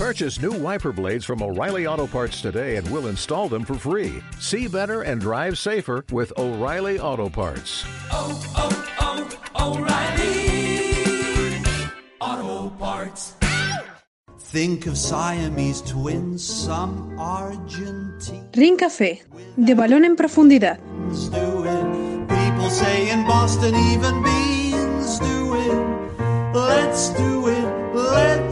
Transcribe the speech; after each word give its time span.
Purchase 0.00 0.40
new 0.40 0.52
wiper 0.52 0.92
blades 0.92 1.26
from 1.26 1.42
O'Reilly 1.42 1.86
Auto 1.86 2.06
Parts 2.06 2.40
today 2.40 2.76
and 2.76 2.90
we'll 2.90 3.08
install 3.08 3.50
them 3.50 3.66
for 3.66 3.74
free. 3.74 4.22
See 4.38 4.66
better 4.66 5.02
and 5.02 5.20
drive 5.20 5.58
safer 5.58 6.06
with 6.10 6.32
O'Reilly 6.38 6.98
Auto 6.98 7.28
Parts. 7.28 7.84
oh, 8.10 8.32
oh, 8.56 8.72
oh 9.58 9.76
O'Reilly 9.76 11.62
Auto 12.18 12.70
Parts. 12.76 13.34
Think 14.38 14.86
of 14.86 14.96
Siamese 14.96 15.82
twins, 15.82 16.42
some 16.42 17.18
Argentine. 17.20 18.48
Ring 18.56 18.78
Café, 18.78 19.20
de 19.58 19.74
balón 19.74 20.06
en 20.06 20.16
profundidad. 20.16 20.78
do 21.30 21.64
it. 21.66 22.26
People 22.26 22.70
say 22.70 23.10
in 23.10 23.26
Boston 23.26 23.74
even 23.92 24.22
beans 24.22 25.18
do 25.18 25.54
it. 25.56 25.76
Let's 26.54 27.10
do 27.10 27.48
it. 27.48 27.94
Let's 27.94 28.49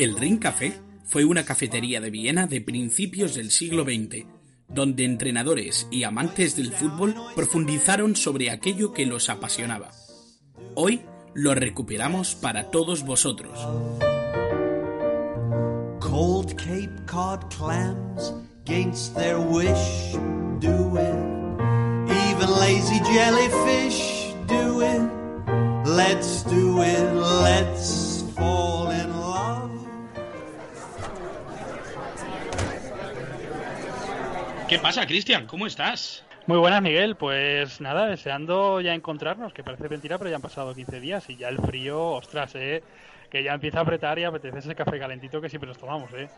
El 0.00 0.16
Ring 0.16 0.38
Café 0.38 0.80
fue 1.04 1.26
una 1.26 1.44
cafetería 1.44 2.00
de 2.00 2.08
Viena 2.08 2.46
de 2.46 2.62
principios 2.62 3.34
del 3.34 3.50
siglo 3.50 3.84
XX, 3.84 4.24
donde 4.66 5.04
entrenadores 5.04 5.88
y 5.90 6.04
amantes 6.04 6.56
del 6.56 6.72
fútbol 6.72 7.14
profundizaron 7.36 8.16
sobre 8.16 8.50
aquello 8.50 8.94
que 8.94 9.04
los 9.04 9.28
apasionaba. 9.28 9.90
Hoy 10.74 11.02
lo 11.34 11.54
recuperamos 11.54 12.34
para 12.34 12.70
todos 12.70 13.04
vosotros. 13.04 13.58
Cold 16.00 16.54
Cape 16.54 17.04
Cod 17.06 17.54
clams, 17.54 18.32
against 18.64 19.14
their 19.16 19.38
wish, 19.38 20.14
do 20.60 20.96
it. 20.96 21.14
Even 22.08 22.48
lazy 22.58 23.00
jellyfish, 23.00 24.34
do 24.46 24.80
it. 24.80 25.02
Let's 25.84 26.42
do 26.44 26.82
it. 26.82 27.12
Let's 27.42 28.24
fall 28.34 28.90
in 28.92 29.10
love. 29.10 29.19
¿Qué 34.70 34.78
pasa, 34.78 35.04
Cristian? 35.04 35.48
¿Cómo 35.48 35.66
estás? 35.66 36.24
Muy 36.46 36.56
buenas, 36.56 36.80
Miguel. 36.80 37.16
Pues 37.16 37.80
nada, 37.80 38.06
deseando 38.06 38.80
ya 38.80 38.94
encontrarnos, 38.94 39.52
que 39.52 39.64
parece 39.64 39.88
mentira, 39.88 40.16
pero 40.16 40.30
ya 40.30 40.36
han 40.36 40.42
pasado 40.42 40.72
15 40.72 41.00
días 41.00 41.28
y 41.28 41.34
ya 41.34 41.48
el 41.48 41.58
frío, 41.58 42.00
ostras, 42.00 42.54
eh, 42.54 42.80
que 43.32 43.42
ya 43.42 43.52
empieza 43.52 43.80
a 43.80 43.82
apretar 43.82 44.20
y 44.20 44.22
apetece 44.22 44.60
ese 44.60 44.76
café 44.76 45.00
calentito 45.00 45.40
que 45.40 45.48
siempre 45.48 45.66
nos 45.66 45.76
tomamos, 45.76 46.12
eh. 46.12 46.28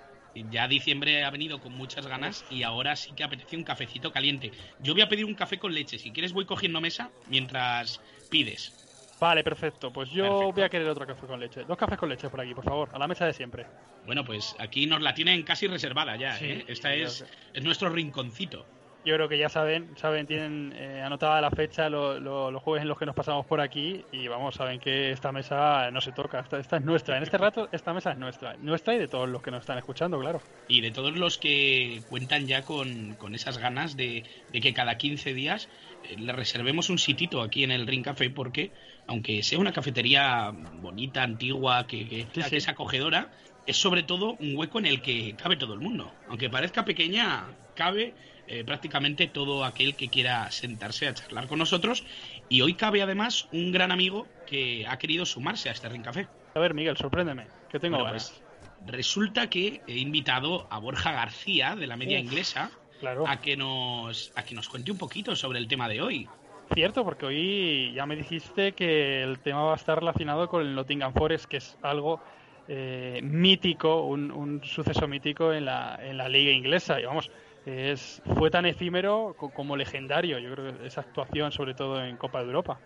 Ya 0.50 0.66
diciembre 0.66 1.24
ha 1.24 1.30
venido 1.30 1.60
con 1.60 1.74
muchas 1.74 2.06
ganas 2.06 2.42
y 2.48 2.62
ahora 2.62 2.96
sí 2.96 3.12
que 3.14 3.22
apetece 3.22 3.54
un 3.54 3.64
cafecito 3.64 4.12
caliente. 4.12 4.50
Yo 4.80 4.94
voy 4.94 5.02
a 5.02 5.10
pedir 5.10 5.26
un 5.26 5.34
café 5.34 5.58
con 5.58 5.74
leche. 5.74 5.98
Si 5.98 6.10
quieres 6.10 6.32
voy 6.32 6.46
cogiendo 6.46 6.80
mesa 6.80 7.10
mientras 7.28 8.00
pides. 8.30 8.81
Vale, 9.22 9.44
perfecto. 9.44 9.92
Pues 9.92 10.10
yo 10.10 10.24
Perfecto. 10.24 10.52
voy 10.52 10.62
a 10.64 10.68
querer 10.68 10.88
otro 10.88 11.06
café 11.06 11.26
con 11.28 11.38
leche. 11.38 11.62
Dos 11.64 11.78
cafés 11.78 11.96
con 11.96 12.08
leche 12.08 12.28
por 12.28 12.40
aquí, 12.40 12.54
por 12.56 12.64
favor, 12.64 12.88
a 12.92 12.98
la 12.98 13.06
mesa 13.06 13.24
de 13.24 13.32
siempre. 13.32 13.64
Bueno, 14.04 14.24
pues 14.24 14.56
aquí 14.58 14.84
nos 14.86 15.00
la 15.00 15.14
tienen 15.14 15.44
casi 15.44 15.68
reservada 15.68 16.16
ya, 16.16 16.34
Sí, 16.34 16.46
¿eh? 16.46 16.64
Esta 16.66 16.92
sí, 16.92 17.02
es, 17.02 17.24
es 17.54 17.62
nuestro 17.62 17.88
rinconcito. 17.88 18.66
Yo 19.04 19.14
creo 19.16 19.28
que 19.28 19.38
ya 19.38 19.48
saben, 19.48 19.96
saben, 19.96 20.26
tienen 20.26 20.72
eh, 20.76 21.02
anotada 21.04 21.40
la 21.40 21.50
fecha, 21.50 21.88
lo- 21.88 22.18
lo- 22.20 22.50
los 22.52 22.62
jueves 22.62 22.82
en 22.82 22.88
los 22.88 22.98
que 22.98 23.06
nos 23.06 23.14
pasamos 23.16 23.46
por 23.46 23.60
aquí 23.60 24.04
y 24.12 24.26
vamos, 24.28 24.54
saben 24.56 24.78
que 24.80 25.10
esta 25.12 25.30
mesa 25.32 25.90
no 25.92 26.00
se 26.00 26.10
toca, 26.12 26.40
esta, 26.40 26.58
esta 26.58 26.76
es 26.78 26.84
nuestra. 26.84 27.16
En 27.16 27.22
este 27.24 27.36
rato 27.38 27.68
esta 27.72 27.92
mesa 27.92 28.12
es 28.12 28.18
nuestra, 28.18 28.56
nuestra 28.58 28.94
y 28.94 28.98
de 28.98 29.08
todos 29.08 29.28
los 29.28 29.40
que 29.42 29.50
nos 29.52 29.60
están 29.60 29.78
escuchando, 29.78 30.18
claro. 30.20 30.40
Y 30.68 30.80
de 30.82 30.90
todos 30.92 31.16
los 31.16 31.38
que 31.38 32.00
cuentan 32.08 32.46
ya 32.46 32.62
con, 32.62 33.14
con 33.14 33.34
esas 33.36 33.58
ganas 33.58 33.96
de, 33.96 34.24
de 34.52 34.60
que 34.60 34.72
cada 34.72 34.96
15 34.98 35.34
días 35.34 35.68
eh, 36.04 36.14
le 36.18 36.32
reservemos 36.32 36.88
un 36.88 36.98
sitito 36.98 37.42
aquí 37.42 37.64
en 37.64 37.72
el 37.72 37.88
Ring 37.88 38.04
Café 38.04 38.30
porque, 38.30 38.70
aunque 39.06 39.42
sea 39.42 39.58
una 39.58 39.72
cafetería 39.72 40.50
bonita, 40.80 41.22
antigua, 41.22 41.86
que, 41.86 42.08
que, 42.08 42.22
Sí, 42.32 42.42
que 42.42 42.48
sí. 42.48 42.56
es 42.56 42.68
acogedora, 42.68 43.30
es 43.66 43.76
sobre 43.76 44.02
todo 44.02 44.36
un 44.40 44.56
hueco 44.56 44.78
en 44.78 44.86
el 44.86 45.02
que 45.02 45.34
cabe 45.36 45.56
todo 45.56 45.74
el 45.74 45.80
mundo. 45.80 46.12
Aunque 46.28 46.50
parezca 46.50 46.84
pequeña, 46.84 47.46
cabe 47.74 48.14
eh, 48.48 48.64
prácticamente 48.64 49.28
todo 49.28 49.64
aquel 49.64 49.94
que 49.94 50.08
quiera 50.08 50.50
sentarse 50.50 51.06
a 51.08 51.14
charlar 51.14 51.46
con 51.46 51.58
nosotros. 51.58 52.04
Y 52.48 52.60
hoy 52.62 52.74
cabe 52.74 53.02
además 53.02 53.48
un 53.52 53.70
gran 53.72 53.92
amigo 53.92 54.26
que 54.46 54.84
ha 54.88 54.98
querido 54.98 55.24
sumarse 55.26 55.68
a 55.68 55.72
este 55.72 55.88
Ring 55.88 56.02
Café. 56.02 56.26
A 56.54 56.58
ver, 56.58 56.74
Miguel, 56.74 56.96
sorpréndeme, 56.96 57.46
que 57.70 57.78
tengo 57.78 57.98
Bueno, 57.98 58.10
pues, 58.12 58.42
resulta 58.86 59.48
que 59.48 59.80
he 59.86 59.98
invitado 59.98 60.66
a 60.70 60.78
Borja 60.78 61.12
García 61.12 61.76
de 61.76 61.86
la 61.86 61.96
media 61.96 62.18
Uf, 62.18 62.24
inglesa 62.26 62.70
Claro. 63.00 63.26
a 63.26 63.40
que 63.40 63.56
nos 63.56 64.32
a 64.36 64.44
que 64.44 64.54
nos 64.54 64.68
cuente 64.68 64.92
un 64.92 64.98
poquito 64.98 65.34
sobre 65.34 65.58
el 65.58 65.66
tema 65.66 65.88
de 65.88 66.02
hoy. 66.02 66.28
Cierto, 66.74 67.04
porque 67.04 67.26
hoy 67.26 67.92
ya 67.94 68.06
me 68.06 68.16
dijiste 68.16 68.74
que 68.74 69.22
el 69.22 69.42
tema 69.42 69.62
va 69.64 69.72
a 69.74 69.76
estar 69.76 69.98
relacionado 69.98 70.48
con 70.48 70.62
el 70.62 70.74
Nottingham 70.74 71.12
Forest, 71.12 71.44
que 71.46 71.58
es 71.58 71.76
algo 71.82 72.22
eh, 72.66 73.20
mítico, 73.22 74.06
un, 74.06 74.30
un 74.32 74.62
suceso 74.64 75.06
mítico 75.06 75.52
en 75.52 75.66
la, 75.66 75.98
en 76.00 76.16
la 76.16 76.28
liga 76.30 76.50
inglesa. 76.52 76.98
Y 77.00 77.04
vamos, 77.04 77.30
es, 77.64 78.22
fue 78.24 78.50
tan 78.50 78.64
efímero 78.64 79.34
co- 79.36 79.52
como 79.52 79.76
legendario, 79.76 80.38
yo 80.38 80.50
creo 80.54 80.68
esa 80.84 81.02
actuación, 81.02 81.52
sobre 81.52 81.74
todo 81.74 82.02
en 82.02 82.16
Copa 82.16 82.38
de 82.40 82.46
Europa. 82.46 82.82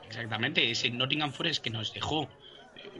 Exactamente, 0.00 0.70
ese 0.70 0.90
Nottingham 0.90 1.32
Forest 1.32 1.62
que 1.64 1.70
nos 1.70 1.92
dejó 1.92 2.36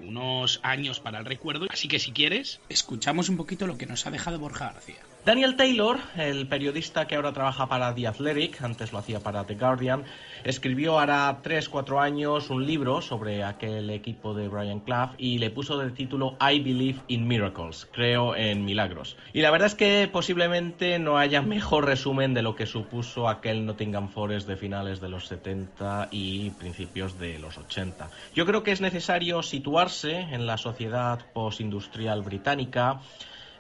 unos 0.03 0.61
años 0.63 1.01
para 1.01 1.19
el 1.19 1.25
recuerdo. 1.25 1.67
Así 1.71 1.89
que 1.89 1.99
si 1.99 2.13
quieres, 2.13 2.61
Escuchamos 2.69 3.29
un 3.29 3.37
poquito 3.37 3.67
lo 3.67 3.79
que 3.79 3.87
nos 3.87 4.07
ha 4.07 4.11
dejado 4.11 4.39
Borja 4.39 4.73
García. 4.73 4.97
Daniel 5.25 5.57
Taylor, 5.57 5.99
el 6.19 6.47
periodista 6.47 7.07
que 7.07 7.17
ahora 7.17 7.33
trabaja 7.33 7.67
para 7.67 7.95
The 7.95 8.09
Athletic, 8.09 8.61
antes 8.61 8.93
lo 8.93 8.99
hacía 8.99 9.21
para 9.21 9.45
The 9.45 9.55
Guardian, 9.55 10.05
escribió 10.45 10.99
hará 10.99 11.41
3-4 11.43 12.03
años 12.03 12.51
un 12.51 12.67
libro 12.67 13.01
sobre 13.01 13.43
aquel 13.43 13.89
equipo 13.89 14.35
de 14.35 14.49
Brian 14.49 14.81
Clough 14.81 15.13
y 15.17 15.39
le 15.39 15.49
puso 15.49 15.79
de 15.79 15.91
título 15.93 16.37
I 16.41 16.61
Believe 16.61 17.01
in 17.09 17.27
Miracles, 17.27 17.89
creo 17.91 18.37
en 18.37 18.67
milagros. 18.67 19.17
Y 19.33 19.41
la 19.41 19.51
verdad 19.51 19.69
es 19.69 19.75
que 19.75 20.11
posiblemente 20.13 20.99
no 20.99 21.17
haya 21.17 21.41
mejor 21.41 21.87
resumen 21.87 22.35
de 22.35 22.43
lo 22.43 22.55
que 22.55 22.67
supuso 22.67 23.27
aquel 23.27 23.65
Nottingham 23.65 24.11
Forest 24.11 24.47
de 24.47 24.57
finales 24.57 25.01
de 25.01 25.09
los 25.09 25.27
70 25.29 26.09
y 26.11 26.51
principios 26.51 27.19
de 27.19 27.39
los 27.39 27.57
80. 27.57 28.11
Yo 28.35 28.45
creo 28.45 28.63
que 28.63 28.73
es 28.73 28.83
necesario 28.83 29.43
situarse 29.65 30.21
en 30.21 30.47
la 30.47 30.59
sociedad 30.59 31.19
postindustrial 31.33 32.21
británica, 32.21 33.01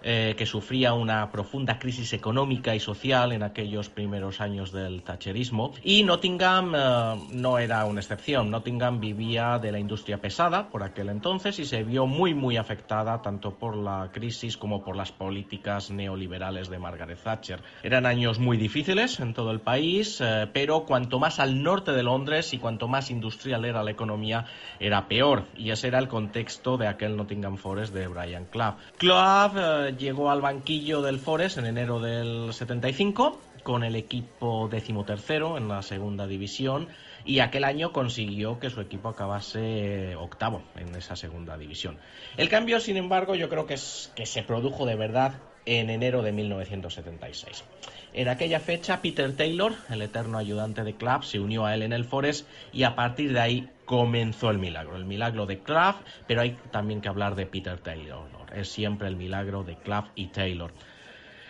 eh, 0.07 0.35
que 0.37 0.45
sufría 0.45 0.93
una 0.93 1.31
profunda 1.31 1.79
crisis 1.79 2.13
económica 2.13 2.75
y 2.75 2.81
social 2.81 3.33
en 3.33 3.43
aquellos 3.43 3.89
primeros 3.89 4.43
años 4.43 4.71
del 4.71 5.03
Thatcherismo. 5.03 5.73
Y 5.83 6.03
Nottingham 6.03 6.75
eh, 6.77 7.21
no 7.33 7.59
era 7.59 7.87
una 7.87 8.01
excepción. 8.01 8.51
Nottingham 8.51 9.01
vivía 9.01 9.59
de 9.59 9.73
la 9.73 9.79
industria 9.79 10.19
pesada 10.19 10.69
por 10.69 10.83
aquel 10.83 11.09
entonces 11.09 11.59
y 11.59 11.65
se 11.65 11.85
vio 11.85 12.07
muy, 12.07 12.35
muy 12.35 12.59
afectada 12.59 13.23
tanto 13.23 13.55
por 13.55 13.77
la 13.77 14.11
crisis 14.13 14.59
como 14.59 14.85
por 14.85 14.95
las 14.95 15.11
políticas 15.11 15.91
neoliberales 15.91 16.69
de 16.69 16.79
Margaret 16.79 17.19
Thatcher. 17.23 17.63
Eran 17.83 18.05
años 18.05 18.39
muy 18.39 18.59
difíciles 18.59 19.21
en 19.21 19.33
todo 19.33 19.53
el 19.53 19.61
país, 19.61 20.21
eh, 20.21 20.47
pero 20.53 20.85
cuanto 20.85 21.19
más 21.19 21.41
al 21.41 21.63
norte 21.63 21.93
de 21.93 22.03
Londres 22.03 22.53
y 22.53 22.59
cuanto 22.59 22.89
más 22.89 23.11
industrial 23.11 23.65
era 23.65 23.83
la 23.83 23.93
economía, 23.93 24.45
era 24.79 25.09
peor. 25.09 25.45
Y 25.57 25.71
ese 25.71 25.89
era 25.89 25.99
el 25.99 26.09
contexto 26.09 26.77
de 26.77 26.89
aquel 26.89 27.17
Nottingham 27.17 27.57
Forest 27.57 27.95
de 27.95 28.07
Brian 28.07 28.45
Clough. 28.45 28.77
Clough 28.99 29.94
llegó 29.97 30.31
al 30.31 30.41
banquillo 30.41 31.03
del 31.03 31.19
Forest 31.19 31.59
en 31.59 31.67
enero 31.67 32.01
del 32.01 32.53
75 32.53 33.41
con 33.63 33.83
el 33.83 33.97
equipo 33.97 34.69
decimotercero 34.69 35.57
en 35.57 35.69
la 35.69 35.83
segunda 35.83 36.27
división 36.27 36.89
y 37.25 37.41
aquel 37.41 37.65
año 37.65 37.93
consiguió 37.93 38.61
que 38.61 38.71
su 38.71 38.81
equipo 38.81 39.09
acabase 39.09 40.13
eh, 40.13 40.17
octavo 40.17 40.63
en 40.77 40.95
esa 40.95 41.17
segunda 41.17 41.57
división. 41.57 41.99
El 42.37 42.49
cambio, 42.49 42.79
sin 42.81 42.97
embargo, 42.97 43.35
yo 43.35 43.49
creo 43.49 43.67
que, 43.67 43.75
es, 43.75 44.13
que 44.15 44.27
se 44.27 44.43
produjo 44.43 44.85
de 44.85 44.97
verdad 44.97 45.41
en 45.67 45.91
enero 45.91 46.23
de 46.23 46.33
1976. 46.33 47.65
En 48.13 48.29
aquella 48.29 48.61
fecha, 48.61 49.03
Peter 49.03 49.35
Taylor, 49.37 49.75
el 49.91 50.03
eterno 50.03 50.39
ayudante 50.39 50.85
de 50.85 50.95
Clough, 50.95 51.25
se 51.25 51.41
unió 51.41 51.67
a 51.67 51.75
él 51.75 51.83
en 51.83 51.93
el 51.93 52.05
Forest 52.05 52.47
y 52.73 52.85
a 52.85 52.95
partir 52.95 53.33
de 53.33 53.41
ahí 53.41 53.69
comenzó 53.85 54.51
el 54.51 54.59
milagro. 54.59 54.97
El 54.97 55.05
milagro 55.05 55.47
de 55.47 55.59
Clough, 55.59 55.97
pero 56.27 56.43
hay 56.43 56.57
también 56.71 57.01
que 57.01 57.09
hablar 57.09 57.35
de 57.35 57.47
Peter 57.47 57.79
Taylor. 57.79 58.29
Es 58.55 58.69
siempre 58.69 59.09
el 59.09 59.17
milagro 59.17 59.65
de 59.65 59.77
Clough 59.77 60.07
y 60.15 60.29
Taylor. 60.29 60.73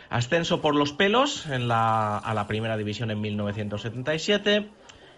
Ascenso 0.08 0.62
por 0.62 0.74
los 0.74 0.92
pelos 0.92 1.46
a 1.46 2.32
la 2.34 2.46
primera 2.46 2.76
división 2.76 3.10
en 3.10 3.20
1977, 3.20 4.68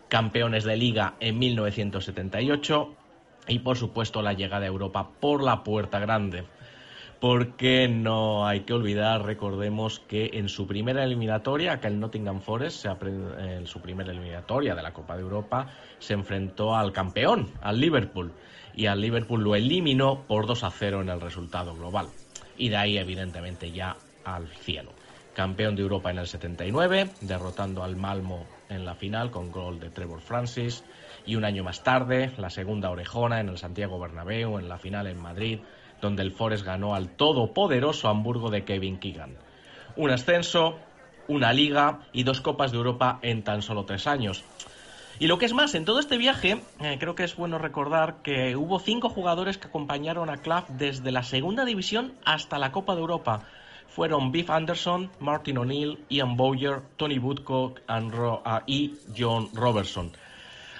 campeones 0.08 0.64
de 0.64 0.76
liga 0.76 1.14
en 1.20 1.38
1978 1.38 2.94
y 3.49 3.58
por 3.60 3.76
supuesto 3.76 4.22
la 4.22 4.32
llegada 4.32 4.64
a 4.64 4.69
Europa 4.69 5.10
por 5.20 5.42
la 5.42 5.62
puerta 5.62 5.99
grande. 5.99 6.44
Porque 7.26 7.88
no 7.88 8.46
hay 8.46 8.61
que 8.61 8.73
olvidar, 8.73 9.25
recordemos 9.25 9.99
que 9.99 10.31
en 10.34 10.49
su 10.49 10.69
primera 10.69 11.02
eliminatoria, 11.02 11.73
aquel 11.73 11.99
Nottingham 11.99 12.40
Forest, 12.40 12.87
en 12.87 13.67
su 13.67 13.81
primera 13.81 14.12
eliminatoria 14.12 14.76
de 14.76 14.82
la 14.82 14.93
Copa 14.93 15.17
de 15.17 15.23
Europa, 15.23 15.67
se 15.99 16.14
enfrentó 16.14 16.76
al 16.76 16.93
campeón, 16.93 17.50
al 17.62 17.81
Liverpool, 17.81 18.32
y 18.76 18.87
al 18.87 19.00
Liverpool 19.00 19.43
lo 19.43 19.56
eliminó 19.56 20.23
por 20.28 20.46
2 20.46 20.62
a 20.62 20.70
0 20.70 21.00
en 21.00 21.08
el 21.08 21.20
resultado 21.20 21.75
global. 21.75 22.06
Y 22.56 22.69
de 22.69 22.76
ahí, 22.76 22.96
evidentemente, 22.96 23.73
ya 23.73 23.96
al 24.25 24.46
cielo. 24.46 24.93
Campeón 25.34 25.75
de 25.75 25.82
Europa 25.82 26.12
en 26.12 26.19
el 26.19 26.28
79, 26.28 27.11
derrotando 27.23 27.82
al 27.82 27.96
Malmo 27.96 28.46
en 28.69 28.84
la 28.84 28.94
final 28.94 29.32
con 29.32 29.50
gol 29.50 29.81
de 29.81 29.90
Trevor 29.90 30.20
Francis 30.20 30.84
Y 31.26 31.34
un 31.34 31.44
año 31.44 31.64
más 31.64 31.82
tarde, 31.82 32.31
la 32.38 32.50
segunda 32.50 32.88
orejona 32.90 33.40
en 33.40 33.49
el 33.49 33.58
Santiago 33.58 33.99
Bernabéu, 33.99 34.61
en 34.61 34.69
la 34.69 34.78
final 34.78 35.08
en 35.08 35.20
Madrid, 35.20 35.58
donde 36.00 36.22
el 36.22 36.32
Forest 36.32 36.64
ganó 36.64 36.94
al 36.94 37.10
todopoderoso 37.10 38.08
Hamburgo 38.08 38.50
de 38.50 38.64
Kevin 38.64 38.98
Keegan. 38.98 39.37
Un 39.96 40.10
ascenso, 40.10 40.78
una 41.28 41.52
liga 41.52 42.00
y 42.12 42.22
dos 42.22 42.40
Copas 42.40 42.72
de 42.72 42.78
Europa 42.78 43.19
en 43.22 43.43
tan 43.43 43.62
solo 43.62 43.84
tres 43.84 44.06
años. 44.06 44.44
Y 45.19 45.28
lo 45.28 45.38
que 45.38 45.46
es 45.46 45.54
más, 45.54 45.75
en 45.75 45.87
todo 45.87 45.98
este 45.98 46.19
viaje, 46.19 46.60
eh, 46.81 46.96
creo 47.00 47.14
que 47.14 47.25
es 47.25 47.37
bueno 47.37 47.58
recordar 47.58 48.16
que 48.22 48.54
hubo 48.54 48.78
cinco 48.78 49.08
jugadores 49.08 49.56
que 49.56 49.69
acompañaron 49.69 50.28
a 50.28 50.37
Club 50.37 50.64
desde 50.69 51.10
la 51.10 51.22
segunda 51.22 51.64
división 51.64 52.12
hasta 52.25 52.58
la 52.58 52.70
Copa 52.70 52.94
de 52.94 53.00
Europa. 53.00 53.44
Fueron 53.88 54.31
Biff 54.31 54.50
Anderson, 54.50 55.10
Martin 55.20 55.56
O'Neill, 55.56 56.04
Ian 56.10 56.37
Bowyer, 56.37 56.82
Tony 56.99 57.19
Woodcock 57.19 57.81
ah, 57.88 58.62
y 58.66 58.94
John 59.16 59.49
Robertson. 59.54 60.12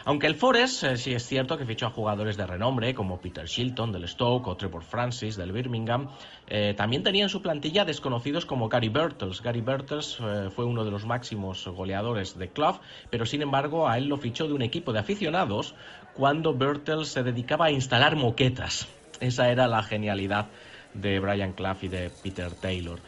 Aunque 0.06 0.29
el 0.29 0.37
Forest 0.37 0.85
eh, 0.85 0.97
sí 0.99 1.14
es 1.14 1.26
cierto 1.26 1.58
que 1.58 1.67
fichó 1.67 1.87
a 1.87 1.91
jugadores 1.91 2.37
de 2.37 2.47
renombre 2.47 2.94
como 2.94 3.20
Peter 3.20 3.44
Shilton 3.44 3.91
del 3.91 4.06
Stoke 4.06 4.47
o 4.47 4.56
Trevor 4.56 4.85
Francis 4.85 5.37
del 5.37 5.50
Birmingham, 5.50 6.11
eh, 6.47 6.75
también 6.76 7.03
tenía 7.03 7.25
en 7.25 7.29
su 7.29 7.43
plantilla 7.43 7.85
desconocidos 7.85 8.47
como 8.47 8.69
Gary 8.69 8.88
Birtles. 8.88 9.43
Gary 9.43 9.62
Birtles 9.62 10.19
eh, 10.20 10.49
fue 10.55 10.64
uno 10.64 10.85
de 10.85 10.93
los 10.93 11.05
máximos 11.06 11.67
goleadores 11.67 12.38
de 12.38 12.50
club, 12.50 12.79
pero 13.11 13.26
sin 13.26 13.43
embargo 13.43 13.88
a 13.88 13.99
él 13.99 14.06
lo 14.06 14.17
fichó 14.17 14.47
de 14.47 14.53
un 14.53 14.62
equipo 14.62 14.93
de 14.93 15.00
aficionados 15.00 15.75
cuando 16.14 16.55
Birtles 16.55 17.08
se 17.08 17.25
dedicaba 17.25 17.67
a 17.67 17.73
instalar 17.73 18.14
moquetas. 18.14 18.87
Esa 19.19 19.50
era 19.50 19.67
la 19.67 19.82
genialidad 19.82 20.47
de 20.94 21.19
Brian 21.19 21.53
Clough 21.53 21.82
y 21.82 21.88
de 21.88 22.12
Peter 22.23 22.53
Taylor. 22.53 23.00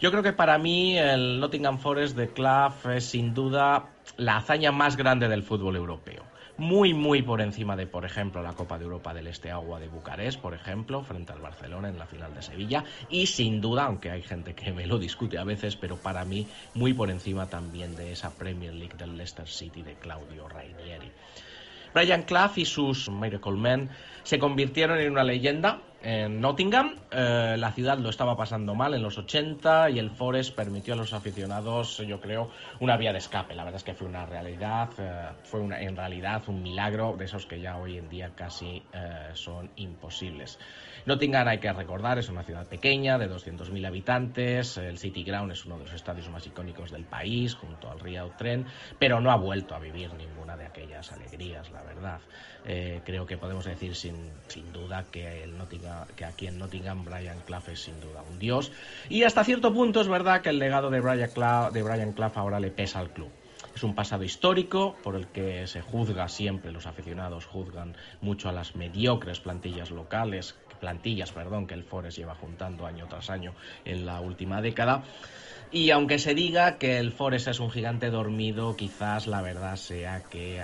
Yo 0.00 0.10
creo 0.10 0.22
que 0.22 0.32
para 0.32 0.56
mí 0.56 0.96
el 0.96 1.40
Nottingham 1.40 1.78
Forest 1.78 2.16
de 2.16 2.28
Clough 2.28 2.86
es 2.94 3.04
sin 3.04 3.34
duda 3.34 3.90
la 4.16 4.38
hazaña 4.38 4.72
más 4.72 4.96
grande 4.96 5.28
del 5.28 5.42
fútbol 5.42 5.76
europeo. 5.76 6.27
Muy, 6.58 6.92
muy 6.92 7.22
por 7.22 7.40
encima 7.40 7.76
de, 7.76 7.86
por 7.86 8.04
ejemplo, 8.04 8.42
la 8.42 8.52
Copa 8.52 8.78
de 8.78 8.84
Europa 8.84 9.14
del 9.14 9.28
Este 9.28 9.52
Agua 9.52 9.78
de 9.78 9.86
Bucarest, 9.86 10.40
por 10.40 10.54
ejemplo, 10.54 11.04
frente 11.04 11.32
al 11.32 11.38
Barcelona 11.38 11.88
en 11.88 12.00
la 12.00 12.06
final 12.06 12.34
de 12.34 12.42
Sevilla. 12.42 12.84
Y 13.08 13.26
sin 13.26 13.60
duda, 13.60 13.84
aunque 13.84 14.10
hay 14.10 14.22
gente 14.22 14.56
que 14.56 14.72
me 14.72 14.84
lo 14.84 14.98
discute 14.98 15.38
a 15.38 15.44
veces, 15.44 15.76
pero 15.76 15.96
para 15.98 16.24
mí 16.24 16.48
muy 16.74 16.94
por 16.94 17.12
encima 17.12 17.46
también 17.46 17.94
de 17.94 18.10
esa 18.10 18.30
Premier 18.30 18.74
League 18.74 18.96
del 18.98 19.16
Leicester 19.16 19.46
City 19.46 19.82
de 19.82 19.94
Claudio 19.94 20.48
Rainieri. 20.48 21.12
Brian 21.94 22.22
Clough 22.22 22.56
y 22.56 22.64
sus 22.64 23.10
Miracle 23.10 23.52
Men 23.52 23.90
se 24.22 24.38
convirtieron 24.38 24.98
en 24.98 25.10
una 25.10 25.24
leyenda 25.24 25.80
en 26.02 26.40
Nottingham. 26.40 26.94
Eh, 27.10 27.56
la 27.58 27.72
ciudad 27.72 27.98
lo 27.98 28.10
estaba 28.10 28.36
pasando 28.36 28.74
mal 28.74 28.94
en 28.94 29.02
los 29.02 29.18
80 29.18 29.90
y 29.90 29.98
el 29.98 30.10
Forest 30.10 30.54
permitió 30.54 30.94
a 30.94 30.96
los 30.96 31.12
aficionados, 31.12 31.98
yo 31.98 32.20
creo, 32.20 32.50
una 32.80 32.96
vía 32.96 33.12
de 33.12 33.18
escape. 33.18 33.54
La 33.54 33.64
verdad 33.64 33.78
es 33.78 33.84
que 33.84 33.94
fue 33.94 34.06
una 34.06 34.26
realidad, 34.26 34.90
eh, 34.98 35.28
fue 35.44 35.60
una, 35.60 35.80
en 35.80 35.96
realidad 35.96 36.42
un 36.46 36.62
milagro 36.62 37.16
de 37.16 37.24
esos 37.24 37.46
que 37.46 37.60
ya 37.60 37.76
hoy 37.78 37.98
en 37.98 38.08
día 38.08 38.32
casi 38.34 38.82
eh, 38.92 39.30
son 39.32 39.70
imposibles. 39.76 40.58
Nottingham, 41.08 41.48
hay 41.48 41.58
que 41.58 41.72
recordar, 41.72 42.18
es 42.18 42.28
una 42.28 42.42
ciudad 42.42 42.66
pequeña 42.66 43.16
de 43.16 43.30
200.000 43.30 43.86
habitantes. 43.86 44.76
El 44.76 44.98
City 44.98 45.24
Ground 45.24 45.50
es 45.52 45.64
uno 45.64 45.78
de 45.78 45.84
los 45.84 45.94
estadios 45.94 46.28
más 46.28 46.46
icónicos 46.46 46.90
del 46.90 47.04
país, 47.04 47.54
junto 47.54 47.90
al 47.90 47.98
Rio 47.98 48.30
Tren, 48.36 48.66
pero 48.98 49.18
no 49.18 49.30
ha 49.30 49.36
vuelto 49.36 49.74
a 49.74 49.78
vivir 49.78 50.12
ninguna 50.12 50.54
de 50.58 50.66
aquellas 50.66 51.10
alegrías, 51.10 51.70
la 51.70 51.82
verdad. 51.82 52.20
Eh, 52.66 53.00
creo 53.06 53.24
que 53.24 53.38
podemos 53.38 53.64
decir 53.64 53.94
sin, 53.94 54.30
sin 54.48 54.70
duda 54.70 55.06
que, 55.10 55.44
el 55.44 55.56
Nottingham, 55.56 56.06
que 56.14 56.26
aquí 56.26 56.46
en 56.46 56.58
Nottingham 56.58 57.06
Brian 57.06 57.40
Clough 57.46 57.70
es 57.70 57.80
sin 57.80 57.98
duda 58.02 58.22
un 58.30 58.38
dios. 58.38 58.70
Y 59.08 59.22
hasta 59.22 59.44
cierto 59.44 59.72
punto 59.72 60.02
es 60.02 60.08
verdad 60.08 60.42
que 60.42 60.50
el 60.50 60.58
legado 60.58 60.90
de 60.90 61.00
Brian 61.00 61.30
Clough, 61.30 61.72
de 61.72 61.82
Brian 61.82 62.12
Clough 62.12 62.36
ahora 62.36 62.60
le 62.60 62.70
pesa 62.70 62.98
al 62.98 63.08
club. 63.08 63.30
Es 63.74 63.82
un 63.82 63.94
pasado 63.94 64.24
histórico 64.24 64.96
por 65.02 65.14
el 65.14 65.28
que 65.28 65.66
se 65.66 65.80
juzga 65.80 66.28
siempre, 66.28 66.72
los 66.72 66.86
aficionados 66.86 67.46
juzgan 67.46 67.96
mucho 68.20 68.48
a 68.48 68.52
las 68.52 68.74
mediocres 68.74 69.40
plantillas 69.40 69.90
locales, 69.90 70.56
plantillas, 70.78 71.32
perdón, 71.32 71.66
que 71.66 71.74
el 71.74 71.84
Forest 71.84 72.18
lleva 72.18 72.34
juntando 72.34 72.86
año 72.86 73.06
tras 73.08 73.30
año 73.30 73.54
en 73.84 74.06
la 74.06 74.20
última 74.20 74.60
década. 74.62 75.02
Y 75.70 75.90
aunque 75.90 76.18
se 76.18 76.34
diga 76.34 76.78
que 76.78 76.98
el 76.98 77.12
Forest 77.12 77.48
es 77.48 77.60
un 77.60 77.70
gigante 77.70 78.10
dormido, 78.10 78.74
quizás 78.76 79.26
la 79.26 79.42
verdad 79.42 79.76
sea 79.76 80.22
que 80.22 80.62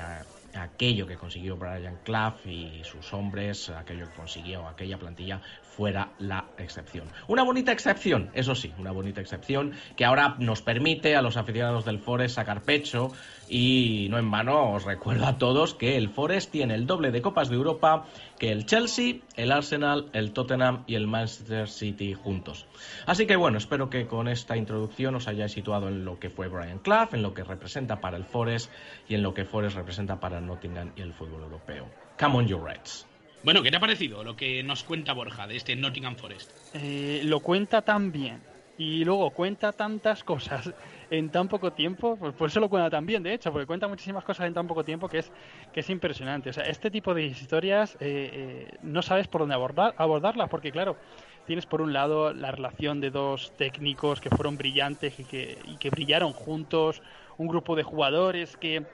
aquello 0.54 1.06
que 1.06 1.16
consiguió 1.16 1.56
Brian 1.56 1.98
Clough 2.04 2.46
y 2.46 2.82
sus 2.84 3.12
hombres, 3.12 3.68
aquello 3.70 4.08
que 4.08 4.16
consiguió 4.16 4.66
aquella 4.66 4.98
plantilla, 4.98 5.40
fuera 5.62 6.12
la 6.18 6.44
excepción. 6.56 7.08
Una 7.26 7.42
bonita 7.42 7.72
excepción, 7.72 8.30
eso 8.34 8.54
sí, 8.54 8.72
una 8.78 8.92
bonita 8.92 9.20
excepción 9.20 9.72
que 9.96 10.04
ahora 10.04 10.36
nos 10.38 10.62
permite 10.62 11.16
a 11.16 11.22
los 11.22 11.36
aficionados 11.36 11.84
del 11.84 11.98
Forest 11.98 12.36
sacar 12.36 12.62
pecho 12.62 13.10
y 13.48 14.06
no 14.10 14.18
en 14.18 14.30
vano 14.30 14.72
os 14.72 14.84
recuerdo 14.84 15.26
a 15.26 15.36
todos 15.36 15.74
que 15.74 15.96
el 15.96 16.08
Forest 16.08 16.50
tiene 16.50 16.74
el 16.74 16.86
doble 16.86 17.10
de 17.10 17.20
Copas 17.20 17.48
de 17.48 17.56
Europa 17.56 18.06
que 18.38 18.50
el 18.50 18.66
Chelsea, 18.66 19.16
el 19.36 19.52
Arsenal, 19.52 20.10
el 20.12 20.32
Tottenham 20.32 20.84
y 20.86 20.94
el 20.94 21.06
Manchester 21.06 21.68
City 21.68 22.14
juntos. 22.14 22.66
Así 23.06 23.26
que 23.26 23.36
bueno, 23.36 23.58
espero 23.58 23.90
que 23.90 24.06
con 24.06 24.28
esta 24.28 24.56
introducción 24.56 25.14
os 25.14 25.28
hayáis 25.28 25.52
situado 25.52 25.88
en 25.88 26.04
lo 26.04 26.18
que 26.18 26.30
fue 26.30 26.48
Brian 26.48 26.78
Clough, 26.78 27.14
en 27.14 27.22
lo 27.22 27.34
que 27.34 27.44
representa 27.44 28.00
para 28.00 28.16
el 28.16 28.24
Forest 28.24 28.70
y 29.08 29.14
en 29.14 29.22
lo 29.22 29.34
que 29.34 29.44
Forest 29.44 29.76
representa 29.76 30.20
para 30.20 30.40
Nottingham 30.40 30.92
y 30.96 31.02
el 31.02 31.12
fútbol 31.12 31.42
europeo. 31.42 31.88
Come 32.18 32.36
on, 32.36 32.46
you 32.46 32.58
Reds. 32.58 33.06
Bueno, 33.42 33.62
¿qué 33.62 33.70
te 33.70 33.76
ha 33.76 33.80
parecido 33.80 34.24
lo 34.24 34.36
que 34.36 34.62
nos 34.62 34.84
cuenta 34.84 35.12
Borja 35.12 35.46
de 35.46 35.56
este 35.56 35.76
Nottingham 35.76 36.16
Forest? 36.16 36.50
Eh, 36.72 37.20
lo 37.24 37.40
cuenta 37.40 37.82
tan 37.82 38.10
bien 38.10 38.40
y 38.78 39.04
luego 39.04 39.30
cuenta 39.30 39.72
tantas 39.72 40.24
cosas 40.24 40.72
en 41.10 41.30
tan 41.30 41.48
poco 41.48 41.72
tiempo, 41.72 42.18
pues 42.18 42.34
por 42.34 42.48
eso 42.48 42.60
lo 42.60 42.68
cuenta 42.68 42.90
tan 42.90 43.06
bien, 43.06 43.22
de 43.22 43.34
hecho, 43.34 43.52
porque 43.52 43.66
cuenta 43.66 43.88
muchísimas 43.88 44.24
cosas 44.24 44.46
en 44.46 44.54
tan 44.54 44.66
poco 44.66 44.84
tiempo 44.84 45.08
que 45.08 45.18
es 45.18 45.32
que 45.72 45.80
es 45.80 45.90
impresionante. 45.90 46.50
O 46.50 46.52
sea, 46.52 46.64
este 46.64 46.90
tipo 46.90 47.14
de 47.14 47.24
historias 47.24 47.96
eh, 48.00 48.68
eh, 48.70 48.76
no 48.80 49.02
sabes 49.02 49.28
por 49.28 49.40
dónde 49.42 49.54
abordar, 49.54 49.94
abordarlas, 49.98 50.48
porque 50.48 50.72
claro, 50.72 50.98
tienes 51.44 51.66
por 51.66 51.80
un 51.82 51.92
lado 51.92 52.32
la 52.32 52.50
relación 52.52 53.00
de 53.00 53.10
dos 53.10 53.54
técnicos 53.56 54.20
que 54.20 54.30
fueron 54.30 54.56
brillantes 54.56 55.18
y 55.18 55.26
que, 55.26 55.60
y 55.64 55.78
que 55.78 55.90
brillaron 55.90 56.32
juntos, 56.32 57.02
un 57.36 57.48
grupo 57.48 57.76
de 57.76 57.82
jugadores 57.82 58.56
que 58.56 58.86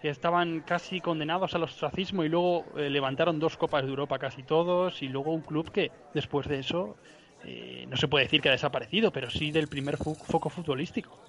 estaban 0.00 0.60
casi 0.62 1.00
condenados 1.00 1.54
al 1.54 1.62
ostracismo 1.64 2.24
y 2.24 2.28
luego 2.28 2.72
eh, 2.78 2.90
levantaron 2.90 3.38
dos 3.38 3.56
copas 3.56 3.82
de 3.84 3.88
Europa 3.90 4.18
casi 4.18 4.42
todos 4.44 5.02
y 5.02 5.08
luego 5.08 5.32
un 5.34 5.42
club 5.42 5.70
que 5.72 5.94
después 6.12 6.46
de 6.48 6.58
eso 6.60 6.98
eh, 7.42 7.86
no 7.88 7.96
se 7.96 8.08
puede 8.08 8.24
decir 8.24 8.40
que 8.40 8.48
ha 8.48 8.52
desaparecido, 8.52 9.12
pero 9.12 9.30
sí 9.30 9.50
del 9.52 9.68
primer 9.68 9.98
fo- 9.98 10.22
foco 10.24 10.48
futbolístico. 10.50 11.25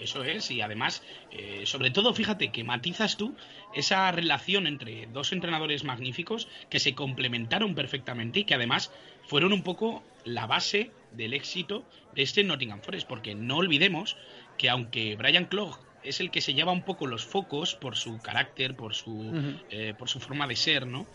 Eso 0.00 0.24
es, 0.24 0.50
y 0.50 0.62
además, 0.62 1.02
eh, 1.30 1.62
sobre 1.66 1.90
todo, 1.90 2.14
fíjate 2.14 2.50
que 2.50 2.64
matizas 2.64 3.16
tú 3.16 3.34
esa 3.74 4.10
relación 4.10 4.66
entre 4.66 5.06
dos 5.06 5.32
entrenadores 5.32 5.84
magníficos 5.84 6.48
que 6.70 6.80
se 6.80 6.94
complementaron 6.94 7.74
perfectamente 7.74 8.40
y 8.40 8.44
que 8.44 8.54
además 8.54 8.90
fueron 9.26 9.52
un 9.52 9.62
poco 9.62 10.02
la 10.24 10.46
base 10.46 10.90
del 11.12 11.34
éxito 11.34 11.84
de 12.14 12.22
este 12.22 12.44
Nottingham 12.44 12.80
Forest, 12.80 13.06
porque 13.06 13.34
no 13.34 13.58
olvidemos 13.58 14.16
que 14.56 14.70
aunque 14.70 15.16
Brian 15.16 15.44
Clough 15.46 15.76
es 16.02 16.20
el 16.20 16.30
que 16.30 16.40
se 16.40 16.54
lleva 16.54 16.72
un 16.72 16.82
poco 16.82 17.06
los 17.06 17.24
focos 17.24 17.74
por 17.74 17.96
su 17.96 18.20
carácter, 18.20 18.74
por 18.74 18.94
su, 18.94 19.32
eh, 19.70 19.94
por 19.98 20.08
su 20.08 20.18
forma 20.18 20.46
de 20.46 20.56
ser, 20.56 20.86
¿no? 20.86 21.06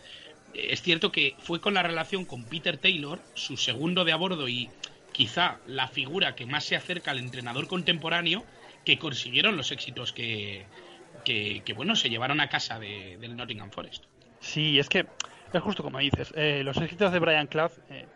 Eh, 0.54 0.68
Es 0.70 0.82
cierto 0.82 1.10
que 1.10 1.34
fue 1.38 1.60
con 1.60 1.74
la 1.74 1.82
relación 1.82 2.24
con 2.24 2.44
Peter 2.44 2.78
Taylor, 2.78 3.20
su 3.34 3.56
segundo 3.56 4.04
de 4.04 4.12
a 4.12 4.16
bordo 4.16 4.48
y 4.48 4.68
quizá 5.12 5.58
la 5.66 5.88
figura 5.88 6.34
que 6.36 6.46
más 6.46 6.64
se 6.64 6.76
acerca 6.76 7.10
al 7.10 7.18
entrenador 7.18 7.66
contemporáneo, 7.68 8.44
que 8.86 8.98
consiguieron 8.98 9.56
los 9.56 9.72
éxitos 9.72 10.12
que, 10.12 10.64
que, 11.24 11.72
bueno, 11.74 11.96
se 11.96 12.08
llevaron 12.08 12.40
a 12.40 12.48
casa 12.48 12.78
de- 12.78 13.18
del 13.20 13.36
Nottingham 13.36 13.70
Forest. 13.72 14.04
Sí, 14.38 14.78
es 14.78 14.88
que 14.88 15.06
es 15.52 15.62
justo 15.62 15.82
como 15.82 15.98
dices, 15.98 16.32
eh, 16.36 16.62
los 16.64 16.76
éxitos 16.76 17.12
de 17.12 17.18
Brian 17.18 17.48
Clough, 17.48 17.72
eh, 17.90 18.06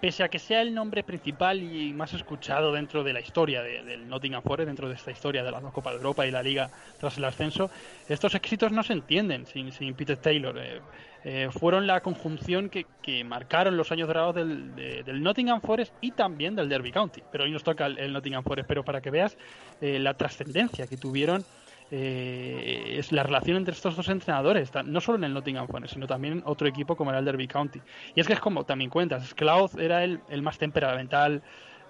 pese 0.00 0.24
a 0.24 0.28
que 0.28 0.40
sea 0.40 0.62
el 0.62 0.74
nombre 0.74 1.04
principal 1.04 1.62
y 1.62 1.92
más 1.94 2.12
escuchado 2.12 2.72
dentro 2.72 3.04
de 3.04 3.12
la 3.12 3.20
historia 3.20 3.62
de- 3.62 3.84
del 3.84 4.08
Nottingham 4.08 4.42
Forest, 4.42 4.66
dentro 4.66 4.88
de 4.88 4.94
esta 4.96 5.12
historia 5.12 5.44
de 5.44 5.50
la 5.52 5.60
Copa 5.70 5.90
de 5.90 5.96
Europa 5.96 6.26
y 6.26 6.32
la 6.32 6.42
Liga 6.42 6.72
tras 6.98 7.16
el 7.18 7.24
ascenso, 7.24 7.70
estos 8.08 8.34
éxitos 8.34 8.72
no 8.72 8.82
se 8.82 8.94
entienden 8.94 9.46
sin, 9.46 9.70
sin 9.70 9.94
Peter 9.94 10.18
Taylor. 10.18 10.58
eh, 10.58 10.80
eh, 11.28 11.48
fueron 11.50 11.88
la 11.88 12.00
conjunción 12.02 12.68
que, 12.70 12.86
que 13.02 13.24
marcaron 13.24 13.76
los 13.76 13.90
años 13.90 14.06
dorados 14.06 14.36
del, 14.36 14.76
de- 14.76 15.02
del 15.02 15.20
Nottingham 15.24 15.60
Forest 15.60 15.92
y 16.00 16.12
también 16.12 16.54
del 16.54 16.68
Derby 16.68 16.92
County. 16.92 17.20
Pero 17.32 17.42
hoy 17.44 17.50
nos 17.50 17.64
toca 17.64 17.86
el, 17.86 18.12
Nottingham 18.12 18.44
Forest, 18.44 18.68
pero 18.68 18.84
para 18.84 19.00
que 19.00 19.10
veas 19.10 19.36
eh, 19.80 19.98
la 19.98 20.14
trascendencia 20.14 20.86
que 20.86 20.96
tuvieron 20.96 21.44
eh, 21.90 22.94
es 22.98 23.10
la 23.10 23.22
relación 23.24 23.56
entre 23.56 23.74
estos 23.74 23.96
dos 23.96 24.08
entrenadores, 24.08 24.70
no 24.84 25.00
solo 25.00 25.18
en 25.18 25.24
el 25.24 25.34
Nottingham 25.34 25.66
Forest, 25.66 25.94
sino 25.94 26.06
también 26.06 26.34
en 26.34 26.42
otro 26.46 26.68
equipo 26.68 26.94
como 26.96 27.10
era 27.10 27.18
el 27.18 27.24
Derby 27.24 27.48
County. 27.48 27.80
Y 28.14 28.20
es 28.20 28.26
que 28.28 28.32
es 28.34 28.40
como 28.40 28.64
también 28.64 28.90
cuentas, 28.90 29.34
Cloud 29.34 29.80
era 29.80 30.04
el, 30.04 30.20
el 30.28 30.42
más 30.42 30.58
temperamental, 30.58 31.42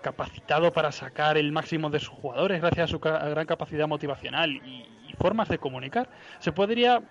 capacitado 0.02 0.72
para 0.72 0.92
sacar 0.92 1.36
el 1.36 1.50
máximo 1.52 1.90
de 1.90 1.98
sus 1.98 2.10
jugadores 2.10 2.60
gracias 2.60 2.84
a 2.84 2.88
su 2.88 3.00
gran 3.00 3.46
capacidad 3.46 3.88
motivacional 3.88 4.50
y, 4.52 4.86
y 5.08 5.12
formas 5.18 5.48
de 5.48 5.58
comunicar. 5.58 6.08
Se 6.38 6.52
podría 6.52 7.02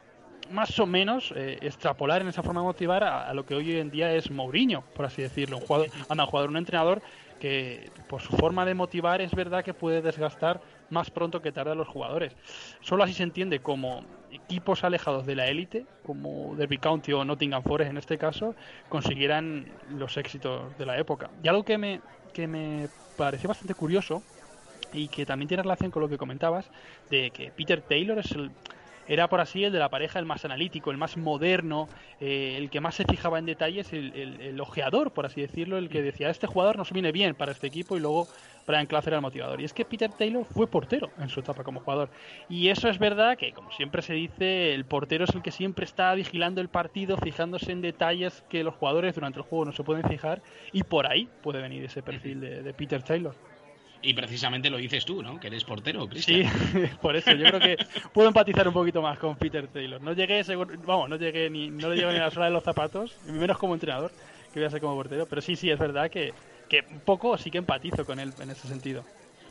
más 0.51 0.79
o 0.79 0.85
menos 0.85 1.33
eh, 1.35 1.57
extrapolar 1.61 2.21
en 2.21 2.27
esa 2.27 2.43
forma 2.43 2.61
de 2.61 2.65
motivar 2.65 3.03
a, 3.03 3.33
lo 3.33 3.45
que 3.45 3.55
hoy 3.55 3.77
en 3.77 3.89
día 3.89 4.13
es 4.13 4.29
Mourinho, 4.31 4.83
por 4.95 5.05
así 5.05 5.21
decirlo, 5.21 5.57
un 5.57 5.63
jugador, 5.63 5.89
anda, 6.09 6.23
un 6.23 6.29
jugador, 6.29 6.49
un 6.49 6.57
entrenador 6.57 7.01
que 7.39 7.89
por 8.07 8.21
su 8.21 8.35
forma 8.37 8.65
de 8.65 8.73
motivar 8.73 9.21
es 9.21 9.33
verdad 9.33 9.63
que 9.63 9.73
puede 9.73 10.01
desgastar 10.01 10.61
más 10.89 11.09
pronto 11.11 11.41
que 11.41 11.51
tarde 11.51 11.71
a 11.71 11.75
los 11.75 11.87
jugadores. 11.87 12.35
Solo 12.81 13.03
así 13.03 13.13
se 13.13 13.23
entiende 13.23 13.59
cómo 13.59 14.03
equipos 14.31 14.83
alejados 14.83 15.25
de 15.25 15.35
la 15.35 15.47
élite, 15.47 15.85
como 16.05 16.55
Derby 16.55 16.77
County 16.77 17.13
o 17.13 17.25
Nottingham 17.25 17.63
Forest 17.63 17.91
en 17.91 17.97
este 17.97 18.17
caso, 18.17 18.55
consiguieran 18.89 19.67
los 19.89 20.17
éxitos 20.17 20.77
de 20.77 20.85
la 20.85 20.97
época. 20.97 21.29
Y 21.43 21.47
algo 21.47 21.63
que 21.63 21.77
me, 21.77 22.01
que 22.33 22.47
me 22.47 22.87
pareció 23.17 23.47
bastante 23.47 23.73
curioso 23.73 24.21
y 24.93 25.07
que 25.07 25.25
también 25.25 25.47
tiene 25.47 25.63
relación 25.63 25.91
con 25.91 26.01
lo 26.01 26.09
que 26.09 26.17
comentabas, 26.17 26.69
de 27.09 27.31
que 27.31 27.51
Peter 27.51 27.81
Taylor 27.81 28.17
es 28.19 28.31
el, 28.31 28.51
era 29.07 29.27
por 29.29 29.41
así 29.41 29.63
el 29.63 29.71
de 29.71 29.79
la 29.79 29.89
pareja 29.89 30.19
el 30.19 30.25
más 30.25 30.45
analítico, 30.45 30.91
el 30.91 30.97
más 30.97 31.17
moderno, 31.17 31.87
eh, 32.19 32.55
el 32.57 32.69
que 32.69 32.79
más 32.79 32.95
se 32.95 33.05
fijaba 33.05 33.39
en 33.39 33.45
detalles, 33.45 33.93
el, 33.93 34.13
el, 34.15 34.41
el, 34.41 34.61
ojeador, 34.61 35.11
por 35.11 35.25
así 35.25 35.41
decirlo, 35.41 35.77
el 35.77 35.89
que 35.89 36.01
decía, 36.01 36.29
este 36.29 36.47
jugador 36.47 36.77
nos 36.77 36.91
viene 36.91 37.11
bien 37.11 37.35
para 37.35 37.51
este 37.51 37.67
equipo 37.67 37.97
y 37.97 37.99
luego 37.99 38.27
Brian 38.65 38.85
Clough 38.85 39.07
era 39.07 39.17
el 39.17 39.21
motivador. 39.21 39.61
Y 39.61 39.65
es 39.65 39.73
que 39.73 39.85
Peter 39.85 40.11
Taylor 40.11 40.45
fue 40.45 40.67
portero 40.67 41.11
en 41.19 41.29
su 41.29 41.39
etapa 41.39 41.63
como 41.63 41.79
jugador. 41.79 42.09
Y 42.49 42.69
eso 42.69 42.89
es 42.89 42.99
verdad 42.99 43.37
que, 43.37 43.53
como 43.53 43.71
siempre 43.71 44.01
se 44.01 44.13
dice, 44.13 44.73
el 44.73 44.85
portero 44.85 45.25
es 45.25 45.35
el 45.35 45.41
que 45.41 45.51
siempre 45.51 45.85
está 45.85 46.13
vigilando 46.15 46.61
el 46.61 46.69
partido, 46.69 47.17
fijándose 47.17 47.71
en 47.71 47.81
detalles 47.81 48.43
que 48.49 48.63
los 48.63 48.75
jugadores 48.75 49.15
durante 49.15 49.39
el 49.39 49.45
juego 49.45 49.65
no 49.65 49.71
se 49.71 49.83
pueden 49.83 50.07
fijar 50.07 50.41
y 50.71 50.83
por 50.83 51.07
ahí 51.07 51.29
puede 51.41 51.61
venir 51.61 51.83
ese 51.83 52.01
perfil 52.01 52.41
de, 52.41 52.63
de 52.63 52.73
Peter 52.73 53.03
Taylor. 53.03 53.35
Y 54.01 54.13
precisamente 54.13 54.69
lo 54.69 54.77
dices 54.77 55.05
tú, 55.05 55.23
¿no? 55.23 55.39
Que 55.39 55.47
eres 55.47 55.63
portero, 55.63 56.07
Cristian. 56.07 56.51
Sí, 56.51 56.87
por 57.01 57.15
eso 57.15 57.31
yo 57.31 57.47
creo 57.47 57.59
que 57.59 57.77
puedo 58.13 58.27
empatizar 58.27 58.67
un 58.67 58.73
poquito 58.73 59.01
más 59.01 59.17
con 59.17 59.35
Peter 59.35 59.67
Taylor. 59.67 60.01
No 60.01 60.13
llegué, 60.13 60.43
vamos, 60.85 61.09
no 61.09 61.15
llegué 61.15 61.49
ni, 61.49 61.69
no 61.69 61.89
le 61.89 61.95
llevo 61.95 62.11
ni 62.11 62.17
a 62.17 62.25
la 62.25 62.31
sola 62.31 62.45
de 62.45 62.51
los 62.51 62.63
zapatos, 62.63 63.15
menos 63.25 63.57
como 63.57 63.73
entrenador, 63.73 64.11
que 64.53 64.59
voy 64.59 64.67
a 64.67 64.69
ser 64.69 64.81
como 64.81 64.95
portero. 64.95 65.25
Pero 65.25 65.41
sí, 65.41 65.55
sí, 65.55 65.69
es 65.71 65.79
verdad 65.79 66.09
que, 66.11 66.33
que 66.69 66.85
un 66.91 66.99
poco 66.99 67.37
sí 67.37 67.49
que 67.49 67.57
empatizo 67.57 68.05
con 68.05 68.19
él 68.19 68.31
en 68.39 68.51
ese 68.51 68.67
sentido. 68.67 69.03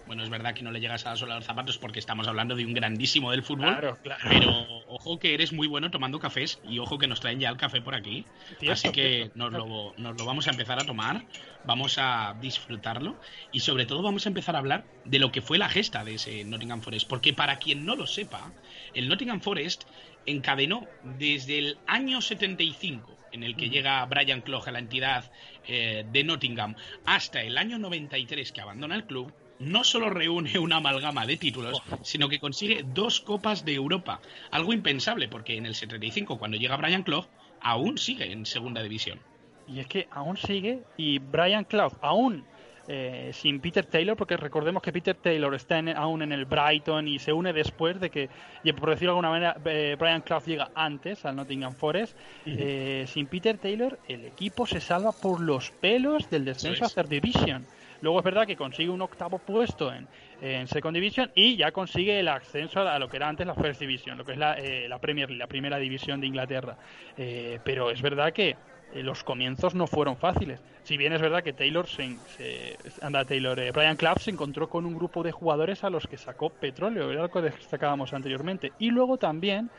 Bueno, 0.07 0.23
es 0.23 0.31
verdad 0.31 0.55
que 0.55 0.63
no 0.63 0.71
le 0.71 0.81
llegas 0.81 1.07
a 1.07 1.11
la 1.11 1.17
sola 1.17 1.37
los 1.37 1.45
zapatos 1.45 1.79
porque 1.79 1.99
estamos 1.99 2.29
hablando 2.29 2.55
de 2.55 2.65
un 2.65 2.75
grandísimo 2.75 3.31
del 3.31 3.43
fútbol. 3.43 3.71
Claro, 3.71 3.99
claro. 4.03 4.23
Pero 4.29 4.51
ojo 4.89 5.19
que 5.19 5.35
eres 5.35 5.53
muy 5.53 5.67
bueno 5.67 5.91
tomando 5.91 6.19
cafés 6.19 6.61
y 6.69 6.79
ojo 6.79 6.99
que 6.99 7.07
nos 7.07 7.21
traen 7.21 7.41
ya 7.41 7.49
el 7.49 7.57
café 7.57 7.81
por 7.81 7.95
aquí. 7.95 8.25
Cierto, 8.59 8.73
Así 8.73 8.93
que 8.93 9.31
nos 9.35 9.53
lo, 9.53 9.95
nos 9.97 10.19
lo 10.19 10.25
vamos 10.25 10.47
a 10.47 10.51
empezar 10.51 10.79
a 10.79 10.85
tomar, 10.85 11.25
vamos 11.65 11.97
a 11.99 12.37
disfrutarlo 12.41 13.19
y 13.53 13.61
sobre 13.61 13.87
todo 13.87 14.03
vamos 14.03 14.27
a 14.27 14.29
empezar 14.29 14.57
a 14.57 14.59
hablar 14.59 14.85
de 15.05 15.19
lo 15.19 15.33
que 15.33 15.41
fue 15.41 15.59
la 15.59 15.69
gesta 15.69 16.05
de 16.05 16.15
ese 16.15 16.45
Nottingham 16.45 16.83
Forest. 16.83 17.09
Porque 17.09 17.33
para 17.33 17.57
quien 17.57 17.87
no 17.87 17.97
lo 17.97 18.07
sepa, 18.07 18.53
el 18.93 19.09
Nottingham 19.09 19.41
Forest 19.41 19.85
encadenó 20.27 20.87
desde 21.03 21.59
el 21.59 21.79
año 21.87 22.21
75 22.21 23.15
en 23.33 23.43
el 23.43 23.57
que 23.57 23.69
llega 23.69 24.05
Brian 24.07 24.43
Clough 24.43 24.69
a 24.69 24.71
la 24.71 24.79
entidad 24.79 25.31
eh, 25.67 26.05
de 26.11 26.25
Nottingham 26.25 26.77
hasta 27.05 27.43
el 27.43 27.59
año 27.59 27.79
93 27.79 28.53
que 28.53 28.61
abandona 28.61 28.95
el 28.95 29.05
club, 29.05 29.35
no 29.59 29.85
solo 29.85 30.11
reúne 30.11 30.59
una 30.59 30.77
amalgama 30.77 31.27
de 31.27 31.37
títulos, 31.37 31.83
sino 32.03 32.29
que 32.29 32.39
consigue 32.41 32.85
dos 32.85 33.21
Copas 33.21 33.65
de 33.65 33.75
Europa. 33.75 34.21
Algo 34.51 34.73
impensable, 34.73 35.29
porque 35.29 35.57
en 35.57 35.67
el 35.67 35.75
75, 35.75 36.39
cuando 36.39 36.57
llega 36.57 36.77
Brian 36.77 37.03
Clough, 37.03 37.27
aún 37.61 37.99
sigue 37.99 38.31
en 38.33 38.47
segunda 38.47 38.83
división. 38.83 39.19
Y 39.67 39.81
es 39.81 39.87
que 39.87 40.09
aún 40.11 40.37
sigue, 40.37 40.83
y 40.97 41.19
Brian 41.19 41.65
Clough, 41.65 41.95
aún 42.03 42.45
eh, 42.87 43.31
sin 43.33 43.61
Peter 43.61 43.87
Taylor, 43.87 44.15
porque 44.15 44.37
recordemos 44.37 44.83
que 44.83 44.93
Peter 44.93 45.17
Taylor 45.17 45.55
está 45.55 45.79
en- 45.79 45.89
aún 45.97 46.21
en 46.21 46.33
el 46.33 46.45
Brighton 46.45 47.09
y 47.09 47.19
se 47.19 47.33
une 47.33 47.55
después 47.55 47.99
de 47.99 48.11
que, 48.11 48.29
y 48.63 48.73
por 48.75 48.91
decirlo 48.91 49.13
de 49.15 49.19
alguna 49.21 49.31
manera, 49.31 49.57
eh, 49.65 49.97
Brian 49.99 50.21
Clough 50.21 50.45
llega 50.45 50.71
antes 50.75 51.25
al 51.25 51.35
Nottingham 51.37 51.73
Forest. 51.75 52.15
Eh, 52.45 53.07
sin 53.09 53.27
Peter 53.27 53.57
Taylor, 53.57 53.99
el 54.07 54.27
equipo 54.27 54.67
se 54.67 54.83
salva 54.83 55.13
por 55.13 55.41
los 55.41 55.71
pelos 55.71 56.29
del 56.29 56.45
descenso 56.45 56.85
a 56.85 56.89
Third 56.91 57.09
Division. 57.09 57.65
Luego 58.05 58.19
es 58.21 58.25
verdad 58.25 58.47
que 58.47 58.57
consigue 58.57 58.91
un 58.91 59.03
octavo 59.03 59.41
puesto 59.41 59.93
en, 59.93 60.09
en 60.41 60.69
Second 60.69 60.95
Division 60.95 61.33
y 61.35 61.57
ya 61.57 61.73
consigue 61.73 62.21
el 62.21 62.29
ascenso 62.29 62.81
a 62.81 62.99
lo 62.99 63.09
que 63.09 63.17
era 63.17 63.29
antes 63.29 63.47
la 63.47 63.55
First 63.55 63.81
Division, 63.81 64.17
lo 64.19 64.25
que 64.25 64.33
es 64.33 64.39
la, 64.39 64.55
eh, 64.55 64.89
la 64.89 64.99
Premier 65.01 65.29
League, 65.31 65.39
la 65.39 65.49
primera 65.49 65.79
división 65.79 66.21
de 66.21 66.27
Inglaterra. 66.29 66.79
Eh, 67.17 67.61
pero 67.65 67.91
es 67.91 68.03
verdad 68.03 68.33
que 68.33 68.61
eh, 68.91 69.03
los 69.03 69.25
comienzos 69.25 69.75
no 69.75 69.87
fueron 69.87 70.17
fáciles. 70.19 70.63
Si 70.83 70.97
bien 70.97 71.13
es 71.13 71.21
verdad 71.21 71.43
que 71.43 71.53
Taylor 71.55 71.89
se, 71.89 72.21
se- 72.27 72.77
anda 73.01 73.25
Taylor, 73.25 73.59
eh, 73.61 73.73
Brian 73.73 73.97
Clough 73.97 74.19
se 74.21 74.31
encontró 74.31 74.69
con 74.69 74.87
un 74.87 74.95
grupo 74.95 75.23
de 75.23 75.33
jugadores 75.33 75.83
a 75.85 75.91
los 75.91 76.07
que 76.07 76.19
sacó 76.19 76.51
petróleo, 76.59 77.11
era 77.11 77.23
lo 77.23 77.31
que 77.31 77.41
destacábamos 77.43 78.13
anteriormente. 78.13 78.75
Y 78.79 78.91
luego 78.91 79.19
también 79.19 79.73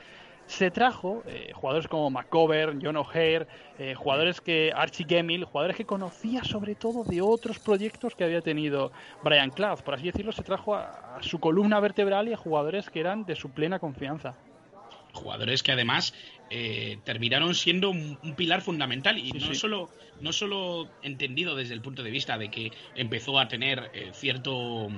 se 0.48 0.70
trajo 0.72 1.24
eh, 1.26 1.52
jugadores 1.54 1.88
como 1.88 2.10
McCover, 2.10 2.76
John 2.82 2.98
O'Hare, 2.98 3.48
eh, 3.80 3.96
jugadores 3.96 4.42
que 4.42 4.72
Archie 4.76 5.06
Gemmill, 5.08 5.44
jugadores 5.46 5.76
que 5.76 5.86
conocía 5.86 6.44
sobre 6.44 6.76
todo 6.76 7.04
de 7.04 7.22
otros 7.22 7.60
proyectos 7.60 8.16
que 8.16 8.24
había 8.24 8.42
tenido 8.42 8.92
Brian 9.24 9.50
Clough. 9.50 9.82
Por 9.82 9.96
así 9.96 10.06
decirlo, 10.06 10.32
se 10.32 10.44
trajo 10.44 10.76
a, 10.76 11.18
a 11.18 11.24
su 11.24 11.40
columna 11.40 11.80
vertebral 11.80 12.28
y 12.30 12.34
a 12.34 12.38
jugadores 12.38 12.90
que 12.90 13.00
eran 13.00 13.26
de 13.26 13.36
su 13.36 13.50
plena 13.50 13.80
confianza. 13.80 14.36
jugadores 15.14 15.64
que 15.64 15.72
además 15.72 16.14
eh, 16.50 17.00
terminaron 17.06 17.56
siendo 17.56 17.90
un, 17.90 18.20
un 18.22 18.36
pilar 18.36 18.62
fundamental 18.62 19.18
y 19.18 19.32
Sí, 19.32 19.40
no 19.40 19.48
sí. 19.48 19.56
solo 19.56 19.90
no 20.22 20.32
solo 20.32 20.88
entendido 21.02 21.56
desde 21.56 21.74
el 21.74 21.82
punto 21.82 22.04
de 22.04 22.12
vista 22.12 22.38
de 22.38 22.50
que 22.50 22.72
empezó 22.96 23.40
a 23.40 23.48
tener 23.48 23.90
eh, 23.94 24.12
cierto 24.14 24.90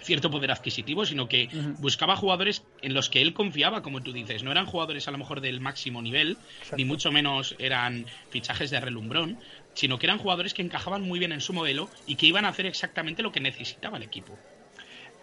cierto 0.00 0.30
poder 0.30 0.50
adquisitivo, 0.50 1.04
sino 1.06 1.28
que 1.28 1.48
buscaba 1.78 2.16
jugadores 2.16 2.64
en 2.82 2.94
los 2.94 3.10
que 3.10 3.22
él 3.22 3.34
confiaba, 3.34 3.82
como 3.82 4.02
tú 4.02 4.12
dices. 4.12 4.42
No 4.42 4.50
eran 4.50 4.66
jugadores 4.66 5.08
a 5.08 5.10
lo 5.10 5.18
mejor 5.18 5.40
del 5.40 5.60
máximo 5.60 6.02
nivel, 6.02 6.36
ni 6.76 6.84
mucho 6.84 7.12
menos 7.12 7.54
eran 7.58 8.06
fichajes 8.30 8.70
de 8.70 8.80
relumbrón, 8.80 9.38
sino 9.74 9.98
que 9.98 10.06
eran 10.06 10.18
jugadores 10.18 10.54
que 10.54 10.62
encajaban 10.62 11.02
muy 11.02 11.18
bien 11.18 11.32
en 11.32 11.40
su 11.40 11.52
modelo 11.52 11.88
y 12.06 12.16
que 12.16 12.26
iban 12.26 12.44
a 12.44 12.48
hacer 12.48 12.66
exactamente 12.66 13.22
lo 13.22 13.32
que 13.32 13.40
necesitaba 13.40 13.96
el 13.96 14.02
equipo. 14.02 14.38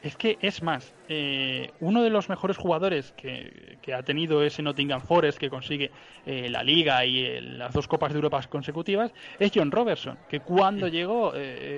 Es 0.04 0.16
que 0.16 0.40
es 0.42 0.63
más, 0.63 0.96
eh, 1.10 1.70
uno 1.80 2.01
de 2.01 2.10
los 2.10 2.28
mejores 2.28 2.58
jugadores 2.58 3.13
que, 3.16 3.78
que 3.84 3.94
ha 3.94 4.01
tenido 4.01 4.44
ese 4.44 4.63
Nottingham 4.63 5.01
Forest, 5.01 5.38
que 5.38 5.50
consigue 5.50 5.92
eh, 6.25 6.50
la 6.50 6.63
Liga 6.63 7.06
y 7.06 7.20
eh, 7.20 7.42
las 7.42 7.72
dos 7.72 7.88
Copas 7.88 8.12
de 8.12 8.18
Europa 8.18 8.42
consecutivas, 8.50 9.13
es 9.38 9.51
John 9.54 9.70
Robertson, 9.70 10.18
que 10.28 10.40
cuando 10.40 10.88
llegó 10.88 11.34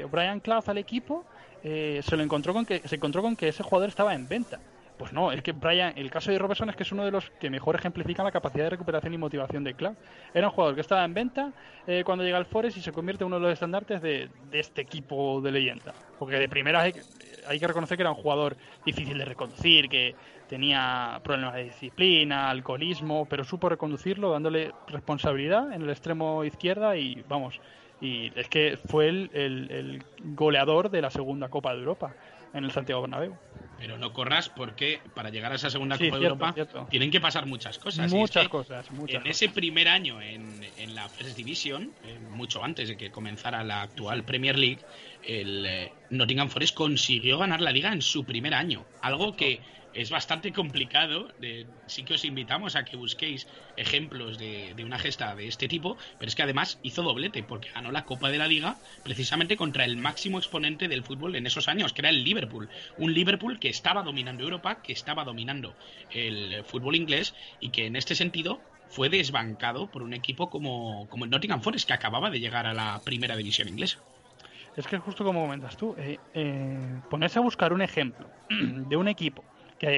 Brian 0.10 0.40
Clough 0.40 0.70
al 0.70 0.78
equipo, 0.78 1.26
eh, 1.64 2.02
se 2.04 2.18
lo 2.18 2.24
encontró 2.24 2.54
con 2.54 2.66
que 2.66 2.82
se 2.86 2.96
encontró 2.96 3.22
con 3.22 3.36
que 3.36 3.48
ese 3.48 3.64
jugador 3.64 3.90
estaba 3.90 4.14
en 4.14 4.28
venta. 4.28 4.60
Pues 4.98 5.12
no, 5.12 5.32
es 5.32 5.42
que 5.42 5.54
Brian, 5.54 5.94
el 5.98 6.12
caso 6.12 6.32
de 6.32 6.38
Robertson 6.38 6.70
es 6.70 6.76
que 6.76 6.84
es 6.84 6.92
uno 6.92 7.04
de 7.04 7.12
los 7.12 7.30
que 7.32 7.50
mejor 7.50 7.76
ejemplifican 7.76 8.26
la 8.26 8.32
capacidad 8.32 8.66
de 8.66 8.70
recuperación 8.72 9.14
y 9.14 9.18
motivación 9.18 9.64
de 9.64 9.74
Clough. 9.74 9.96
Era 10.34 10.48
un 10.48 10.54
jugador 10.54 10.76
que 10.76 10.82
estaba 10.82 11.04
en 11.04 11.14
venta 11.14 11.52
eh, 11.88 12.04
cuando 12.06 12.24
llega 12.24 12.38
al 12.38 12.46
Forest 12.46 12.78
y 12.78 12.82
se 12.82 12.92
convierte 12.92 13.24
en 13.24 13.28
uno 13.28 13.38
de 13.38 13.42
los 13.42 13.54
estandartes 13.54 14.02
de, 14.02 14.30
de 14.52 14.60
este 14.60 14.82
equipo 14.82 15.42
de 15.42 15.52
leyenda. 15.52 15.94
Porque 16.20 16.38
de 16.38 16.48
primeras 16.48 16.84
hay, 16.84 16.94
hay 17.48 17.60
que 17.60 17.68
reconocer 17.68 17.98
que 17.98 18.04
era 18.04 18.12
un 18.12 18.18
jugador 18.18 18.56
difícil 18.86 19.18
de 19.18 19.26
reconducir, 19.26 19.90
que 19.90 20.16
tenía 20.48 21.20
problemas 21.24 21.56
de 21.56 21.64
disciplina, 21.64 22.50
alcoholismo, 22.50 23.26
pero 23.26 23.44
supo 23.44 23.70
reconducirlo 23.70 24.32
dándole 24.32 24.72
responsabilidad 24.88 25.74
en 25.74 25.82
el 25.82 25.90
extremo 25.90 26.44
izquierda 26.44 26.96
y 26.96 27.24
vamos, 27.28 27.60
y 28.02 28.32
es 28.38 28.48
que 28.50 28.78
fue 28.88 29.08
el, 29.10 29.30
el- 29.34 29.72
el 29.72 30.04
goleador 30.36 30.90
de 30.90 31.02
la 31.02 31.10
segunda 31.12 31.50
Copa 31.50 31.74
de 31.74 31.80
Europa 31.80 32.16
en 32.54 32.64
el 32.66 32.72
Santiago 32.72 33.02
Bernabéu. 33.02 33.36
Pero 33.80 33.98
no 33.98 34.14
corras 34.14 34.50
porque 34.50 35.02
para 35.14 35.30
llegar 35.30 35.52
a 35.52 35.56
esa 35.56 35.70
segunda 35.70 35.98
Sí, 35.98 36.06
Copa 36.06 36.20
de 36.20 36.26
Europa 36.26 36.54
cierto. 36.54 36.88
tienen 36.90 37.12
que 37.12 37.20
pasar 37.20 37.46
muchas 37.48 37.80
cosas. 37.80 38.06
Es 38.06 38.14
muchas 38.14 38.44
que 38.44 38.50
cosas, 38.50 38.90
muchas 38.92 39.16
en 39.16 39.22
cosas. 39.24 39.36
ese 39.42 39.50
primer 39.50 39.88
año 39.90 40.22
en, 40.22 40.64
en 40.78 40.96
la 40.96 41.10
First 41.10 41.36
Division, 41.36 41.92
eh, 42.04 42.20
mucho 42.30 42.64
antes 42.64 42.88
de 42.90 42.96
que 42.98 43.10
comenzara 43.12 43.64
la 43.64 43.82
actual 43.82 44.24
Premier 44.24 44.58
League, 44.58 44.80
el 45.24 45.66
eh, 45.66 45.92
Nottingham 46.12 46.50
Forest 46.50 46.76
consiguió 46.76 47.40
ganar 47.40 47.62
la 47.62 47.72
liga 47.72 47.92
en 47.92 48.02
su 48.02 48.24
primer 48.26 48.54
año. 48.54 48.86
Algo 49.02 49.36
que 49.36 49.60
es 49.94 50.10
bastante 50.10 50.52
complicado. 50.52 51.30
sí 51.88 52.04
que 52.04 52.16
os 52.16 52.26
invitamos 52.26 52.76
a 52.76 52.86
que 52.86 52.98
busquéis 52.98 53.48
ejemplos 53.78 54.38
de, 54.38 54.74
de 54.76 54.84
una 54.84 55.00
gesta 55.00 55.36
de 55.36 55.48
este 55.48 55.68
tipo, 55.68 55.98
pero 56.18 56.30
es 56.30 56.36
que 56.36 56.44
además 56.44 56.80
hizo 56.84 57.04
doblete 57.04 57.44
porque 57.44 57.70
ganó 57.70 57.92
la 57.92 58.06
Copa 58.06 58.30
de 58.30 58.38
la 58.38 58.48
Liga 58.48 58.78
precisamente 59.04 59.58
contra 59.58 59.86
el 59.86 59.98
máximo 59.98 60.38
exponente 60.38 60.88
del 60.88 61.04
fútbol 61.04 61.36
en 61.36 61.46
esos 61.46 61.68
años, 61.68 61.94
que 61.94 62.02
era 62.02 62.10
el 62.10 62.24
Liverpool. 62.24 62.70
Un 62.98 63.14
Liverpool 63.14 63.60
que 63.60 63.70
estaba 63.70 64.04
dominando 64.04 64.44
Europa, 64.44 64.82
que 64.82 64.94
estaba 64.94 65.24
dominando 65.24 65.76
el 66.12 66.64
fútbol 66.66 66.96
inglés 66.96 67.34
y 67.60 67.70
que 67.70 67.86
en 67.86 67.96
este 67.96 68.16
sentido 68.16 68.62
fue 68.90 69.10
desbancado 69.10 69.88
por 69.88 70.04
un 70.04 70.14
equipo 70.14 70.50
como, 70.50 71.08
como 71.10 71.26
el 71.26 71.32
Nottingham 71.32 71.62
Forest, 71.62 71.88
que 71.88 71.94
acababa 71.94 72.30
de 72.30 72.40
llegar 72.40 72.68
a 72.68 72.74
la 72.74 73.02
primera 73.04 73.36
división 73.36 73.68
inglesa. 73.68 74.00
Es 74.76 74.88
que 74.88 74.98
justo 74.98 75.24
como 75.24 75.42
comentas 75.42 75.78
tú, 75.78 75.96
eh, 75.98 76.20
eh, 76.34 77.00
ponerse 77.10 77.40
a 77.40 77.42
buscar 77.42 77.74
un 77.74 77.82
ejemplo 77.82 78.28
de 78.50 78.96
un 78.96 79.08
equipo 79.08 79.44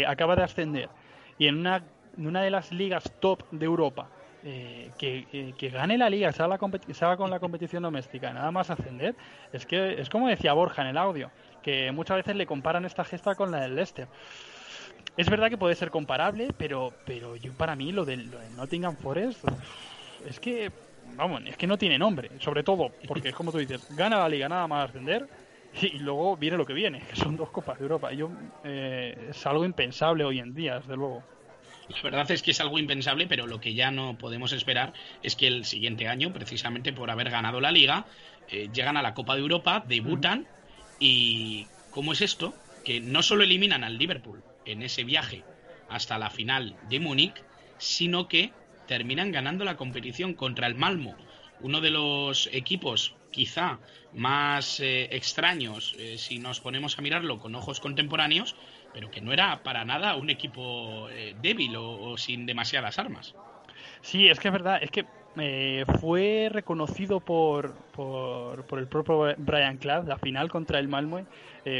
acaba 0.08 0.36
de 0.36 0.44
ascender 0.44 0.90
y 1.38 1.48
en 1.48 1.60
una, 1.60 2.42
de 2.42 2.50
las 2.50 2.72
ligas 2.72 3.12
top 3.20 3.44
de 3.52 3.66
Europa 3.66 4.08
eh, 4.44 4.92
que, 4.98 5.54
que 5.58 5.70
gane 5.70 5.98
la 5.98 6.10
liga, 6.10 6.32
salga, 6.32 6.60
salga 6.94 7.18
con 7.18 7.30
la 7.30 7.40
competición 7.40 7.84
doméstica, 7.84 8.32
nada 8.32 8.52
más 8.52 8.70
ascender, 8.70 9.16
es 9.52 9.66
que 9.66 10.00
es 10.00 10.10
como 10.10 10.28
decía 10.28 10.54
Borja 10.54 10.84
en 10.84 10.90
el 10.90 10.98
audio, 10.98 11.32
que 11.64 11.92
muchas 11.92 12.18
veces 12.18 12.36
le 12.36 12.46
comparan 12.46 12.86
esta 12.86 13.04
gesta 13.04 13.36
con 13.36 13.52
la 13.52 13.62
del 13.62 13.76
Leicester. 13.76 14.08
Es 15.18 15.30
verdad 15.30 15.50
que 15.50 15.58
puede 15.58 15.76
ser 15.76 15.92
comparable, 15.92 16.50
pero, 16.58 16.94
pero 17.06 17.36
yo 17.38 17.54
para 17.54 17.76
mí 17.76 17.92
lo 17.92 18.06
del, 18.06 18.30
lo 18.30 18.38
del 18.38 18.56
Nottingham 18.56 18.98
Forest 18.98 19.46
es 20.28 20.40
que, 20.40 20.72
vamos, 21.16 21.42
es 21.46 21.58
que 21.58 21.68
no 21.68 21.78
tiene 21.78 21.98
nombre, 21.98 22.30
sobre 22.40 22.64
todo 22.64 22.92
porque 23.08 23.30
es 23.30 23.36
como 23.36 23.52
tú 23.52 23.58
dices, 23.58 23.88
gana 23.96 24.20
la 24.20 24.30
liga 24.30 24.50
nada 24.50 24.68
más 24.68 24.90
ascender 24.90 25.28
y 25.82 26.00
luego 26.00 26.38
viene 26.38 26.58
lo 26.58 26.66
que 26.66 26.74
viene, 26.74 27.00
que 27.00 27.16
son 27.16 27.36
dos 27.36 27.50
Copas 27.50 27.78
de 27.78 27.84
Europa. 27.84 28.12
Yo, 28.14 28.30
eh, 28.64 29.30
es 29.30 29.46
algo 29.46 29.66
impensable 29.66 30.24
hoy 30.24 30.40
en 30.40 30.54
día, 30.54 30.80
desde 30.80 30.96
luego. 30.96 31.24
La 31.90 32.02
verdad 32.02 32.32
es 32.32 32.42
que 32.42 32.52
es 32.52 32.60
algo 32.62 32.80
impensable, 32.80 33.28
pero 33.28 33.46
lo 33.46 33.60
que 33.60 33.74
ya 33.74 33.92
no 33.92 34.18
podemos 34.18 34.54
esperar 34.54 34.94
es 35.22 35.36
que 35.36 35.48
el 35.48 35.66
siguiente 35.66 36.08
año, 36.08 36.34
precisamente 36.34 36.94
por 36.94 37.12
haber 37.12 37.30
ganado 37.30 37.62
la 37.62 37.72
liga, 37.72 38.06
eh, 38.50 38.70
llegan 38.74 38.98
a 38.98 39.04
la 39.04 39.14
Copa 39.14 39.36
de 39.36 39.42
Europa, 39.42 39.84
debutan 39.88 40.48
y 41.00 41.68
¿cómo 41.92 42.14
es 42.14 42.22
esto? 42.22 42.54
Que 42.84 43.02
no 43.02 43.22
solo 43.22 43.44
eliminan 43.44 43.84
al 43.84 43.98
Liverpool 43.98 44.44
en 44.66 44.82
ese 44.82 45.04
viaje 45.04 45.44
hasta 45.90 46.18
la 46.18 46.32
final 46.32 46.76
de 46.90 47.00
Múnich, 47.00 47.44
sino 47.78 48.28
que 48.28 48.52
terminan 48.88 49.32
ganando 49.32 49.64
la 49.64 49.78
competición 49.78 50.34
contra 50.34 50.68
el 50.68 50.76
Malmo, 50.76 51.16
uno 51.62 51.82
de 51.82 51.92
los 51.92 52.50
equipos 52.52 53.16
quizá 53.36 53.80
más 54.14 54.80
eh, 54.80 55.10
extraños 55.12 55.94
eh, 56.00 56.18
si 56.18 56.40
nos 56.40 56.62
ponemos 56.62 56.98
a 56.98 57.02
mirarlo 57.02 57.38
con 57.38 57.54
ojos 57.54 57.82
contemporáneos, 57.82 58.56
pero 58.94 59.12
que 59.12 59.20
no 59.20 59.34
era 59.34 59.62
para 59.62 59.84
nada 59.84 60.16
un 60.16 60.30
equipo 60.30 61.10
eh, 61.10 61.36
débil 61.42 61.76
o, 61.76 62.18
sin 62.18 62.46
demasiadas 62.46 62.98
armas. 62.98 63.36
Sí, 64.00 64.30
es 64.30 64.40
que 64.40 64.48
es 64.48 64.54
verdad, 64.54 64.80
es 64.82 64.90
que 64.90 65.06
fue 66.00 66.48
reconocido 66.50 67.20
por, 67.20 67.76
por, 67.92 68.66
por 68.68 68.80
el 68.80 68.88
propio 68.88 69.36
Brian 69.38 69.78
Clough, 69.78 70.08
la 70.08 70.18
final 70.18 70.50
contra 70.50 70.80
el 70.80 70.88
Malmö. 70.88 71.26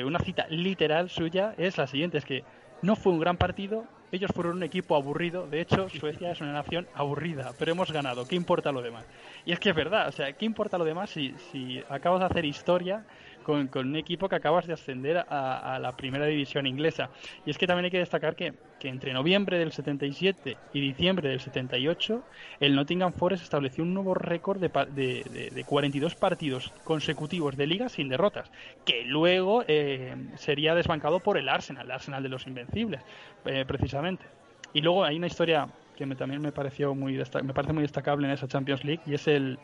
una 0.06 0.20
cita 0.20 0.46
literal 0.50 1.10
suya 1.10 1.56
es 1.58 1.78
la 1.78 1.88
siguiente, 1.88 2.18
es 2.18 2.26
que 2.26 2.44
no 2.82 2.98
fue 2.98 3.14
un 3.14 3.20
gran 3.22 3.38
partido, 3.38 3.86
ellos 4.12 4.32
fueron 4.34 4.58
un 4.58 4.64
equipo 4.64 4.96
aburrido, 4.96 5.48
de 5.48 5.62
hecho 5.62 5.90
Suecia 5.90 6.32
es 6.32 6.42
una 6.42 6.54
nación 6.54 6.88
aburrida, 6.94 7.54
pero 7.58 7.72
hemos 7.72 7.92
ganado, 7.92 8.28
¿qué 8.28 8.36
importa 8.36 8.72
lo 8.72 8.82
demás? 8.82 9.06
Y 9.46 9.52
es 9.52 9.60
que 9.60 9.70
es 9.70 9.76
verdad, 9.76 10.08
o 10.08 10.12
sea, 10.12 10.34
¿qué 10.34 10.46
importa 10.46 10.78
lo 10.78 10.86
demás 10.86 11.10
si, 11.10 11.34
si 11.52 11.82
acabas 11.90 12.20
de 12.20 12.26
hacer 12.28 12.46
historia 12.46 13.06
con, 13.46 13.70
con 13.70 13.88
un 13.88 13.96
equipo 13.96 14.28
que 14.30 14.36
acabas 14.36 14.66
de 14.68 14.74
ascender 14.74 15.18
a, 15.28 15.76
a 15.76 15.80
la 15.80 15.94
primera 15.94 16.26
división 16.26 16.66
inglesa? 16.68 17.12
Y 17.44 17.52
es 17.52 17.58
que 17.58 17.68
también 17.68 17.86
hay 17.86 17.92
que 17.92 18.00
destacar 18.00 18.36
que, 18.36 18.54
que 18.78 18.90
entre 18.90 19.14
noviembre 19.14 19.58
del 19.60 19.72
77 19.72 20.62
y 20.72 20.82
diciembre 20.82 21.30
del 21.30 21.40
78, 21.40 22.26
el 22.60 22.76
Nottingham 22.76 23.14
Forest 23.14 23.44
estableció 23.44 23.84
un 23.84 23.94
nuevo 23.94 24.14
récord 24.16 24.60
de, 24.60 24.70
de, 24.92 25.24
de- 25.30 25.50
de 25.52 25.66
42 25.66 26.16
partidos 26.16 26.74
consecutivos 26.84 27.56
de 27.56 27.68
liga 27.68 27.90
sin 27.90 28.10
derrotas, 28.10 28.50
que 28.84 29.04
luego 29.06 29.64
eh, 29.68 30.16
sería 30.36 30.76
desbancado 30.76 31.22
por 31.22 31.38
el 31.38 31.50
Arsenal, 31.50 31.86
el 31.86 31.92
Arsenal 31.92 32.24
de 32.24 32.30
los 32.30 32.48
Invencibles, 32.48 33.04
eh, 33.46 33.66
precisamente. 33.66 34.32
Y 34.72 34.82
luego 34.82 35.04
hay 35.06 35.18
una 35.18 35.28
historia 35.28 35.68
que 35.96 36.06
me- 36.06 36.16
también 36.16 36.42
me 36.42 36.52
pareció 36.52 36.94
muy 36.96 37.14
me 37.44 37.54
parece 37.54 37.74
muy 37.74 37.84
destacable 37.84 38.28
en 38.28 38.34
esa 38.34 38.48
Champions 38.48 38.84
League 38.84 39.02
y 39.06 39.14
es 39.14 39.28
el, 39.28 39.62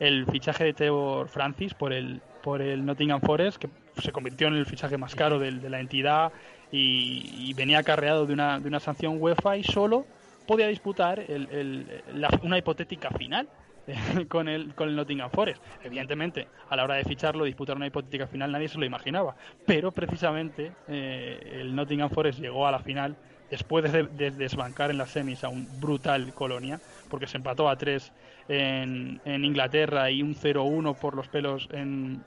el 0.00 0.26
fichaje 0.26 0.64
de 0.64 0.72
Trevor 0.74 1.28
Francis 1.28 1.74
por 1.74 1.92
el 1.92 2.20
por 2.42 2.62
el 2.62 2.84
Nottingham 2.86 3.20
Forest 3.20 3.58
que 3.58 3.68
se 4.00 4.12
convirtió 4.12 4.48
en 4.48 4.54
el 4.54 4.64
fichaje 4.64 4.96
más 4.96 5.14
caro 5.14 5.38
de, 5.38 5.52
la 5.52 5.78
entidad 5.78 6.32
y, 6.72 7.22
y 7.36 7.52
venía 7.52 7.78
acarreado 7.78 8.24
de 8.26 8.32
una, 8.32 8.58
de 8.58 8.66
una 8.66 8.80
sanción 8.80 9.16
UEFA 9.20 9.58
y 9.58 9.62
solo 9.62 10.06
podía 10.46 10.66
disputar 10.68 11.20
el- 11.20 11.48
el- 11.50 12.02
la- 12.14 12.30
una 12.42 12.56
hipotética 12.56 13.10
final 13.10 13.46
eh, 13.86 14.24
con 14.28 14.48
el, 14.48 14.74
con 14.74 14.88
el 14.88 14.96
Nottingham 14.96 15.30
Forest. 15.30 15.62
Evidentemente, 15.84 16.48
a 16.70 16.76
la 16.76 16.84
hora 16.84 16.94
de 16.94 17.04
ficharlo, 17.04 17.44
disputar 17.44 17.76
una 17.76 17.86
hipotética 17.88 18.26
final 18.26 18.50
nadie 18.52 18.68
se 18.68 18.78
lo 18.78 18.86
imaginaba. 18.86 19.36
Pero 19.66 19.92
precisamente 19.92 20.72
eh, 20.88 21.58
el 21.60 21.74
Nottingham 21.74 22.08
Forest 22.08 22.40
llegó 22.40 22.66
a 22.66 22.70
la 22.70 22.78
final 22.78 23.16
después 23.50 23.92
de, 23.92 24.04
de 24.04 24.30
desbancar 24.30 24.90
en 24.90 24.96
las 24.98 25.10
semis 25.10 25.44
a 25.44 25.48
un 25.50 25.68
brutal 25.80 26.32
Colonia, 26.32 26.80
porque 27.08 27.26
se 27.26 27.36
empató 27.36 27.68
a 27.68 27.76
tres 27.76 28.12
en, 28.50 29.20
en 29.24 29.44
Inglaterra 29.44 30.10
y 30.10 30.22
un 30.22 30.34
0-1 30.34 30.98
por 30.98 31.14
los 31.14 31.28
pelos 31.28 31.68
en, 31.72 32.22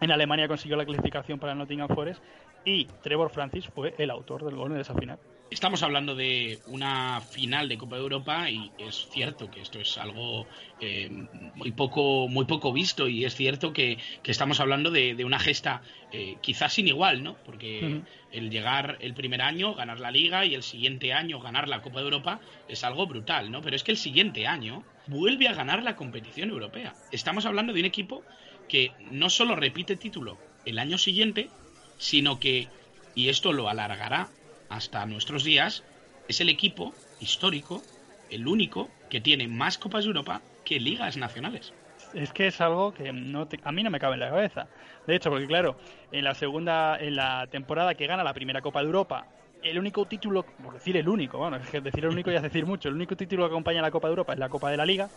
en 0.00 0.10
Alemania 0.10 0.48
consiguió 0.48 0.76
la 0.76 0.86
clasificación 0.86 1.38
para 1.38 1.52
el 1.52 1.58
Nottingham 1.58 1.88
Forest 1.88 2.22
y 2.64 2.86
Trevor 3.02 3.30
Francis 3.30 3.66
fue 3.74 3.94
el 3.98 4.10
autor 4.10 4.44
del 4.44 4.54
gol 4.54 4.72
de 4.72 4.80
esa 4.80 4.94
final. 4.94 5.18
Estamos 5.50 5.82
hablando 5.82 6.14
de 6.14 6.58
una 6.66 7.20
final 7.20 7.68
de 7.68 7.76
Copa 7.76 7.96
de 7.96 8.02
Europa 8.02 8.50
y 8.50 8.72
es 8.78 9.06
cierto 9.10 9.50
que 9.50 9.60
esto 9.60 9.78
es 9.78 9.98
algo 9.98 10.46
eh, 10.80 11.08
muy 11.54 11.70
poco 11.72 12.28
muy 12.28 12.44
poco 12.46 12.72
visto 12.72 13.06
y 13.08 13.24
es 13.24 13.34
cierto 13.34 13.72
que, 13.72 13.98
que 14.22 14.30
estamos 14.32 14.58
hablando 14.60 14.90
de, 14.90 15.14
de 15.14 15.24
una 15.24 15.38
gesta 15.38 15.82
eh, 16.10 16.38
quizás 16.40 16.72
sin 16.72 16.88
igual, 16.88 17.22
¿no? 17.22 17.36
Porque 17.44 17.80
Ujú. 17.82 18.04
el 18.32 18.50
llegar 18.50 18.96
el 19.00 19.14
primer 19.14 19.42
año, 19.42 19.74
ganar 19.74 20.00
la 20.00 20.10
Liga 20.10 20.44
y 20.44 20.54
el 20.54 20.62
siguiente 20.62 21.12
año 21.12 21.40
ganar 21.40 21.68
la 21.68 21.82
Copa 21.82 22.00
de 22.00 22.04
Europa 22.06 22.40
es 22.66 22.82
algo 22.82 23.06
brutal, 23.06 23.50
¿no? 23.50 23.60
Pero 23.60 23.76
es 23.76 23.84
que 23.84 23.92
el 23.92 23.98
siguiente 23.98 24.46
año 24.46 24.82
vuelve 25.06 25.48
a 25.48 25.54
ganar 25.54 25.82
la 25.82 25.96
competición 25.96 26.50
europea. 26.50 26.94
Estamos 27.10 27.46
hablando 27.46 27.72
de 27.72 27.80
un 27.80 27.86
equipo 27.86 28.22
que 28.68 28.92
no 29.10 29.30
solo 29.30 29.56
repite 29.56 29.96
título 29.96 30.38
el 30.64 30.78
año 30.78 30.98
siguiente, 30.98 31.50
sino 31.98 32.40
que, 32.40 32.68
y 33.14 33.28
esto 33.28 33.52
lo 33.52 33.68
alargará 33.68 34.30
hasta 34.68 35.04
nuestros 35.06 35.44
días, 35.44 35.84
es 36.28 36.40
el 36.40 36.48
equipo 36.48 36.94
histórico, 37.20 37.82
el 38.30 38.46
único 38.48 38.90
que 39.10 39.20
tiene 39.20 39.46
más 39.46 39.78
Copas 39.78 40.04
de 40.04 40.08
Europa 40.08 40.42
que 40.64 40.80
ligas 40.80 41.16
nacionales. 41.16 41.72
Es 42.14 42.32
que 42.32 42.46
es 42.46 42.60
algo 42.60 42.94
que 42.94 43.12
no 43.12 43.46
te- 43.46 43.60
a 43.64 43.72
mí 43.72 43.82
no 43.82 43.90
me 43.90 44.00
cabe 44.00 44.14
en 44.14 44.20
la 44.20 44.30
cabeza. 44.30 44.68
De 45.06 45.16
hecho, 45.16 45.30
porque 45.30 45.46
claro, 45.46 45.76
en 46.12 46.24
la 46.24 46.34
segunda, 46.34 46.96
en 46.98 47.16
la 47.16 47.46
temporada 47.50 47.94
que 47.94 48.06
gana 48.06 48.24
la 48.24 48.34
primera 48.34 48.62
Copa 48.62 48.80
de 48.80 48.86
Europa, 48.86 49.26
el 49.64 49.78
único 49.78 50.04
título, 50.06 50.44
por 50.62 50.74
decir 50.74 50.96
el 50.96 51.08
único, 51.08 51.38
bueno, 51.38 51.56
es 51.56 51.68
que 51.68 51.80
decir 51.80 52.04
el 52.04 52.10
único 52.10 52.30
ya 52.30 52.36
es 52.36 52.42
decir 52.42 52.66
mucho, 52.66 52.88
el 52.88 52.94
único 52.94 53.16
título 53.16 53.44
que 53.44 53.48
acompaña 53.52 53.80
a 53.80 53.82
la 53.82 53.90
Copa 53.90 54.08
de 54.08 54.12
Europa 54.12 54.32
es 54.34 54.38
la 54.38 54.48
Copa 54.48 54.70
de 54.70 54.76
la 54.76 54.84
Liga. 54.86 55.08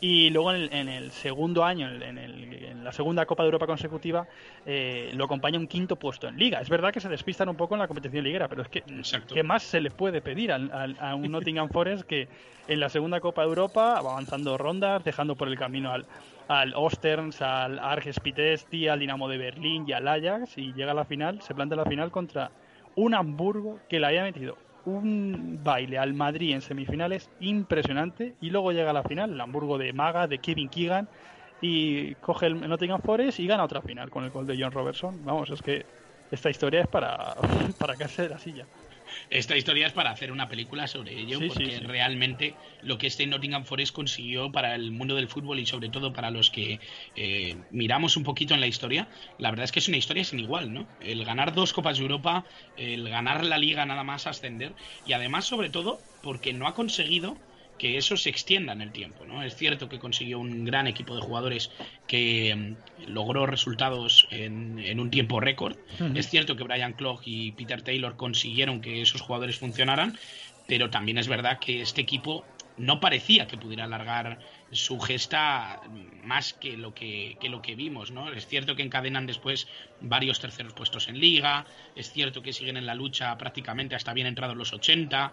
Y 0.00 0.28
luego 0.30 0.52
en 0.52 0.62
el, 0.62 0.72
en 0.72 0.88
el 0.88 1.10
segundo 1.12 1.64
año, 1.64 1.88
en, 1.88 2.18
el- 2.18 2.64
en 2.64 2.84
la 2.84 2.92
segunda 2.92 3.24
Copa 3.24 3.42
de 3.44 3.46
Europa 3.46 3.66
consecutiva, 3.66 4.26
eh, 4.66 5.12
lo 5.14 5.24
acompaña 5.24 5.58
un 5.58 5.68
quinto 5.68 5.96
puesto 5.96 6.26
en 6.28 6.36
Liga. 6.36 6.60
Es 6.60 6.68
verdad 6.68 6.92
que 6.92 7.00
se 7.00 7.08
despistan 7.08 7.48
un 7.48 7.56
poco 7.56 7.74
en 7.74 7.78
la 7.78 7.86
competición 7.86 8.24
liguera, 8.24 8.48
pero 8.48 8.62
es 8.62 8.68
que 8.68 8.80
Exacto. 8.80 9.34
¿qué 9.34 9.42
más 9.42 9.62
se 9.62 9.80
le 9.80 9.90
puede 9.90 10.20
pedir 10.20 10.52
a 10.52 11.14
un 11.14 11.30
Nottingham 11.30 11.70
Forest 11.70 12.02
que 12.02 12.28
en 12.66 12.80
la 12.80 12.88
segunda 12.88 13.20
Copa 13.20 13.42
de 13.42 13.48
Europa 13.48 14.00
va 14.02 14.10
avanzando 14.10 14.58
rondas, 14.58 15.04
dejando 15.04 15.36
por 15.36 15.48
el 15.48 15.56
camino 15.56 15.92
al, 15.92 16.04
al 16.48 16.74
Osterns, 16.74 17.40
al 17.40 17.78
Arges 17.78 18.18
Pitesti, 18.20 18.88
al 18.88 18.98
Dinamo 18.98 19.28
de 19.28 19.38
Berlín 19.38 19.84
y 19.86 19.92
al 19.92 20.08
Ajax 20.08 20.58
y 20.58 20.72
llega 20.74 20.90
a 20.90 20.94
la 20.94 21.04
final, 21.04 21.40
se 21.40 21.54
planta 21.54 21.76
en 21.76 21.80
la 21.80 21.86
final 21.86 22.10
contra 22.10 22.50
un 22.96 23.14
Hamburgo 23.14 23.78
que 23.88 24.00
le 24.00 24.06
había 24.06 24.22
metido 24.22 24.56
un 24.86 25.60
baile 25.62 25.98
al 25.98 26.14
Madrid 26.14 26.52
en 26.54 26.60
semifinales 26.60 27.30
impresionante 27.40 28.34
y 28.40 28.50
luego 28.50 28.72
llega 28.72 28.90
a 28.90 28.94
la 28.94 29.02
final, 29.02 29.32
el 29.32 29.40
Hamburgo 29.40 29.78
de 29.78 29.92
Maga, 29.92 30.26
de 30.26 30.38
Kevin 30.38 30.68
Keegan 30.68 31.08
y 31.60 32.14
coge 32.16 32.46
el 32.46 32.68
Nottingham 32.68 33.00
Forest 33.00 33.40
y 33.40 33.46
gana 33.46 33.64
otra 33.64 33.80
final 33.80 34.10
con 34.10 34.24
el 34.24 34.30
gol 34.30 34.46
de 34.46 34.56
John 34.58 34.72
Robertson. 34.72 35.24
Vamos, 35.24 35.50
es 35.50 35.62
que 35.62 35.86
esta 36.30 36.50
historia 36.50 36.82
es 36.82 36.88
para, 36.88 37.34
para 37.78 37.96
caerse 37.96 38.22
de 38.22 38.28
la 38.28 38.38
silla. 38.38 38.66
Esta 39.30 39.56
historia 39.56 39.86
es 39.86 39.92
para 39.92 40.10
hacer 40.10 40.32
una 40.32 40.48
película 40.48 40.86
sobre 40.86 41.12
ello, 41.18 41.38
Sí, 41.38 41.44
sí, 41.44 41.48
porque 41.48 41.78
sí. 41.78 41.84
realmente 41.84 42.58
lo 42.80 42.98
que 42.98 43.06
este 43.06 43.26
Nottingham 43.26 43.64
Forest 43.64 43.94
consiguió 43.94 44.52
para 44.52 44.74
el 44.74 44.90
mundo 44.90 45.14
del 45.14 45.28
fútbol 45.28 45.58
y 45.60 45.66
sobre 45.66 45.88
todo 45.88 46.12
para 46.12 46.30
los 46.30 46.50
que 46.50 46.80
eh, 47.14 47.56
miramos 47.70 48.16
un 48.16 48.24
poquito 48.24 48.54
en 48.54 48.60
la 48.60 48.66
historia, 48.66 49.08
la 49.38 49.50
verdad 49.50 49.64
es 49.64 49.72
que 49.72 49.78
es 49.80 49.88
una 49.88 49.96
historia 49.96 50.24
sin 50.24 50.38
igual, 50.40 50.72
¿no? 50.72 50.88
El 51.00 51.24
ganar 51.24 51.54
dos 51.54 51.72
Copas 51.72 51.96
de 51.96 52.02
Europa, 52.02 52.44
el 52.76 53.08
ganar 53.08 53.44
la 53.44 53.58
liga 53.58 53.84
nada 53.86 54.04
más 54.04 54.26
ascender 54.26 54.74
y 55.04 55.12
además 55.12 55.44
sobre 55.46 55.70
todo 55.70 56.02
porque 56.20 56.52
no 56.52 56.66
ha 56.66 56.74
conseguido 56.74 57.36
que 57.84 57.98
eso 57.98 58.16
se 58.16 58.30
extienda 58.30 58.72
en 58.72 58.80
el 58.80 58.92
tiempo, 58.92 59.26
¿no? 59.26 59.42
Es 59.42 59.56
cierto 59.56 59.90
que 59.90 59.98
consiguió 59.98 60.38
un 60.38 60.64
gran 60.64 60.86
equipo 60.86 61.14
de 61.14 61.20
jugadores 61.20 61.70
que 62.06 62.56
mm, 62.56 63.10
logró 63.12 63.44
resultados 63.44 64.26
en, 64.30 64.78
en 64.78 65.00
un 65.00 65.10
tiempo 65.10 65.38
récord. 65.38 65.76
Es 66.14 66.30
cierto 66.30 66.56
que 66.56 66.64
Brian 66.64 66.94
Clough 66.94 67.20
y 67.26 67.52
Peter 67.52 67.82
Taylor 67.82 68.16
consiguieron 68.16 68.80
que 68.80 69.02
esos 69.02 69.20
jugadores 69.20 69.58
funcionaran, 69.58 70.16
pero 70.66 70.88
también 70.88 71.18
es 71.18 71.28
verdad 71.28 71.58
que 71.58 71.82
este 71.82 72.00
equipo 72.00 72.46
no 72.76 73.00
parecía 73.00 73.46
que 73.46 73.56
pudiera 73.56 73.84
alargar 73.84 74.38
su 74.72 74.98
gesta 74.98 75.80
más 76.24 76.52
que 76.52 76.76
lo 76.76 76.94
que, 76.94 77.36
que 77.40 77.48
lo 77.48 77.62
que 77.62 77.76
vimos, 77.76 78.10
¿no? 78.10 78.32
Es 78.32 78.46
cierto 78.46 78.74
que 78.74 78.82
encadenan 78.82 79.26
después 79.26 79.68
varios 80.00 80.40
terceros 80.40 80.72
puestos 80.72 81.08
en 81.08 81.20
liga, 81.20 81.66
es 81.94 82.10
cierto 82.10 82.42
que 82.42 82.52
siguen 82.52 82.76
en 82.76 82.86
la 82.86 82.94
lucha 82.94 83.36
prácticamente 83.38 83.94
hasta 83.94 84.12
bien 84.12 84.26
entrados 84.26 84.56
los 84.56 84.72
80, 84.72 85.32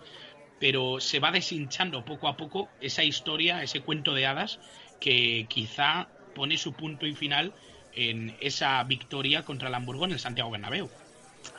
pero 0.62 1.00
se 1.00 1.20
va 1.20 1.32
deshinchando 1.32 2.06
poco 2.06 2.28
a 2.28 2.38
poco 2.38 2.70
esa 2.82 3.04
historia, 3.04 3.64
ese 3.64 3.82
cuento 3.82 4.14
de 4.14 4.28
hadas 4.28 4.60
que 5.00 5.48
quizá 5.50 6.08
pone 6.36 6.56
su 6.56 6.74
punto 6.74 7.08
y 7.08 7.16
final 7.16 7.52
en 7.96 8.38
esa 8.42 8.84
victoria 8.84 9.42
contra 9.42 9.70
el 9.70 9.74
Hamburgo 9.74 10.06
en 10.06 10.12
el 10.12 10.20
Santiago 10.20 10.52
Bernabéu. 10.52 10.88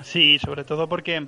Sí, 0.05 0.39
sobre 0.39 0.63
todo 0.63 0.89
porque 0.89 1.27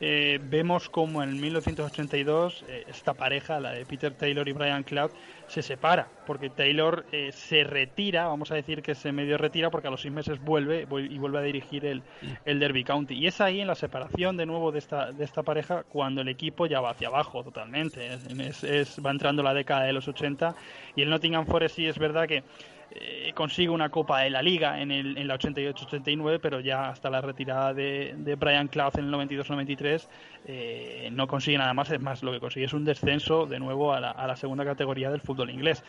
eh, 0.00 0.38
vemos 0.42 0.88
como 0.88 1.22
en 1.22 1.40
1982 1.40 2.64
eh, 2.68 2.84
esta 2.88 3.14
pareja, 3.14 3.60
la 3.60 3.72
de 3.72 3.84
Peter 3.84 4.12
Taylor 4.14 4.48
y 4.48 4.52
Brian 4.52 4.82
Cloud, 4.84 5.10
se 5.46 5.62
separa, 5.62 6.08
porque 6.26 6.50
Taylor 6.50 7.04
eh, 7.12 7.30
se 7.32 7.64
retira, 7.64 8.26
vamos 8.26 8.50
a 8.50 8.54
decir 8.54 8.82
que 8.82 8.94
se 8.94 9.12
medio 9.12 9.38
retira 9.38 9.70
porque 9.70 9.88
a 9.88 9.90
los 9.90 10.02
seis 10.02 10.12
meses 10.14 10.40
vuelve 10.40 10.86
vuel- 10.88 11.10
y 11.10 11.18
vuelve 11.18 11.38
a 11.38 11.42
dirigir 11.42 11.84
el, 11.86 12.02
el 12.44 12.58
Derby 12.60 12.84
County. 12.84 13.14
Y 13.14 13.26
es 13.26 13.40
ahí 13.40 13.60
en 13.60 13.66
la 13.66 13.74
separación 13.74 14.36
de 14.36 14.46
nuevo 14.46 14.70
de 14.72 14.78
esta, 14.78 15.10
de 15.12 15.24
esta 15.24 15.42
pareja 15.42 15.84
cuando 15.84 16.20
el 16.20 16.28
equipo 16.28 16.66
ya 16.66 16.80
va 16.80 16.90
hacia 16.90 17.08
abajo 17.08 17.42
totalmente. 17.42 18.06
Es- 18.38 18.62
es- 18.64 19.00
va 19.04 19.10
entrando 19.10 19.42
la 19.42 19.54
década 19.54 19.84
de 19.84 19.92
los 19.92 20.06
80 20.06 20.54
y 20.96 21.02
el 21.02 21.10
Nottingham 21.10 21.46
Forest 21.46 21.76
sí 21.76 21.86
es 21.86 21.98
verdad 21.98 22.28
que 22.28 22.42
eh, 22.90 23.32
consigue 23.34 23.68
una 23.68 23.90
Copa 23.90 24.20
de 24.20 24.30
la 24.30 24.42
Liga 24.42 24.80
en, 24.80 24.90
el, 24.90 25.18
en 25.18 25.28
la 25.28 25.38
88-89, 25.38 26.38
pero 26.40 26.60
ya 26.60 26.88
hasta 26.88 27.10
la 27.10 27.20
retirada 27.20 27.74
de, 27.74 28.14
de 28.16 28.34
Brian 28.34 28.68
Clough 28.68 28.96
en 28.98 29.06
el 29.06 29.12
92-93 29.12 30.06
eh, 30.46 31.08
no 31.12 31.26
consigue 31.26 31.58
nada 31.58 31.74
más. 31.74 31.90
Es 31.90 32.00
más, 32.00 32.22
lo 32.22 32.32
que 32.32 32.40
consigue 32.40 32.66
es 32.66 32.72
un 32.72 32.84
descenso 32.84 33.46
de 33.46 33.58
nuevo 33.58 33.92
a 33.92 34.00
la, 34.00 34.10
a 34.10 34.26
la 34.26 34.36
segunda 34.36 34.64
categoría 34.64 35.10
del 35.10 35.20
fútbol 35.20 35.50
inglés. 35.50 35.84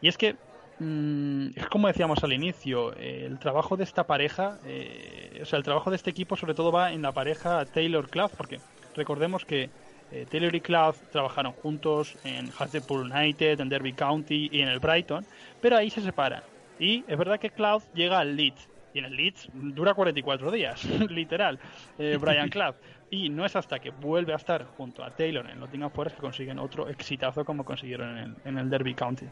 Y 0.00 0.08
es 0.08 0.16
que 0.16 0.36
mm, 0.78 1.48
es 1.56 1.66
como 1.66 1.88
decíamos 1.88 2.22
al 2.24 2.32
inicio, 2.32 2.94
eh, 2.96 3.24
el 3.26 3.38
trabajo 3.38 3.76
de 3.76 3.84
esta 3.84 4.06
pareja, 4.06 4.58
eh, 4.64 5.40
o 5.42 5.44
sea, 5.44 5.58
el 5.58 5.64
trabajo 5.64 5.90
de 5.90 5.96
este 5.96 6.10
equipo 6.10 6.36
sobre 6.36 6.54
todo 6.54 6.72
va 6.72 6.92
en 6.92 7.02
la 7.02 7.12
pareja 7.12 7.64
Taylor-Clough, 7.66 8.32
porque 8.36 8.60
recordemos 8.96 9.44
que 9.44 9.70
eh, 10.10 10.26
Taylor 10.30 10.54
y 10.54 10.60
Clough 10.60 10.96
trabajaron 11.10 11.52
juntos 11.52 12.16
en 12.24 12.50
Hartlepool 12.58 13.10
United, 13.10 13.60
en 13.60 13.68
Derby 13.68 13.92
County 13.92 14.48
y 14.50 14.62
en 14.62 14.68
el 14.68 14.78
Brighton, 14.78 15.26
pero 15.60 15.76
ahí 15.76 15.90
se 15.90 16.00
separan. 16.00 16.42
Y 16.78 17.04
es 17.08 17.18
verdad 17.18 17.38
que 17.38 17.50
Clough 17.50 17.82
llega 17.94 18.18
al 18.18 18.36
Leeds, 18.36 18.68
y 18.94 19.00
en 19.00 19.04
el 19.06 19.16
Leeds 19.16 19.48
dura 19.52 19.94
44 19.94 20.50
días, 20.50 20.84
literal, 21.10 21.58
eh, 21.98 22.16
Brian 22.20 22.48
Clough. 22.48 22.76
Y 23.10 23.28
no 23.28 23.46
es 23.46 23.56
hasta 23.56 23.78
que 23.78 23.90
vuelve 23.90 24.32
a 24.32 24.36
estar 24.36 24.64
junto 24.64 25.02
a 25.02 25.10
Taylor 25.10 25.48
en 25.50 25.60
Nottingham 25.60 25.90
Forest 25.90 26.16
que 26.16 26.22
consiguen 26.22 26.58
otro 26.58 26.88
exitazo 26.88 27.44
como 27.44 27.64
consiguieron 27.64 28.36
en 28.44 28.58
el, 28.58 28.68
Derby 28.68 28.94
County. 28.94 29.26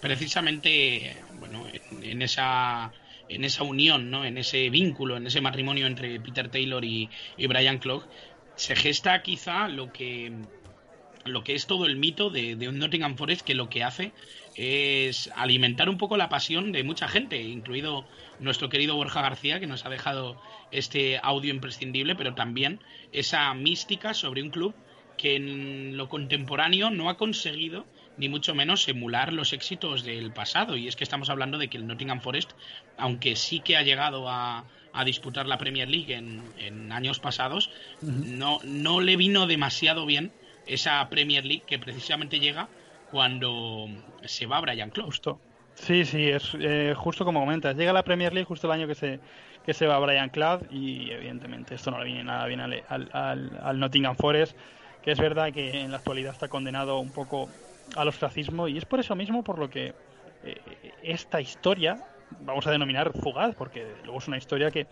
Precisamente, 0.00 1.16
bueno, 1.38 1.64
en, 1.66 2.04
en 2.04 2.22
esa 2.22 2.92
en 3.28 3.44
esa 3.44 3.62
unión, 3.62 4.10
¿no? 4.10 4.24
En 4.24 4.38
ese 4.38 4.70
vínculo, 4.70 5.16
en 5.16 5.26
ese 5.26 5.40
matrimonio 5.40 5.86
entre 5.86 6.18
Peter 6.20 6.48
Taylor 6.48 6.84
y, 6.84 7.08
y 7.36 7.46
Brian 7.46 7.78
Clough, 7.78 8.04
se 8.58 8.76
gesta 8.76 9.22
quizá 9.22 9.68
lo 9.68 9.92
que 9.92 10.32
lo 11.24 11.44
que 11.44 11.54
es 11.54 11.66
todo 11.66 11.86
el 11.86 11.96
mito 11.96 12.30
de, 12.30 12.56
de 12.56 12.68
un 12.68 12.78
Nottingham 12.78 13.16
Forest 13.16 13.42
que 13.42 13.54
lo 13.54 13.68
que 13.68 13.84
hace 13.84 14.12
es 14.54 15.30
alimentar 15.36 15.88
un 15.88 15.98
poco 15.98 16.16
la 16.16 16.28
pasión 16.28 16.72
de 16.72 16.82
mucha 16.82 17.06
gente, 17.06 17.40
incluido 17.40 18.04
nuestro 18.40 18.68
querido 18.68 18.96
Borja 18.96 19.22
García, 19.22 19.60
que 19.60 19.66
nos 19.66 19.84
ha 19.86 19.90
dejado 19.90 20.40
este 20.72 21.20
audio 21.22 21.52
imprescindible, 21.52 22.16
pero 22.16 22.34
también 22.34 22.80
esa 23.12 23.52
mística 23.54 24.14
sobre 24.14 24.42
un 24.42 24.50
club 24.50 24.74
que 25.16 25.36
en 25.36 25.96
lo 25.96 26.08
contemporáneo 26.08 26.90
no 26.90 27.10
ha 27.10 27.16
conseguido 27.16 27.86
ni 28.16 28.28
mucho 28.28 28.54
menos 28.54 28.88
emular 28.88 29.32
los 29.32 29.52
éxitos 29.52 30.02
del 30.02 30.32
pasado. 30.32 30.76
Y 30.76 30.88
es 30.88 30.96
que 30.96 31.04
estamos 31.04 31.30
hablando 31.30 31.58
de 31.58 31.68
que 31.68 31.76
el 31.76 31.86
Nottingham 31.86 32.20
Forest, 32.20 32.52
aunque 32.96 33.36
sí 33.36 33.60
que 33.60 33.76
ha 33.76 33.82
llegado 33.82 34.28
a, 34.28 34.64
a 34.98 35.04
disputar 35.04 35.46
la 35.46 35.58
Premier 35.58 35.88
League 35.88 36.12
en, 36.12 36.42
en 36.58 36.90
años 36.90 37.20
pasados, 37.20 37.70
no, 38.02 38.58
no 38.64 39.00
le 39.00 39.16
vino 39.16 39.46
demasiado 39.46 40.06
bien 40.06 40.32
esa 40.66 41.08
Premier 41.08 41.44
League 41.44 41.62
que 41.66 41.78
precisamente 41.78 42.40
llega 42.40 42.68
cuando 43.10 43.88
se 44.24 44.46
va 44.46 44.60
Brian 44.60 44.90
Clough. 44.90 45.06
Justo. 45.06 45.40
Sí, 45.74 46.04
sí, 46.04 46.28
es 46.28 46.56
eh, 46.60 46.94
justo 46.96 47.24
como 47.24 47.40
comentas. 47.40 47.76
Llega 47.76 47.92
la 47.92 48.02
Premier 48.02 48.32
League 48.34 48.46
justo 48.46 48.66
el 48.66 48.72
año 48.72 48.88
que 48.88 48.96
se, 48.96 49.20
que 49.64 49.72
se 49.72 49.86
va 49.86 49.98
Brian 50.00 50.30
Clough 50.30 50.62
y 50.72 51.10
evidentemente 51.12 51.76
esto 51.76 51.92
no 51.92 51.98
le 52.00 52.06
viene 52.06 52.24
nada 52.24 52.46
bien 52.46 52.60
al, 52.60 52.82
al 53.12 53.78
Nottingham 53.78 54.16
Forest, 54.16 54.56
que 55.04 55.12
es 55.12 55.18
verdad 55.18 55.52
que 55.52 55.80
en 55.80 55.92
la 55.92 55.98
actualidad 55.98 56.32
está 56.32 56.48
condenado 56.48 56.98
un 56.98 57.10
poco 57.10 57.48
al 57.94 58.08
ostracismo 58.08 58.66
y 58.66 58.76
es 58.76 58.84
por 58.84 58.98
eso 58.98 59.14
mismo 59.14 59.44
por 59.44 59.58
lo 59.58 59.70
que 59.70 59.94
eh, 60.44 60.60
esta 61.02 61.40
historia, 61.40 62.04
vamos 62.30 62.66
a 62.66 62.70
denominar 62.70 63.12
fugaz, 63.12 63.54
porque 63.56 64.00
luego 64.04 64.18
es 64.18 64.28
una 64.28 64.38
historia 64.38 64.70
que, 64.70 64.88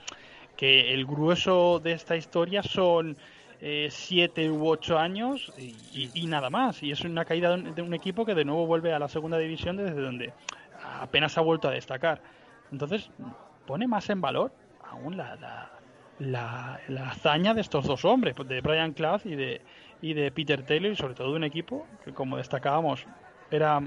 que 0.57 0.95
el 0.95 1.07
grueso 1.07 1.81
de 1.81 1.93
esta 1.93 2.17
historia 2.17 2.63
son 2.63 3.19
eh, 3.61 3.89
siete 3.91 4.51
u 4.51 4.69
ocho 4.69 4.99
años 4.99 5.53
y, 5.57 6.27
nada 6.27 6.51
más. 6.51 6.83
Y 6.83 6.91
es 6.91 7.03
una 7.05 7.25
caída 7.25 7.57
de 7.57 7.83
un, 7.83 7.95
equipo 7.95 8.25
que 8.27 8.35
de 8.35 8.45
nuevo 8.45 8.67
vuelve 8.67 8.93
a 8.93 8.99
la 8.99 9.09
segunda 9.09 9.39
división 9.39 9.77
desde 9.77 10.01
donde 10.01 10.35
apenas 10.73 11.39
ha 11.39 11.43
vuelto 11.43 11.69
a 11.69 11.73
destacar. 11.73 12.23
Entonces, 12.71 13.13
pone 13.65 13.87
más 13.89 14.09
en 14.11 14.21
valor 14.21 14.57
aún 14.81 15.17
la, 15.17 15.37
la, 15.37 15.83
la- 16.19 16.81
la 16.89 17.11
hazaña 17.11 17.55
de 17.55 17.61
estos 17.63 17.87
dos 17.87 18.05
hombres, 18.05 18.35
pues, 18.35 18.49
de 18.49 18.61
Brian 18.61 18.93
Clough 18.95 19.25
y 19.25 19.35
de, 19.37 19.65
y 20.01 20.15
de 20.15 20.31
Peter 20.33 20.65
Taylor, 20.65 20.93
y 20.93 20.97
sobre 20.97 21.15
todo 21.15 21.31
de 21.33 21.37
un 21.37 21.45
equipo 21.45 21.99
que, 22.05 22.15
como 22.15 22.37
destacábamos, 22.37 23.09
era, 23.51 23.81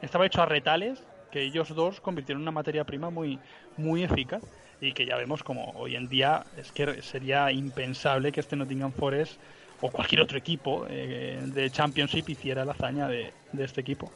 estaba 0.00 0.26
hecho 0.26 0.42
a 0.42 0.46
retales, 0.46 1.07
que 1.30 1.42
ellos 1.42 1.74
dos 1.74 2.00
convirtieron 2.00 2.40
en 2.40 2.44
una 2.44 2.52
materia 2.52 2.84
prima 2.84 3.10
muy, 3.10 3.38
muy 3.76 4.02
eficaz 4.04 4.42
y 4.80 4.92
que 4.92 5.06
ya 5.06 5.16
vemos 5.16 5.42
como 5.42 5.70
hoy 5.72 5.96
en 5.96 6.08
día 6.08 6.44
es 6.56 6.72
que 6.72 7.02
sería 7.02 7.50
impensable 7.50 8.32
que 8.32 8.40
este 8.40 8.56
Nottingham 8.56 8.92
Forest 8.92 9.40
o 9.80 9.90
cualquier 9.90 10.22
otro 10.22 10.38
equipo 10.38 10.86
eh, 10.88 11.40
de 11.42 11.70
Championship 11.70 12.28
hiciera 12.28 12.64
la 12.64 12.72
hazaña 12.72 13.08
de, 13.08 13.32
de 13.52 13.64
este 13.64 13.80
equipo. 13.80 14.10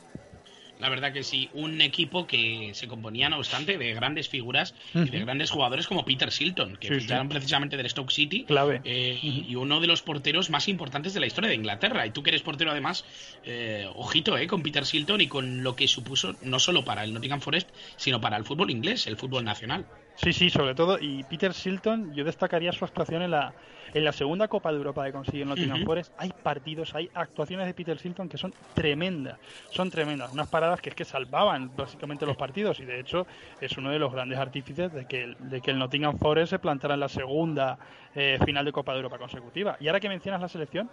La 0.82 0.88
verdad 0.88 1.12
que 1.12 1.22
sí, 1.22 1.48
un 1.52 1.80
equipo 1.80 2.26
que 2.26 2.72
se 2.74 2.88
componía, 2.88 3.28
no 3.28 3.38
obstante, 3.38 3.78
de 3.78 3.94
grandes 3.94 4.28
figuras 4.28 4.74
y 4.92 5.10
de 5.10 5.20
grandes 5.20 5.48
jugadores 5.50 5.86
como 5.86 6.04
Peter 6.04 6.32
Silton, 6.32 6.76
que 6.76 6.88
Sí, 6.88 6.94
sí. 6.94 7.00
ficharon 7.02 7.28
precisamente 7.28 7.76
del 7.76 7.88
Stoke 7.88 8.10
City. 8.10 8.44
Clave. 8.44 8.80
eh, 8.84 9.16
y- 9.22 9.44
y 9.48 9.54
uno 9.54 9.78
de 9.78 9.86
los 9.86 10.02
porteros 10.02 10.50
más 10.50 10.66
importantes 10.66 11.14
de 11.14 11.20
la 11.20 11.26
historia 11.26 11.48
de 11.48 11.54
Inglaterra. 11.54 12.04
Y 12.04 12.10
tú 12.10 12.24
que 12.24 12.30
eres 12.30 12.42
portero 12.42 12.72
además, 12.72 13.04
eh, 13.44 13.86
ojito, 13.94 14.36
eh, 14.36 14.48
con 14.48 14.64
Peter 14.64 14.84
Silton 14.84 15.20
y 15.20 15.28
con 15.28 15.62
lo 15.62 15.76
que 15.76 15.86
supuso 15.86 16.34
no 16.42 16.58
solo 16.58 16.84
para 16.84 17.04
el 17.04 17.12
Nottingham 17.14 17.40
Forest, 17.40 17.70
sino 17.96 18.20
para 18.20 18.36
el 18.36 18.44
fútbol 18.44 18.72
inglés, 18.72 19.06
el 19.06 19.16
fútbol 19.16 19.44
nacional. 19.44 19.86
Sí, 20.16 20.32
sí, 20.32 20.50
sobre 20.50 20.74
todo. 20.74 20.98
Y 21.00 21.22
Peter 21.24 21.54
Silton, 21.54 22.12
yo 22.12 22.24
destacaría 22.24 22.72
su 22.72 22.84
actuación 22.84 23.22
en 23.22 23.30
la, 23.30 23.54
en 23.94 24.04
la 24.04 24.12
segunda 24.12 24.48
Copa 24.48 24.70
de 24.70 24.78
Europa 24.78 25.04
que 25.04 25.12
consigue 25.12 25.42
el 25.42 25.48
Nottingham. 25.48 25.84
Forest. 25.84 26.12
Hay 26.18 26.30
partidos, 26.42 26.94
hay 26.94 27.10
actuaciones 27.14 27.66
de 27.66 27.74
Peter 27.74 27.98
Silton 27.98 28.28
que 28.28 28.38
son 28.38 28.52
tremendas. 28.74 29.38
Son 29.70 29.90
tremendas. 29.90 30.32
Unas 30.32 30.48
paradas 30.48 30.80
que 30.80 30.88
es 30.90 30.94
que 30.94 31.04
salvaban 31.04 31.70
básicamente 31.76 32.24
los 32.26 32.36
partidos. 32.36 32.80
Y 32.80 32.84
de 32.84 33.00
hecho, 33.00 33.26
es 33.60 33.76
uno 33.76 33.90
de 33.90 33.98
los 33.98 34.12
grandes 34.12 34.38
artífices 34.38 34.92
de 34.92 35.04
que 35.06 35.22
el, 35.24 35.36
de 35.50 35.60
que 35.60 35.70
el 35.72 35.78
Nottingham 35.78 36.18
Forest 36.18 36.50
se 36.50 36.58
plantara 36.58 36.94
en 36.94 37.00
la 37.00 37.08
segunda 37.08 37.78
eh, 38.14 38.38
final 38.44 38.64
de 38.64 38.72
Copa 38.72 38.92
de 38.92 38.98
Europa 38.98 39.18
consecutiva. 39.18 39.76
Y 39.80 39.88
ahora 39.88 40.00
que 40.00 40.08
mencionas 40.08 40.40
la 40.40 40.48
selección, 40.48 40.88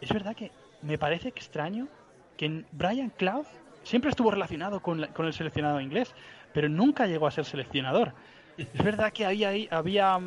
es 0.00 0.12
verdad 0.12 0.36
que 0.36 0.50
me 0.82 0.98
parece 0.98 1.28
extraño 1.28 1.88
que 2.36 2.64
Brian 2.72 3.10
Clough 3.10 3.46
siempre 3.82 4.10
estuvo 4.10 4.30
relacionado 4.30 4.80
con, 4.80 5.00
la- 5.00 5.08
con 5.08 5.26
el 5.26 5.32
seleccionado 5.32 5.80
inglés, 5.80 6.14
pero 6.52 6.68
nunca 6.68 7.06
llegó 7.06 7.26
a 7.26 7.30
ser 7.30 7.44
seleccionador. 7.44 8.12
Es 8.56 8.82
verdad 8.84 9.12
que 9.12 9.24
había, 9.26 9.48
ahí- 9.50 9.68
había 9.70 10.18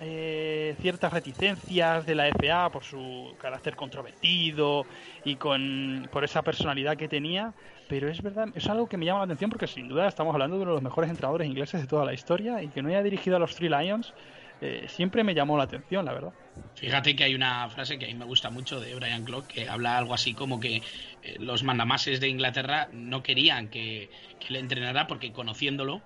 eh, 0.00 0.76
ciertas 0.80 1.12
reticencias 1.12 2.04
de 2.06 2.14
la 2.14 2.28
FA 2.28 2.70
por 2.70 2.84
su 2.84 3.34
carácter 3.40 3.76
controvertido 3.76 4.86
y 5.24 5.36
con, 5.36 6.08
por 6.12 6.24
esa 6.24 6.42
personalidad 6.42 6.96
que 6.96 7.08
tenía, 7.08 7.54
pero 7.88 8.08
es 8.08 8.22
verdad, 8.22 8.48
es 8.54 8.68
algo 8.68 8.88
que 8.88 8.96
me 8.96 9.06
llama 9.06 9.20
la 9.20 9.24
atención 9.24 9.50
porque 9.50 9.66
sin 9.66 9.88
duda 9.88 10.08
estamos 10.08 10.34
hablando 10.34 10.56
de 10.56 10.62
uno 10.62 10.72
de 10.72 10.76
los 10.76 10.82
mejores 10.82 11.10
entrenadores 11.10 11.48
ingleses 11.48 11.80
de 11.80 11.86
toda 11.86 12.04
la 12.04 12.12
historia 12.12 12.62
y 12.62 12.68
que 12.68 12.82
no 12.82 12.88
haya 12.88 13.02
dirigido 13.02 13.36
a 13.36 13.38
los 13.38 13.54
Three 13.54 13.68
Lions 13.68 14.12
eh, 14.60 14.86
siempre 14.88 15.22
me 15.22 15.34
llamó 15.34 15.58
la 15.58 15.64
atención, 15.64 16.04
la 16.06 16.14
verdad. 16.14 16.32
Fíjate 16.74 17.14
que 17.14 17.24
hay 17.24 17.34
una 17.34 17.68
frase 17.68 17.98
que 17.98 18.06
a 18.06 18.08
mí 18.08 18.14
me 18.14 18.24
gusta 18.24 18.48
mucho 18.48 18.80
de 18.80 18.94
Brian 18.94 19.24
Clough 19.24 19.46
que 19.46 19.68
habla 19.68 19.98
algo 19.98 20.14
así 20.14 20.32
como 20.32 20.58
que 20.58 20.76
eh, 21.22 21.36
los 21.38 21.62
mandamases 21.62 22.20
de 22.20 22.28
Inglaterra 22.28 22.88
no 22.92 23.22
querían 23.22 23.68
que, 23.68 24.10
que 24.40 24.54
le 24.54 24.60
entrenara 24.60 25.06
porque 25.06 25.32
conociéndolo 25.32 26.00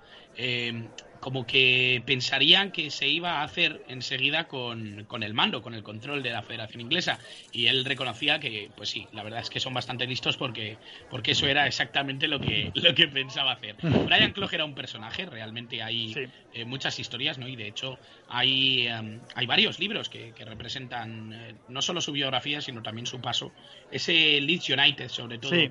como 1.20 1.46
que 1.46 2.02
pensarían 2.06 2.72
que 2.72 2.90
se 2.90 3.06
iba 3.08 3.40
a 3.40 3.42
hacer 3.44 3.82
enseguida 3.88 4.48
con, 4.48 5.04
con 5.06 5.22
el 5.22 5.34
mando, 5.34 5.62
con 5.62 5.74
el 5.74 5.82
control 5.82 6.22
de 6.22 6.30
la 6.30 6.42
Federación 6.42 6.80
Inglesa 6.80 7.18
y 7.52 7.66
él 7.66 7.84
reconocía 7.84 8.40
que 8.40 8.70
pues 8.74 8.88
sí, 8.88 9.06
la 9.12 9.22
verdad 9.22 9.40
es 9.40 9.50
que 9.50 9.60
son 9.60 9.74
bastante 9.74 10.06
listos 10.06 10.36
porque, 10.38 10.78
porque 11.10 11.32
eso 11.32 11.46
era 11.46 11.66
exactamente 11.66 12.26
lo 12.26 12.40
que, 12.40 12.70
lo 12.74 12.94
que 12.94 13.06
pensaba 13.08 13.52
hacer. 13.52 13.76
Brian 14.06 14.32
Clough 14.32 14.52
era 14.54 14.64
un 14.64 14.74
personaje, 14.74 15.26
realmente 15.26 15.82
hay 15.82 16.12
Sí. 16.14 16.20
eh, 16.54 16.64
muchas 16.64 16.98
historias, 16.98 17.38
¿no? 17.38 17.46
Y 17.46 17.54
de 17.54 17.68
hecho 17.68 17.98
hay, 18.26 18.86
em, 18.86 19.20
hay 19.34 19.46
varios 19.46 19.78
libros 19.78 20.08
que, 20.08 20.32
que 20.32 20.44
representan 20.44 21.32
eh, 21.32 21.54
no 21.68 21.82
solo 21.82 22.00
su 22.00 22.12
biografía, 22.12 22.60
sino 22.62 22.82
también 22.82 23.06
su 23.06 23.20
paso. 23.20 23.52
Ese 23.90 24.40
Leeds 24.40 24.70
United, 24.70 25.08
sobre 25.08 25.38
todo, 25.38 25.50
Sí. 25.50 25.68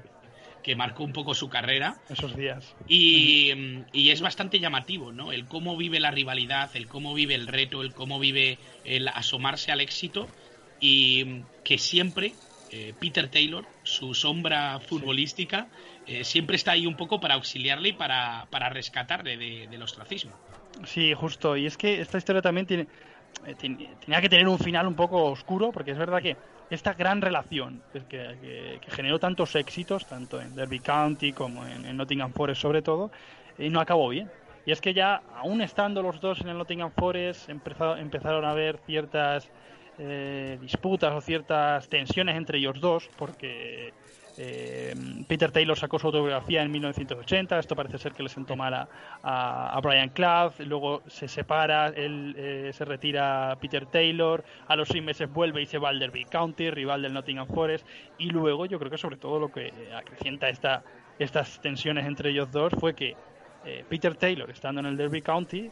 Que 0.62 0.76
marcó 0.76 1.04
un 1.04 1.14
poco 1.14 1.34
su 1.34 1.50
carrera. 1.50 2.02
Esos 2.10 2.36
días. 2.36 2.76
Y, 2.86 3.52
y 3.92 4.10
es 4.10 4.22
bastante 4.22 4.60
llamativo, 4.60 5.12
¿no? 5.12 5.32
El 5.32 5.48
cómo 5.48 5.78
vive 5.78 6.00
la 6.00 6.12
rivalidad, 6.12 6.76
el 6.76 6.88
cómo 6.88 7.14
vive 7.14 7.36
el 7.36 7.48
reto, 7.48 7.82
el 7.82 7.94
cómo 7.94 8.20
vive 8.20 8.60
el 8.84 9.08
asomarse 9.08 9.72
al 9.72 9.82
éxito 9.82 10.34
y 10.80 11.46
que 11.64 11.78
siempre 11.78 12.40
eh, 12.70 12.94
Peter 13.00 13.30
Taylor, 13.30 13.68
su 13.84 14.14
sombra 14.14 14.80
futbolística, 14.80 15.72
eh, 16.06 16.24
siempre 16.24 16.56
está 16.56 16.72
ahí 16.74 16.86
un 16.86 16.96
poco 16.96 17.20
para 17.20 17.36
auxiliarle 17.36 17.90
y 17.90 17.94
para, 17.94 18.48
para 18.52 18.70
rescatarle 18.70 19.38
de- 19.38 19.68
del 19.68 19.82
ostracismo. 19.82 20.40
Sí, 20.86 21.14
justo. 21.14 21.58
Y 21.58 21.66
es 21.66 21.78
que 21.78 22.00
esta 22.02 22.18
historia 22.18 22.42
también 22.42 22.66
tiene, 22.68 22.88
tenía 23.58 24.22
que 24.22 24.30
tener 24.30 24.48
un 24.48 24.60
final 24.60 24.88
un 24.88 24.96
poco 24.96 25.26
oscuro, 25.26 25.72
porque 25.72 25.92
es 25.92 25.98
verdad 25.98 26.22
que 26.22 26.40
esta 26.70 26.94
gran 26.94 27.22
relación 27.22 27.84
que, 28.10 28.80
generó 28.88 29.20
tantos 29.20 29.56
éxitos, 29.56 30.06
tanto 30.06 30.42
en 30.42 30.56
Derby 30.56 30.82
County 30.82 31.34
como 31.34 31.66
en, 31.66 31.86
en 31.86 31.98
Nottingham 31.98 32.34
Forest 32.34 32.62
sobre 32.62 32.82
todo, 32.82 33.12
eh, 33.58 33.70
no 33.70 33.80
acabó 33.80 34.10
bien. 34.10 34.32
Y 34.66 34.72
es 34.72 34.82
que 34.82 34.94
ya, 34.94 35.16
aún 35.16 35.62
estando 35.62 36.02
los 36.04 36.20
dos 36.20 36.42
en 36.42 36.50
el 36.50 36.58
Nottingham 36.58 36.92
Forest, 36.92 37.50
empezó- 37.50 37.98
empezaron 37.98 38.46
a 38.46 38.52
haber 38.52 38.78
ciertas 38.80 39.52
eh, 39.98 40.58
disputas 40.60 41.14
o 41.14 41.22
ciertas 41.22 41.90
tensiones 41.90 42.36
entre 42.38 42.60
ellos 42.60 42.80
dos, 42.80 43.10
porque 43.16 43.96
eh, 44.42 44.96
Peter 45.28 45.52
Taylor 45.52 45.78
sacó 45.78 46.00
su 46.00 46.08
autobiografía 46.08 46.62
en 46.62 46.72
1980, 46.72 47.60
esto 47.60 47.76
parece 47.76 47.98
ser 47.98 48.14
que 48.14 48.24
le 48.24 48.30
sentó 48.30 48.56
mal 48.56 48.88
a, 49.22 49.80
Brian 49.84 50.08
Clough, 50.10 50.54
luego 50.60 51.04
se 51.08 51.28
separa, 51.28 51.88
él 51.88 52.34
eh, 52.38 52.72
se 52.74 52.86
retira 52.86 53.58
Peter 53.60 53.86
Taylor, 53.86 54.46
a 54.70 54.78
los 54.78 54.88
seis 54.88 55.04
meses 55.04 55.30
vuelve 55.30 55.62
y 55.62 55.66
se 55.66 55.78
va 55.78 55.90
al 55.90 56.00
Derby 56.00 56.24
County, 56.24 56.72
rival 56.72 57.02
del 57.02 57.14
Nottingham 57.14 57.48
Forest, 57.48 57.86
y 58.18 58.30
luego 58.30 58.66
yo 58.66 58.80
creo 58.80 58.90
que 58.90 58.98
sobre 58.98 59.18
todo 59.18 59.40
lo 59.40 59.52
que 59.52 59.74
acrecienta 59.94 60.48
esta, 60.48 60.84
estas 61.20 61.60
tensiones 61.60 62.06
entre 62.06 62.30
ellos 62.30 62.50
dos 62.50 62.72
fue 62.80 62.96
que 62.96 63.18
eh, 63.66 63.84
Peter 63.90 64.16
Taylor, 64.16 64.50
estando 64.50 64.80
en 64.80 64.86
el 64.86 64.96
Derby 64.96 65.22
County, 65.22 65.70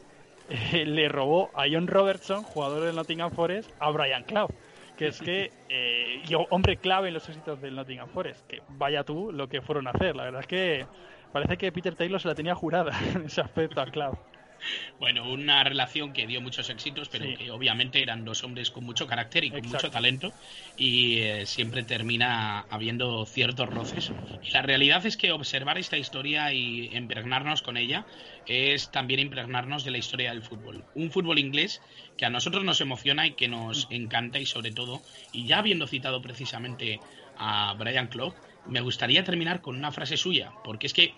le 0.73 1.07
robó 1.07 1.51
a 1.53 1.67
John 1.71 1.87
Robertson, 1.87 2.43
jugador 2.43 2.83
del 2.83 2.97
Nottingham 2.97 3.31
Forest, 3.31 3.71
a 3.79 3.89
Brian 3.91 4.23
Clough 4.23 4.51
que 4.97 5.07
es 5.07 5.21
que 5.21 5.51
eh, 5.69 6.23
hombre 6.49 6.77
clave 6.77 7.07
en 7.07 7.13
los 7.13 7.29
éxitos 7.29 7.61
del 7.61 7.75
Nottingham 7.75 8.09
Forest, 8.09 8.45
que 8.47 8.61
vaya 8.69 9.03
tú 9.03 9.31
lo 9.31 9.47
que 9.47 9.61
fueron 9.61 9.87
a 9.87 9.91
hacer. 9.91 10.15
La 10.15 10.23
verdad 10.23 10.41
es 10.41 10.47
que 10.47 10.85
parece 11.31 11.57
que 11.57 11.71
Peter 11.71 11.95
Taylor 11.95 12.19
se 12.19 12.27
la 12.27 12.35
tenía 12.35 12.55
jurada 12.55 12.91
en 13.15 13.25
ese 13.25 13.41
aspecto 13.41 13.79
a. 13.79 14.17
Bueno, 14.99 15.31
una 15.31 15.63
relación 15.63 16.11
que 16.13 16.25
dio 16.25 16.41
muchos 16.41 16.69
éxitos, 16.69 17.09
pero 17.09 17.25
Sí. 17.25 17.35
que 17.35 17.51
obviamente 17.51 18.01
eran 18.01 18.25
dos 18.25 18.43
hombres 18.43 18.71
con 18.71 18.83
mucho 18.83 19.05
carácter 19.05 19.43
y 19.43 19.49
con 19.49 19.59
Exacto. 19.59 19.77
mucho 19.87 19.91
talento 19.91 20.33
y 20.75 21.19
eh, 21.19 21.45
siempre 21.45 21.83
termina 21.83 22.61
habiendo 22.61 23.25
ciertos 23.25 23.69
roces. 23.69 24.11
Y 24.43 24.51
la 24.51 24.61
realidad 24.63 25.05
es 25.05 25.17
que 25.17 25.31
observar 25.31 25.77
esta 25.77 25.97
historia 25.97 26.51
y 26.53 26.89
impregnarnos 26.95 27.61
con 27.61 27.77
ella 27.77 28.05
es 28.47 28.89
también 28.89 29.19
impregnarnos 29.19 29.83
de 29.83 29.91
la 29.91 29.97
historia 29.99 30.31
del 30.31 30.41
fútbol. 30.41 30.83
Un 30.95 31.11
fútbol 31.11 31.37
inglés 31.37 31.81
que 32.17 32.25
a 32.25 32.29
nosotros 32.29 32.63
nos 32.63 32.81
emociona 32.81 33.27
y 33.27 33.31
que 33.35 33.47
nos 33.47 33.87
encanta 33.91 34.39
y 34.39 34.45
sobre 34.45 34.71
todo, 34.71 35.03
y 35.31 35.45
ya 35.45 35.59
habiendo 35.59 35.85
citado 35.85 36.21
precisamente 36.21 36.99
a 37.37 37.75
Brian 37.77 38.07
Clough, 38.07 38.33
me 38.65 38.81
gustaría 38.81 39.23
terminar 39.23 39.61
con 39.61 39.75
una 39.75 39.91
frase 39.91 40.17
suya, 40.17 40.51
porque 40.63 40.87
es 40.87 40.93
que 40.93 41.13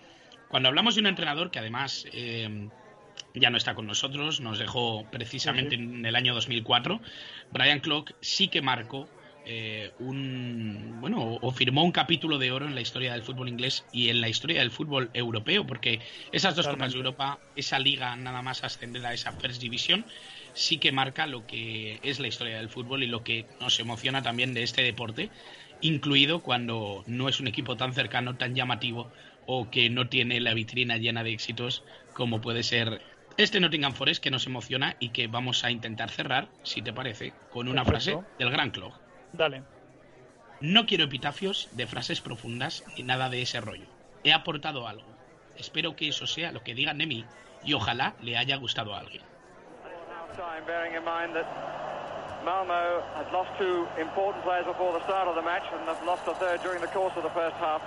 cuando 0.48 0.68
hablamos 0.68 0.94
de 0.96 1.00
un 1.00 1.06
entrenador 1.06 1.50
que 1.50 1.60
además... 1.60 2.06
eh, 2.12 2.68
ya 3.34 3.50
no 3.50 3.56
está 3.56 3.74
con 3.74 3.86
nosotros, 3.86 4.40
nos 4.40 4.58
dejó 4.58 5.08
precisamente 5.10 5.74
en 5.76 6.04
el 6.04 6.16
año 6.16 6.34
2004. 6.34 7.00
Brian 7.50 7.80
Clough 7.80 8.10
sí 8.20 8.48
que 8.48 8.62
marcó 8.62 9.12
eh, 9.42 9.94
un 9.96 11.00
bueno 11.00 11.18
o- 11.22 11.38
o 11.48 11.52
firmó 11.52 11.82
un 11.82 11.92
capítulo 11.92 12.36
de 12.38 12.50
oro 12.52 12.66
en 12.66 12.74
la 12.74 12.82
historia 12.82 13.12
del 13.12 13.22
fútbol 13.22 13.48
inglés 13.48 13.88
y 13.90 14.10
en 14.10 14.20
la 14.20 14.28
historia 14.28 14.60
del 14.60 14.70
fútbol 14.70 15.10
europeo, 15.14 15.66
porque 15.66 16.02
esas 16.30 16.54
dos 16.54 16.68
copas 16.68 16.92
de 16.92 16.98
Europa, 16.98 17.42
esa 17.54 17.78
liga 17.78 18.16
nada 18.16 18.42
más 18.42 18.64
ascender 18.64 19.04
a 19.06 19.14
esa 19.14 19.32
First 19.32 19.60
Division, 19.62 20.06
sí 20.52 20.78
que 20.78 20.92
marca 20.92 21.26
lo 21.26 21.46
que 21.46 22.00
es 22.02 22.18
la 22.20 22.28
historia 22.28 22.58
del 22.58 22.68
fútbol 22.68 23.02
y 23.02 23.06
lo 23.06 23.22
que 23.24 23.50
nos 23.58 23.78
emociona 23.80 24.22
también 24.22 24.52
de 24.54 24.62
este 24.62 24.82
deporte, 24.82 25.32
incluido 25.80 26.42
cuando 26.42 27.02
no 27.06 27.28
es 27.28 27.40
un 27.40 27.48
equipo 27.48 27.76
tan 27.76 27.94
cercano, 27.94 28.36
tan 28.36 28.54
llamativo 28.54 29.12
o 29.44 29.70
que 29.70 29.90
no 29.90 30.08
tiene 30.08 30.40
la 30.40 30.54
vitrina 30.54 30.96
llena 30.98 31.24
de 31.24 31.32
éxitos 31.32 31.84
como 32.12 32.40
puede 32.40 32.62
ser 32.62 33.00
este 33.36 33.60
Nottingham 33.60 33.92
Forest 33.94 34.22
que 34.22 34.30
nos 34.30 34.46
emociona 34.46 34.96
y 34.98 35.10
que 35.10 35.26
vamos 35.26 35.64
a 35.64 35.70
intentar 35.70 36.10
cerrar, 36.10 36.48
si 36.62 36.82
te 36.82 36.92
parece, 36.92 37.32
con 37.50 37.68
una 37.68 37.84
Perfecto. 37.84 38.20
frase 38.20 38.34
del 38.38 38.50
gran 38.50 38.70
Clough. 38.70 38.94
Dale. 39.32 39.62
No 40.60 40.86
quiero 40.86 41.04
epitafios 41.04 41.68
de 41.72 41.86
frases 41.86 42.20
profundas 42.20 42.84
ni 42.96 43.02
nada 43.02 43.30
de 43.30 43.42
ese 43.42 43.60
rollo. 43.60 43.86
He 44.24 44.32
aportado 44.32 44.86
algo. 44.86 45.08
Espero 45.56 45.96
que 45.96 46.08
eso 46.08 46.26
sea 46.26 46.52
lo 46.52 46.62
que 46.62 46.74
digan 46.74 46.98
de 46.98 47.06
mí 47.06 47.24
y 47.64 47.72
ojalá 47.74 48.14
le 48.20 48.36
haya 48.36 48.56
gustado 48.56 48.94
a 48.94 48.98
alguien. 48.98 49.22
time, 50.36 50.62
bearing 50.64 50.94
in 50.94 51.04
mind 51.04 51.34
that 51.34 51.44
Malmo 52.44 53.02
had 53.18 53.28
lost 53.32 53.50
two 53.58 53.84
important 53.98 54.44
players 54.44 54.64
before 54.64 54.92
the 54.92 55.02
start 55.04 55.28
of 55.28 55.34
the 55.34 55.42
match 55.42 55.66
and 55.74 55.82
have 55.84 56.00
lost 56.06 56.22
a 56.28 56.34
third 56.40 56.62
during 56.62 56.80
the 56.80 56.88
course 56.88 57.12
of 57.16 57.22
the 57.22 57.34
first 57.36 57.56
half. 57.56 57.82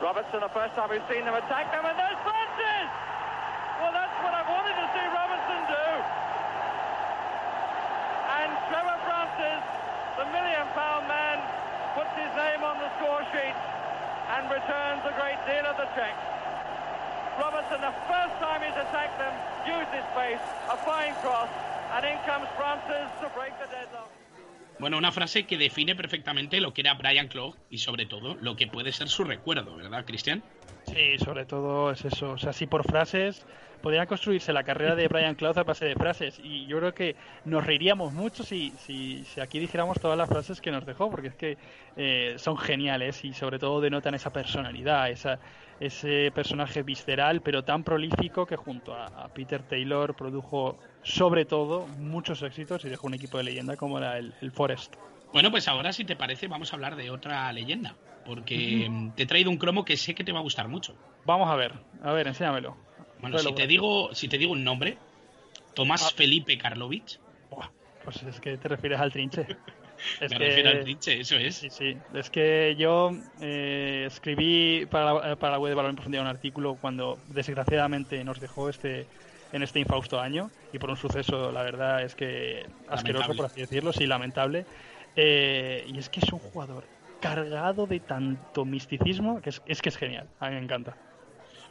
Robertson, 0.00 0.38
the 0.40 0.52
first 0.54 0.74
time 0.78 0.90
we've 0.90 1.02
seen 1.10 1.24
them 1.24 1.34
attack 1.34 1.72
them, 1.74 1.82
and 1.82 1.96
there's 1.98 2.20
Francis! 2.22 2.88
Well, 3.82 3.90
that's 3.90 4.14
what 4.22 4.34
I 4.34 4.42
wanted 4.46 4.76
to 4.78 4.86
see 4.94 5.06
Robertson 5.10 5.60
do. 5.66 5.86
And 8.38 8.50
Trevor 8.70 8.98
Francis, 9.02 9.62
the 10.18 10.26
million 10.34 10.66
pound 10.74 11.06
man, 11.06 11.38
puts 11.94 12.10
his 12.18 12.32
name 12.34 12.66
on 12.66 12.76
the 12.82 12.90
score 12.98 13.22
sheet 13.30 13.54
and 14.34 14.50
returns 14.50 15.02
a 15.06 15.14
great 15.14 15.38
deal 15.46 15.64
of 15.64 15.78
the 15.78 15.86
check. 15.94 16.14
Robertson, 17.38 17.80
the 17.80 17.94
first 18.10 18.34
time 18.42 18.60
he's 18.66 18.74
attacked 18.74 19.16
them, 19.22 19.30
used 19.62 19.90
his 19.94 20.04
pace, 20.18 20.42
a 20.68 20.76
fine 20.82 21.14
cross, 21.22 21.48
and 21.94 22.04
in 22.04 22.18
comes 22.26 22.50
Francis 22.58 23.06
to 23.22 23.30
break 23.38 23.54
the 23.62 23.70
deadlock. 23.70 24.10
Bueno, 24.80 24.96
una 24.98 25.10
frase 25.10 25.44
que 25.44 25.58
define 25.58 25.96
perfectamente 25.96 26.60
lo 26.60 26.72
que 26.72 26.82
era 26.82 26.94
Brian 26.94 27.28
Clough 27.28 27.54
y 27.68 27.78
sobre 27.78 28.06
todo 28.06 28.36
lo 28.40 28.54
que 28.54 28.68
puede 28.68 28.92
ser 28.92 29.08
su 29.08 29.24
recuerdo, 29.24 29.76
¿verdad, 29.76 30.04
Cristian? 30.04 30.42
Sí, 30.86 31.18
sobre 31.18 31.46
todo 31.46 31.90
es 31.90 32.04
eso. 32.04 32.30
O 32.30 32.38
sea, 32.38 32.52
si 32.52 32.66
por 32.66 32.84
frases 32.84 33.44
podría 33.82 34.06
construirse 34.06 34.52
la 34.52 34.64
carrera 34.64 34.94
de 34.94 35.08
Brian 35.08 35.34
Clough 35.34 35.58
a 35.58 35.62
base 35.62 35.84
de 35.86 35.94
frases. 35.94 36.40
Y 36.42 36.66
yo 36.66 36.78
creo 36.78 36.94
que 36.94 37.16
nos 37.44 37.64
reiríamos 37.64 38.12
mucho 38.12 38.42
si, 38.42 38.70
si, 38.78 39.24
si 39.24 39.40
aquí 39.40 39.58
dijéramos 39.58 39.98
todas 40.00 40.16
las 40.16 40.28
frases 40.28 40.60
que 40.60 40.70
nos 40.70 40.84
dejó, 40.84 41.10
porque 41.10 41.28
es 41.28 41.34
que 41.34 41.58
eh, 41.96 42.34
son 42.38 42.56
geniales 42.56 43.24
y 43.24 43.32
sobre 43.32 43.58
todo 43.58 43.80
denotan 43.80 44.14
esa 44.14 44.32
personalidad, 44.32 45.10
esa, 45.10 45.38
ese 45.80 46.30
personaje 46.34 46.82
visceral, 46.82 47.40
pero 47.40 47.64
tan 47.64 47.84
prolífico 47.84 48.46
que 48.46 48.56
junto 48.56 48.94
a, 48.94 49.06
a 49.06 49.28
Peter 49.28 49.62
Taylor 49.62 50.14
produjo 50.14 50.78
sobre 51.02 51.44
todo 51.44 51.86
muchos 51.98 52.42
éxitos 52.42 52.84
y 52.84 52.88
dejó 52.88 53.06
un 53.06 53.14
equipo 53.14 53.38
de 53.38 53.44
leyenda 53.44 53.76
como 53.76 53.98
era 53.98 54.18
el, 54.18 54.34
el 54.40 54.52
Forest. 54.52 54.96
Bueno, 55.32 55.50
pues 55.50 55.68
ahora, 55.68 55.92
si 55.92 56.04
te 56.04 56.16
parece, 56.16 56.48
vamos 56.48 56.72
a 56.72 56.76
hablar 56.76 56.96
de 56.96 57.10
otra 57.10 57.52
leyenda, 57.52 57.94
porque 58.24 58.90
te 59.14 59.24
he 59.24 59.26
traído 59.26 59.50
un 59.50 59.58
cromo 59.58 59.84
que 59.84 59.96
sé 59.96 60.14
que 60.14 60.24
te 60.24 60.32
va 60.32 60.38
a 60.38 60.42
gustar 60.42 60.68
mucho. 60.68 60.96
Vamos 61.26 61.50
a 61.50 61.56
ver, 61.56 61.74
a 62.02 62.12
ver, 62.12 62.26
enséñamelo. 62.28 62.76
Bueno, 63.20 63.38
si 63.38 63.52
te 63.54 63.66
digo, 63.66 64.14
si 64.14 64.28
te 64.28 64.38
digo 64.38 64.52
un 64.52 64.64
nombre, 64.64 64.96
Tomás 65.74 66.02
Ah. 66.06 66.12
Felipe 66.16 66.56
Karlovich, 66.58 67.18
pues 68.04 68.22
es 68.22 68.40
que 68.40 68.56
te 68.56 68.68
refieres 68.68 68.98
al 69.00 69.12
trinche. 69.12 69.46
Es 70.20 70.30
me 70.30 70.38
que- 70.38 70.44
refiero 70.46 70.70
al 70.70 70.80
trinche, 70.84 71.20
eso 71.20 71.34
es. 71.36 71.56
Sí, 71.56 71.70
sí. 71.70 71.96
Es 72.14 72.30
que 72.30 72.76
yo 72.78 73.10
eh, 73.40 74.04
escribí 74.06 74.86
para 74.86 75.12
la, 75.12 75.34
para 75.36 75.52
la 75.54 75.58
web 75.58 75.70
de 75.70 75.74
Valor 75.74 75.90
en 75.90 75.96
Profundidad 75.96 76.22
un 76.22 76.28
artículo 76.30 76.76
cuando 76.80 77.18
desgraciadamente 77.30 78.22
nos 78.22 78.38
dejó 78.40 78.68
este 78.68 79.06
en 79.50 79.62
este 79.64 79.80
infausto 79.80 80.20
año 80.20 80.50
y 80.72 80.78
por 80.78 80.90
un 80.90 80.96
suceso, 80.96 81.50
la 81.50 81.62
verdad 81.64 82.04
es 82.04 82.14
que 82.14 82.64
asqueroso, 82.86 83.22
Lamentable. 83.22 83.36
por 83.36 83.46
así 83.46 83.60
decirlo, 83.60 83.92
sí, 83.92 84.06
lamentable. 84.06 84.66
Eh, 85.16 85.84
y 85.92 85.98
es 85.98 86.08
que 86.08 86.20
es 86.20 86.32
un 86.32 86.38
jugador 86.38 86.84
cargado 87.20 87.86
de 87.88 87.98
tanto 87.98 88.64
misticismo 88.64 89.40
que 89.42 89.50
es, 89.50 89.60
es 89.66 89.82
que 89.82 89.88
es 89.88 89.96
genial. 89.96 90.28
A 90.38 90.48
mí 90.48 90.54
me 90.54 90.62
encanta. 90.62 90.96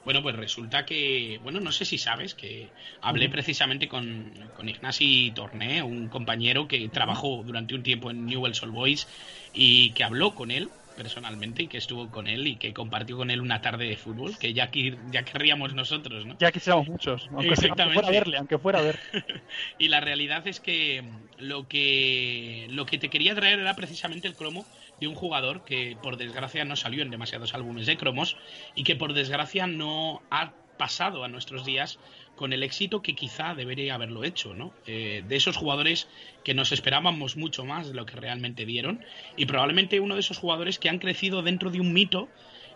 Bueno, 0.04 0.22
pues 0.22 0.36
resulta 0.36 0.86
que, 0.86 1.40
bueno, 1.44 1.60
no 1.60 1.72
sé 1.72 1.84
si 1.84 1.98
sabes 1.98 2.34
que 2.34 2.70
hablé 3.02 3.30
precisamente 3.30 3.88
con, 3.88 4.32
con 4.56 4.70
Ignasi 4.70 5.32
Torné, 5.36 5.84
un 5.84 6.08
compañero 6.08 6.68
que 6.68 6.88
trabajó 6.90 7.44
durante 7.44 7.76
un 7.76 7.84
tiempo 7.84 8.10
en 8.12 8.26
Newell's 8.26 8.64
Old 8.64 8.74
Boys 8.74 9.08
y 9.54 9.92
que 9.92 10.04
habló 10.04 10.34
con 10.34 10.52
él 10.52 10.70
personalmente 10.98 11.64
y 11.64 11.68
que 11.68 11.78
estuvo 11.78 12.10
con 12.10 12.28
él 12.28 12.48
y 12.48 12.56
que 12.58 12.74
compartió 12.74 13.16
con 13.18 13.30
él 13.30 13.40
una 13.40 13.62
tarde 13.62 13.86
de 13.86 13.96
fútbol, 13.96 14.38
que 14.38 14.54
ya, 14.54 14.70
ya 15.12 15.24
querríamos 15.24 15.74
nosotros, 15.76 16.26
¿no? 16.26 16.36
Ya 16.40 16.52
quisiéramos 16.52 16.88
muchos, 16.88 17.30
aunque 17.32 17.56
fuera 17.56 18.08
a 18.08 18.12
verle, 18.12 18.38
aunque 18.38 18.58
fuera 18.58 18.80
a 18.80 18.82
ver. 18.82 19.00
Y 19.78 19.90
la 19.90 20.00
realidad 20.00 20.46
es 20.48 20.60
que 20.60 21.04
lo 21.38 21.68
que 21.68 22.66
lo 22.72 22.86
que 22.86 22.98
te 22.98 23.10
quería 23.10 23.36
traer 23.36 23.60
era 23.60 23.76
precisamente 23.76 24.28
el 24.28 24.36
cromo 24.36 24.66
de 25.00 25.08
un 25.08 25.16
jugador 25.16 25.64
que 25.64 25.98
por 26.02 26.18
desgracia 26.18 26.66
no 26.66 26.76
salió 26.76 27.04
en 27.04 27.12
demasiados 27.12 27.54
álbumes 27.54 27.86
de 27.86 27.98
cromos 27.98 28.38
y 28.76 28.84
que 28.84 28.96
por 28.96 29.14
desgracia 29.14 29.68
no 29.68 30.22
ha 30.30 30.54
pasado 30.78 31.24
a 31.24 31.28
nuestros 31.28 31.66
días 31.66 32.00
con 32.36 32.54
el 32.54 32.64
éxito 32.64 33.02
que 33.02 33.16
quizá 33.16 33.56
debería 33.56 33.96
haberlo 33.96 34.24
hecho, 34.24 34.54
¿no? 34.54 34.72
Eh, 34.86 35.24
de 35.28 35.36
esos 35.36 35.58
jugadores 35.58 36.08
que 36.44 36.54
nos 36.54 36.72
esperábamos 36.72 37.36
mucho 37.36 37.66
más 37.66 37.88
de 37.88 37.96
lo 37.96 38.06
que 38.06 38.16
realmente 38.16 38.66
dieron 38.66 39.04
y 39.36 39.48
probablemente 39.48 40.00
uno 40.00 40.14
de 40.14 40.22
esos 40.22 40.38
jugadores 40.38 40.78
que 40.78 40.90
han 40.90 41.00
crecido 41.00 41.42
dentro 41.42 41.72
de 41.72 41.82
un 41.82 41.94
mito 41.94 42.30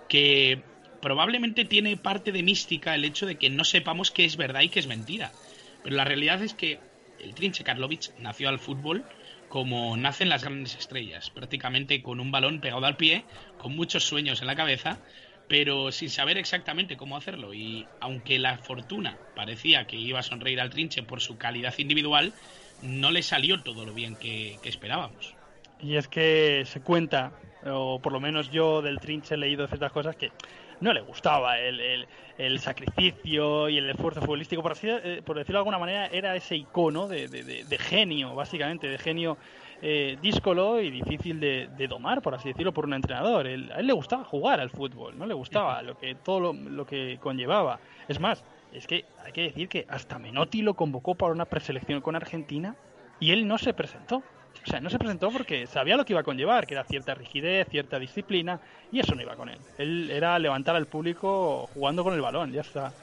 que 0.10 0.64
probablemente 1.02 1.64
tiene 1.64 1.96
parte 1.96 2.32
de 2.32 2.44
mística 2.44 2.96
el 2.96 3.06
hecho 3.06 3.26
de 3.26 3.36
que 3.36 3.50
no 3.50 3.64
sepamos 3.64 4.12
qué 4.12 4.26
es 4.26 4.36
verdad 4.36 4.62
y 4.62 4.70
qué 4.70 4.80
es 4.80 4.88
mentira. 4.88 5.32
Pero 5.84 5.96
la 5.96 6.06
realidad 6.06 6.42
es 6.44 6.54
que 6.54 6.80
el 7.20 7.34
Trinche 7.34 7.64
Karlovic 7.64 8.18
nació 8.18 8.50
al 8.50 8.60
fútbol 8.60 9.06
como 9.52 9.98
nacen 9.98 10.30
las 10.30 10.46
grandes 10.46 10.78
estrellas, 10.78 11.30
prácticamente 11.30 12.02
con 12.02 12.22
un 12.22 12.32
balón 12.32 12.62
pegado 12.62 12.86
al 12.86 12.96
pie, 12.96 13.26
con 13.58 13.76
muchos 13.76 14.06
sueños 14.06 14.40
en 14.40 14.48
la 14.48 14.56
cabeza, 14.56 14.98
pero 15.50 15.92
sin 15.92 16.10
saber 16.10 16.38
exactamente 16.38 16.96
cómo 16.96 17.18
hacerlo. 17.18 17.54
Y 17.54 17.86
aunque 18.00 18.40
la 18.40 18.58
fortuna 18.58 19.18
parecía 19.36 19.88
que 19.88 19.98
iba 19.98 20.20
a 20.20 20.24
sonreír 20.24 20.62
al 20.62 20.70
Trinche 20.70 21.04
por 21.04 21.20
su 21.20 21.38
calidad 21.38 21.78
individual, 21.78 22.32
no 22.82 23.12
le 23.12 23.22
salió 23.24 23.62
todo 23.62 23.86
lo 23.86 23.94
bien 23.94 24.16
que, 24.16 24.58
que 24.64 24.70
esperábamos. 24.70 25.36
Y 25.82 25.98
es 25.98 26.08
que 26.08 26.64
se 26.66 26.80
cuenta, 26.80 27.34
o 27.66 28.00
por 28.02 28.14
lo 28.14 28.22
menos 28.22 28.52
yo 28.52 28.82
del 28.82 29.02
Trinche 29.02 29.36
he 29.36 29.38
leído 29.38 29.68
ciertas 29.68 29.92
cosas 29.92 30.16
que 30.16 30.32
no 30.82 30.94
le 30.94 31.02
gustaba 31.02 31.58
el, 31.60 31.80
el- 31.80 32.08
el 32.38 32.60
sacrificio 32.60 33.70
y 33.70 33.78
el 33.78 33.90
esfuerzo 33.90 34.20
futbolístico, 34.22 34.64
por, 34.64 34.72
así, 34.72 34.88
eh, 34.90 35.22
por 35.24 35.38
decirlo 35.38 35.58
de 35.58 35.62
alguna 35.62 35.78
manera, 35.78 36.08
era 36.08 36.36
ese 36.36 36.56
icono 36.56 37.08
de, 37.08 37.28
de- 37.28 37.44
de- 37.64 37.78
genio, 37.78 38.34
básicamente, 38.36 38.88
de 38.88 38.98
genio 38.98 39.38
eh, 39.84 40.18
díscolo 40.22 40.82
y 40.82 40.90
difícil 40.92 41.40
de, 41.40 41.70
de 41.78 41.88
domar, 41.88 42.22
por 42.22 42.34
así 42.36 42.50
decirlo, 42.50 42.74
por 42.74 42.86
un 42.86 42.94
entrenador. 42.94 43.48
Él- 43.48 43.72
a 43.74 43.80
él 43.80 43.88
le 43.88 43.94
gustaba 43.94 44.24
jugar 44.24 44.60
al 44.60 44.70
fútbol, 44.72 45.18
no 45.18 45.26
le 45.26 45.34
gustaba 45.36 45.82
lo 45.84 45.98
que 45.98 46.16
todo 46.16 46.40
lo, 46.40 46.54
lo 46.54 46.86
que 46.86 47.18
conllevaba. 47.22 47.80
Es 48.08 48.20
más, 48.20 48.44
es 48.74 48.88
que 48.88 49.06
hay 49.24 49.32
que 49.34 49.42
decir 49.44 49.70
que 49.70 49.86
hasta 49.88 50.18
Menotti 50.20 50.62
lo 50.64 50.74
convocó 50.74 51.14
para 51.16 51.32
una 51.32 51.46
preselección 51.46 52.02
con 52.02 52.16
Argentina 52.16 52.76
y 53.20 53.32
él 53.32 53.48
no 53.48 53.58
se 53.58 53.74
presentó. 53.74 54.24
O 54.64 54.68
sea, 54.68 54.80
no 54.80 54.90
se 54.90 55.00
presentó 55.00 55.32
porque 55.32 55.66
sabía 55.68 55.98
lo 55.98 56.06
que 56.06 56.14
iba 56.14 56.22
a 56.22 56.24
conllevar, 56.24 56.68
que 56.68 56.76
era 56.76 56.84
cierta 56.84 57.16
rigidez, 57.16 57.68
cierta 57.70 57.98
disciplina, 57.98 58.60
y 58.92 59.00
eso 59.00 59.16
no 59.16 59.22
iba 59.22 59.36
con 59.36 59.50
él. 59.50 59.58
Él 59.78 60.12
era 60.12 60.38
levantar 60.38 60.76
al 60.76 60.86
público 60.86 61.68
jugando 61.74 62.04
con 62.04 62.14
el 62.14 62.22
balón, 62.22 62.52
ya 62.52 62.62
está. 62.62 62.94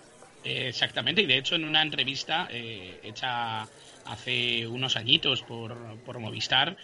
Exactamente, 0.45 1.23
y 1.23 1.27
de 1.27 1.37
hecho 1.37 1.57
en 1.57 1.65
una 1.65 1.83
entrevista 1.83 2.47
eh, 2.51 3.01
hecha 3.03 3.67
hace 4.09 4.67
unos 4.67 4.97
añitos 4.97 5.43
por, 5.43 5.77
por 6.07 6.19
Movistar, 6.19 6.77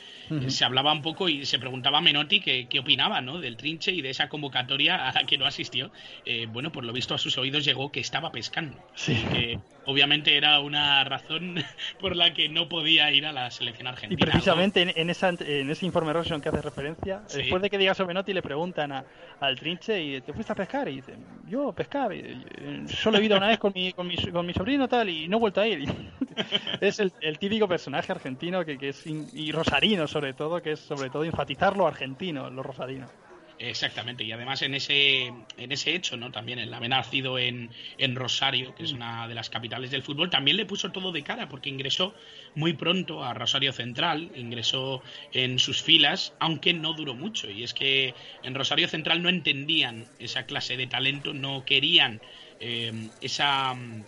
se 0.48 0.64
hablaba 0.64 0.92
un 0.92 1.00
poco 1.00 1.28
y 1.28 1.46
se 1.46 1.58
preguntaba 1.58 1.98
a 1.98 2.00
Menotti 2.02 2.40
qué, 2.40 2.66
qué 2.68 2.80
opinaba 2.80 3.22
¿no? 3.22 3.40
del 3.40 3.56
trinche 3.56 3.92
y 3.92 4.02
de 4.02 4.10
esa 4.10 4.28
convocatoria 4.28 5.08
a 5.08 5.12
la 5.12 5.24
que 5.24 5.38
no 5.38 5.46
asistió. 5.46 5.90
Eh, 6.26 6.46
bueno, 6.50 6.70
por 6.70 6.84
lo 6.84 6.92
visto 6.92 7.14
a 7.14 7.18
sus 7.18 7.38
oídos 7.38 7.64
llegó 7.64 7.90
que 7.90 8.00
estaba 8.00 8.30
pescando. 8.30 8.76
Sí. 8.94 9.14
Que 9.32 9.58
obviamente 9.84 10.36
era 10.36 10.60
una 10.60 11.04
razón 11.04 11.56
por 12.00 12.16
la 12.16 12.32
que 12.34 12.48
no 12.48 12.68
podía 12.68 13.10
ir 13.12 13.26
a 13.26 13.32
la 13.32 13.50
selección 13.50 13.86
Y 13.86 13.90
argentina. 13.90 14.30
precisamente 14.30 14.82
en, 14.82 14.92
en 14.94 15.10
esa, 15.10 15.28
en 15.30 15.70
ese 15.70 15.86
informe 15.86 16.12
Robson 16.12 16.40
que 16.40 16.48
hace 16.48 16.62
referencia, 16.62 17.22
Sí. 17.26 17.38
después 17.38 17.62
de 17.62 17.70
que 17.70 17.78
diga 17.78 17.94
sobre 17.94 18.08
Menotti 18.08 18.32
le 18.32 18.42
preguntan 18.42 18.92
a- 18.92 19.04
al 19.40 19.58
trinche 19.58 20.02
y 20.02 20.20
te 20.20 20.32
fuiste 20.32 20.52
a 20.52 20.56
pescar 20.56 20.88
y 20.88 20.96
dice, 20.96 21.16
yo 21.46 21.72
pescar, 21.72 22.12
y- 22.12 22.18
y- 22.18 22.88
solo 22.88 23.18
he 23.18 23.24
ido 23.24 23.36
una 23.36 23.48
vez 23.48 23.58
con 23.58 23.72
mi, 23.74 23.92
con 23.92 24.06
mi, 24.06 24.16
con 24.16 24.46
mi 24.46 24.52
sobrino 24.54 24.88
tal 24.88 25.08
y 25.08 25.28
no 25.28 25.36
he 25.36 25.40
vuelto 25.40 25.60
a 25.60 25.66
ir. 25.66 25.84
es 26.80 26.98
el, 27.00 27.12
el 27.20 27.38
típico 27.38 27.68
personaje 27.68 28.12
argentino 28.12 28.64
que, 28.64 28.78
que 28.78 28.88
es 28.90 29.06
in- 29.06 29.28
y 29.32 29.52
rosarino 29.52 30.06
sobre 30.06 30.34
todo, 30.34 30.60
que 30.62 30.72
es 30.72 30.80
sobre 30.80 31.10
todo 31.10 31.24
enfatizar 31.24 31.76
lo 31.76 31.86
argentino, 31.86 32.50
lo 32.50 32.62
rosarino. 32.62 33.08
Exactamente, 33.56 34.24
y 34.24 34.32
además 34.32 34.62
en 34.62 34.74
ese, 34.74 35.26
en 35.26 35.70
ese 35.72 35.94
hecho, 35.94 36.16
¿no? 36.16 36.32
También 36.32 36.58
el 36.58 36.74
haber 36.74 36.90
nacido 36.90 37.38
en, 37.38 37.72
en 37.98 38.16
Rosario, 38.16 38.74
que 38.74 38.82
es 38.82 38.90
una 38.92 39.28
de 39.28 39.34
las 39.36 39.48
capitales 39.48 39.92
del 39.92 40.02
fútbol, 40.02 40.28
también 40.28 40.56
le 40.56 40.66
puso 40.66 40.90
todo 40.90 41.12
de 41.12 41.22
cara, 41.22 41.48
porque 41.48 41.68
ingresó 41.68 42.16
muy 42.54 42.72
pronto 42.72 43.22
a 43.22 43.32
Rosario 43.32 43.72
Central, 43.72 44.32
ingresó 44.34 45.04
en 45.30 45.60
sus 45.60 45.82
filas, 45.82 46.34
aunque 46.40 46.74
no 46.74 46.94
duró 46.94 47.14
mucho. 47.14 47.48
Y 47.48 47.62
es 47.62 47.74
que 47.74 48.16
en 48.42 48.56
Rosario 48.56 48.88
Central 48.88 49.22
no 49.22 49.28
entendían 49.28 50.10
esa 50.18 50.46
clase 50.46 50.76
de 50.76 50.88
talento, 50.88 51.32
no 51.32 51.64
querían 51.64 52.22
eh, 52.58 53.12
esa 53.20 53.72
mm, 53.74 54.04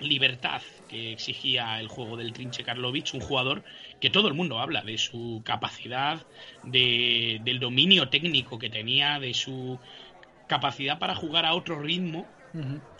libertad 0.00 0.62
que 0.88 1.12
exigía 1.12 1.78
el 1.80 1.88
juego 1.88 2.16
del 2.16 2.32
Trinche 2.32 2.64
Karlovic, 2.64 3.10
un 3.14 3.20
jugador 3.20 3.62
que 4.00 4.10
todo 4.10 4.28
el 4.28 4.34
mundo 4.34 4.60
habla 4.60 4.82
de 4.82 4.98
su 4.98 5.42
capacidad, 5.44 6.26
de, 6.62 7.38
del 7.42 7.60
dominio 7.60 8.10
técnico 8.10 8.58
que 8.58 8.70
tenía, 8.70 9.18
de 9.20 9.34
su 9.34 9.80
capacidad 10.46 10.98
para 10.98 11.14
jugar 11.14 11.46
a 11.46 11.54
otro 11.54 11.80
ritmo 11.82 12.32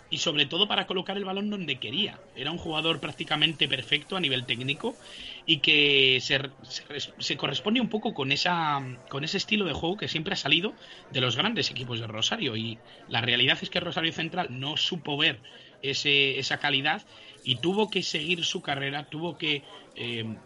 y 0.09 0.17
sobre 0.17 0.45
todo 0.45 0.67
para 0.67 0.87
colocar 0.87 1.15
el 1.17 1.23
balón 1.25 1.49
donde 1.49 1.79
quería. 1.79 2.25
Era 2.33 2.51
un 2.51 2.57
jugador 2.57 2.99
prácticamente 2.99 3.69
perfecto 3.69 4.17
a 4.17 4.19
nivel 4.19 4.45
técnico 4.45 4.99
y 5.45 5.61
que 5.61 6.19
se, 6.21 6.39
se- 6.63 7.13
se 7.17 7.37
corresponde 7.37 7.79
un 7.81 7.87
poco 7.89 8.13
con, 8.13 8.31
esa, 8.33 8.81
con 9.09 9.23
ese 9.23 9.37
estilo 9.37 9.65
de 9.65 9.73
juego 9.73 9.95
que 9.97 10.09
siempre 10.09 10.33
ha 10.33 10.37
salido 10.37 10.75
de 11.09 11.21
los 11.21 11.37
grandes 11.37 11.71
equipos 11.71 11.99
de 12.01 12.07
Rosario. 12.07 12.57
Y 12.57 12.83
la 13.07 13.21
realidad 13.21 13.57
es 13.61 13.69
que 13.69 13.79
Rosario 13.79 14.11
Central 14.11 14.47
no 14.51 14.75
supo 14.77 15.15
ver 15.17 15.43
ese, 15.81 16.39
esa 16.39 16.59
calidad 16.59 17.05
y 17.41 17.61
tuvo 17.61 17.89
que 17.89 18.03
seguir 18.03 18.43
su 18.45 18.61
carrera, 18.61 19.07
tuvo 19.09 19.37
que 19.37 19.65
eh, 19.95 20.39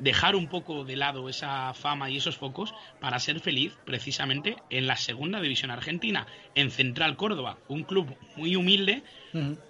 dejar 0.00 0.34
un 0.34 0.48
poco 0.48 0.84
de 0.84 0.96
lado 0.96 1.28
esa 1.28 1.72
fama 1.74 2.10
y 2.10 2.16
esos 2.16 2.36
focos 2.36 2.74
para 3.00 3.18
ser 3.18 3.40
feliz 3.40 3.78
precisamente 3.84 4.56
en 4.70 4.86
la 4.86 4.96
segunda 4.96 5.40
división 5.40 5.70
argentina, 5.70 6.26
en 6.54 6.70
Central 6.70 7.16
Córdoba, 7.16 7.58
un 7.68 7.84
club 7.84 8.16
muy 8.36 8.56
humilde 8.56 9.02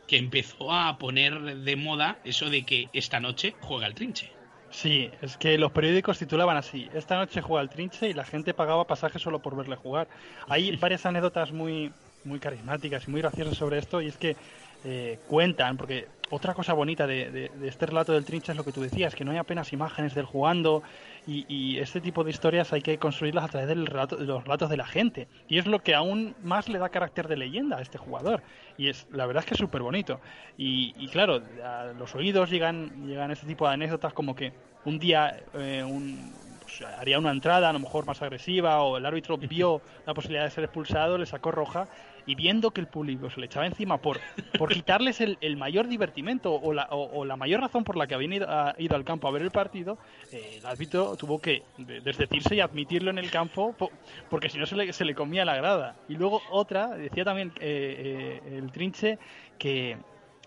que 0.07 0.17
empezó 0.17 0.73
a 0.73 0.97
poner 0.99 1.57
de 1.57 1.77
moda 1.77 2.19
eso 2.25 2.49
de 2.49 2.63
que 2.63 2.89
esta 2.93 3.21
noche 3.21 3.55
juega 3.61 3.87
el 3.87 3.95
trinche. 3.95 4.33
Sí, 4.71 5.11
es 5.21 5.37
que 5.37 5.59
los 5.59 5.73
periódicos 5.73 6.19
titulaban 6.19 6.57
así, 6.57 6.89
esta 6.95 7.17
noche 7.17 7.43
juega 7.43 7.63
el 7.63 7.69
trinche 7.69 8.09
y 8.09 8.15
la 8.15 8.25
gente 8.25 8.55
pagaba 8.55 8.87
pasajes 8.87 9.21
solo 9.21 9.41
por 9.41 9.57
verle 9.57 9.77
jugar. 9.77 10.09
Hay 10.49 10.77
varias 10.81 11.05
anécdotas 11.07 11.53
muy, 11.53 11.93
muy 12.25 12.39
carismáticas 12.39 13.07
y 13.07 13.11
muy 13.11 13.21
graciosas 13.21 13.57
sobre 13.57 13.79
esto 13.79 14.01
y 14.01 14.07
es 14.07 14.17
que 14.17 14.37
eh, 14.85 15.19
cuentan, 15.27 15.77
porque 15.77 16.07
otra 16.31 16.55
cosa 16.55 16.73
bonita 16.73 17.07
de, 17.07 17.31
de- 17.31 17.49
de 17.51 17.69
este 17.69 17.87
relato 17.87 18.13
del 18.13 18.25
trinche 18.25 18.53
es 18.53 18.57
lo 18.59 18.65
que 18.65 18.73
tú 18.73 18.81
decías, 18.81 19.15
que 19.15 19.25
no 19.25 19.33
hay 19.33 19.39
apenas 19.39 19.73
imágenes 19.73 20.15
del 20.15 20.25
jugando 20.27 20.83
y, 21.27 21.45
y 21.49 21.79
este 21.79 22.01
tipo 22.01 22.25
de 22.25 22.31
historias 22.31 22.73
hay 22.73 22.83
que 22.83 22.99
construirlas 22.99 23.45
a 23.45 23.49
través 23.49 23.69
del 23.69 23.87
relato- 23.87 24.17
de 24.17 24.25
los 24.27 24.45
relatos 24.45 24.71
de 24.71 24.77
la 24.77 24.87
gente. 24.87 25.29
Y 25.49 25.59
es 25.59 25.67
lo 25.67 25.81
que 25.83 25.95
aún 25.95 26.37
más 26.43 26.69
le 26.69 26.79
da 26.79 26.89
carácter 26.89 27.29
de 27.29 27.37
leyenda 27.37 27.79
a 27.79 27.83
este 27.83 27.99
jugador. 27.99 28.43
Y 28.77 28.89
es 28.89 29.07
la 29.11 29.27
verdad 29.27 29.43
es 29.43 29.47
que 29.49 29.55
es 29.55 29.61
súper 29.61 29.83
bonito. 29.83 30.21
Y, 30.57 30.95
y 30.97 31.09
claro, 31.09 31.43
a 31.65 31.93
los 31.99 32.15
oídos 32.15 32.51
llegan, 32.51 33.07
llegan 33.07 33.31
este 33.31 33.47
tipo 33.47 33.67
de 33.67 33.75
anécdotas 33.75 34.13
como 34.13 34.35
que 34.35 34.53
un 34.85 34.99
día 34.99 35.37
eh, 35.55 35.83
un, 35.85 36.33
pues, 36.61 36.81
haría 36.83 37.19
una 37.19 37.31
entrada 37.33 37.69
a 37.71 37.73
lo 37.73 37.81
mejor 37.81 38.07
más 38.07 38.23
agresiva 38.23 38.83
o 38.83 38.97
el 38.97 39.05
árbitro 39.07 39.37
vio 39.37 39.83
la 40.07 40.15
posibilidad 40.15 40.45
de 40.45 40.51
ser 40.51 40.65
expulsado, 40.65 41.19
le 41.19 41.27
sacó 41.27 41.51
roja 41.51 41.89
y 42.27 42.35
viendo 42.35 42.71
que 42.73 42.81
el 42.81 42.87
público 42.87 43.31
se 43.31 43.41
le 43.41 43.47
echaba 43.47 43.67
encima 43.67 43.99
por, 43.99 44.19
por 44.59 44.73
quitarles 44.73 45.21
el, 45.21 45.39
el 45.41 45.57
mayor 45.57 45.89
divertimento 45.89 46.53
o 46.55 46.73
la, 46.73 46.87
o, 46.91 47.25
la 47.25 47.37
mayor 47.37 47.61
razón 47.61 47.85
por 47.85 47.97
la 47.97 48.07
que 48.07 48.15
habían 48.15 48.33
ido, 48.33 48.47
a- 48.49 48.75
ido 48.79 48.97
al 48.97 49.05
campo 49.05 49.29
a 49.29 49.31
ver 49.31 49.43
el 49.43 49.51
partido, 49.51 49.99
eh, 50.33 50.57
el 50.59 50.67
árbitro 50.67 51.17
tuvo 51.17 51.41
que 51.41 51.63
de- 51.79 52.01
desdecirse 52.01 52.55
y 52.57 52.61
admitirlo 52.61 53.11
en 53.11 53.19
el 53.19 53.31
campo 53.31 53.73
po- 53.73 53.91
porque 54.29 54.49
si 54.49 54.59
no 54.59 54.67
se 54.67 54.77
le, 54.77 54.93
se 54.93 55.05
le 55.05 55.15
comía 55.15 55.45
la 55.45 55.57
grada. 55.57 55.97
Y 56.09 56.15
luego 56.15 56.43
otra, 56.51 56.89
decía 56.89 57.25
también 57.25 57.53
eh, 57.61 58.41
eh, 58.47 58.59
el 58.59 58.71
trinche 58.73 59.19
que, 59.59 59.97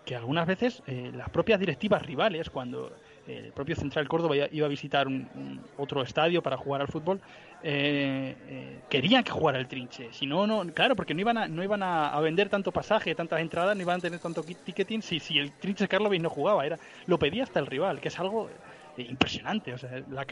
que 0.04 0.16
algunas 0.16 0.46
veces 0.46 0.82
eh, 0.86 1.10
las 1.14 1.28
propias 1.30 1.58
directivas 1.60 2.02
rivales, 2.02 2.50
cuando 2.50 2.92
el 3.26 3.52
propio 3.52 3.76
Central 3.76 4.08
Córdoba 4.08 4.36
iba- 4.50 4.66
a 4.66 4.68
visitar 4.68 5.06
un, 5.06 5.28
un 5.34 5.60
otro 5.78 6.02
estadio 6.02 6.42
para 6.42 6.56
jugar 6.56 6.80
al 6.80 6.88
fútbol, 6.88 7.20
eh, 7.62 8.36
eh, 8.48 8.78
querían 8.90 9.24
que 9.24 9.30
jugara 9.32 9.58
el 9.58 9.66
trinche. 9.66 10.12
Si 10.12 10.26
no, 10.26 10.46
no, 10.46 10.64
claro, 10.74 10.94
porque 10.96 11.14
no 11.14 11.20
iban 11.20 11.38
a, 11.38 11.48
no 11.48 11.62
iban 11.64 11.82
a, 11.82 12.08
a 12.08 12.20
vender 12.20 12.48
tanto 12.50 12.72
pasaje, 12.72 13.14
tantas 13.14 13.40
entradas, 13.40 13.74
no 13.74 13.82
iban 13.82 13.98
a 13.98 14.02
tener 14.02 14.20
tanto 14.20 14.42
ticketing 14.42 15.00
si, 15.02 15.20
si 15.20 15.38
el 15.38 15.52
trinche 15.52 15.88
Karlovic 15.88 16.20
no 16.20 16.28
jugaba. 16.30 16.66
Era, 16.66 16.78
lo 17.06 17.18
pedía 17.18 17.42
hasta 17.44 17.60
el 17.60 17.66
rival, 17.66 18.00
que 18.00 18.08
es 18.08 18.18
algo 18.20 18.50
eh, 18.98 19.06
impresionante. 19.08 19.72
O 19.72 19.78
sea, 19.78 19.90
la, 20.10 20.26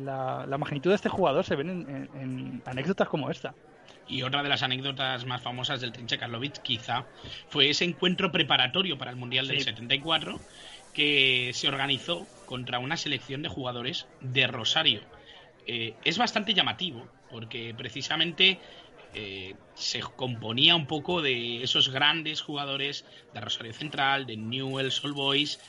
la, 0.00 0.46
la 0.46 0.58
magnitud 0.58 0.90
de 0.90 0.96
este 0.96 1.08
jugador 1.08 1.44
se 1.44 1.56
ven 1.56 1.70
en, 1.70 1.80
en- 1.90 2.20
en 2.20 2.62
anécdotas 2.64 3.08
como 3.08 3.30
esta. 3.30 3.54
Y 4.08 4.22
otra 4.22 4.42
de 4.44 4.48
las 4.48 4.62
anécdotas 4.62 5.26
más 5.26 5.42
famosas 5.42 5.80
del 5.80 5.90
Trinche 5.92 6.16
Karlovic, 6.16 6.62
quizá, 6.62 7.06
fue 7.48 7.70
ese 7.70 7.84
encuentro 7.84 8.30
preparatorio 8.30 8.96
para 8.98 9.10
el 9.10 9.16
Mundial 9.16 9.48
del 9.48 9.58
Sí. 9.58 9.64
74 9.64 10.38
que 10.96 11.50
se 11.52 11.68
organizó 11.68 12.26
contra 12.46 12.78
una 12.78 12.96
selección 12.96 13.42
de 13.42 13.50
jugadores 13.50 14.06
de 14.22 14.46
Rosario. 14.46 15.02
Eh, 15.66 15.92
es 16.04 16.16
bastante 16.16 16.54
llamativo, 16.54 17.06
porque 17.30 17.74
precisamente 17.76 18.58
eh, 19.12 19.56
se 19.74 20.00
componía 20.00 20.74
un 20.74 20.86
poco 20.86 21.20
de 21.20 21.62
esos 21.62 21.90
grandes 21.90 22.40
jugadores 22.40 23.04
de 23.34 23.40
Rosario 23.42 23.74
Central, 23.74 24.24
de 24.24 24.38
Newell's 24.38 25.04
Old 25.04 25.14
Boys, 25.14 25.60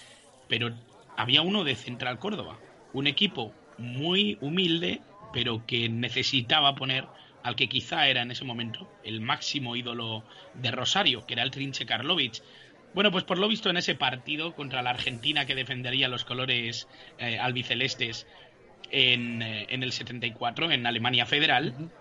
pero 0.47 0.73
había 1.17 1.41
uno 1.41 1.65
de 1.65 1.75
Central 1.75 2.19
Córdoba, 2.19 2.57
un 2.93 3.05
equipo 3.05 3.53
muy 3.77 4.37
humilde, 4.39 5.01
pero 5.33 5.65
que 5.65 5.89
necesitaba 5.89 6.73
poner 6.73 7.05
al 7.43 7.57
que 7.57 7.67
quizá 7.67 8.07
era 8.07 8.21
en 8.21 8.31
ese 8.31 8.45
momento 8.45 8.89
el 9.03 9.19
máximo 9.19 9.75
ídolo 9.75 10.23
de 10.53 10.71
Rosario, 10.71 11.25
que 11.25 11.33
era 11.33 11.43
el 11.43 11.51
Trinche 11.51 11.85
Karlovic. 11.85 12.41
Bueno, 12.97 13.11
pues 13.11 13.25
por 13.25 13.37
lo 13.37 13.47
visto 13.47 13.69
en 13.69 13.77
ese 13.77 13.93
partido 13.93 14.55
contra 14.55 14.81
la 14.81 14.89
Argentina 14.89 15.45
que 15.45 15.53
defendería 15.53 16.07
los 16.07 16.25
colores 16.25 16.87
eh, 17.19 17.37
albicelestes 17.37 18.25
en, 18.89 19.43
eh, 19.43 19.67
en 19.69 19.83
el 19.83 19.91
74, 19.91 20.71
en 20.71 20.87
Alemania 20.87 21.27
Federal, 21.27 21.91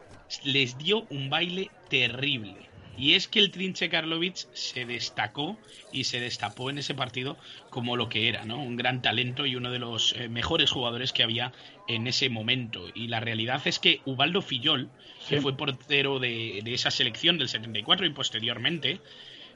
les 0.42 0.78
dio 0.78 1.06
un 1.10 1.28
baile 1.28 1.70
terrible. 1.90 2.70
Y 2.96 3.12
es 3.12 3.28
que 3.28 3.40
el 3.40 3.50
Trinche 3.50 3.90
Karlovic 3.90 4.36
se 4.54 4.86
destacó 4.86 5.58
y 5.92 6.04
se 6.04 6.18
destapó 6.18 6.70
en 6.70 6.78
ese 6.78 6.94
partido 6.94 7.36
como 7.68 7.94
lo 7.96 8.08
que 8.08 8.30
era, 8.30 8.46
¿no? 8.46 8.58
Un 8.58 8.76
gran 8.76 9.02
talento 9.02 9.44
y 9.44 9.54
uno 9.54 9.70
de 9.70 9.78
los 9.78 10.14
eh, 10.14 10.30
mejores 10.30 10.70
jugadores 10.70 11.12
que 11.12 11.22
había 11.22 11.52
en 11.88 12.06
ese 12.06 12.30
momento. 12.30 12.86
Y 12.94 13.08
la 13.08 13.20
realidad 13.20 13.60
es 13.66 13.78
que 13.78 14.00
Ubaldo 14.06 14.40
Fillol, 14.40 14.88
que 15.28 15.42
fue 15.42 15.58
portero 15.58 16.20
de, 16.20 16.62
de 16.64 16.72
esa 16.72 16.90
selección 16.90 17.36
del 17.36 17.50
74 17.50 18.06
y 18.06 18.10
posteriormente, 18.14 19.02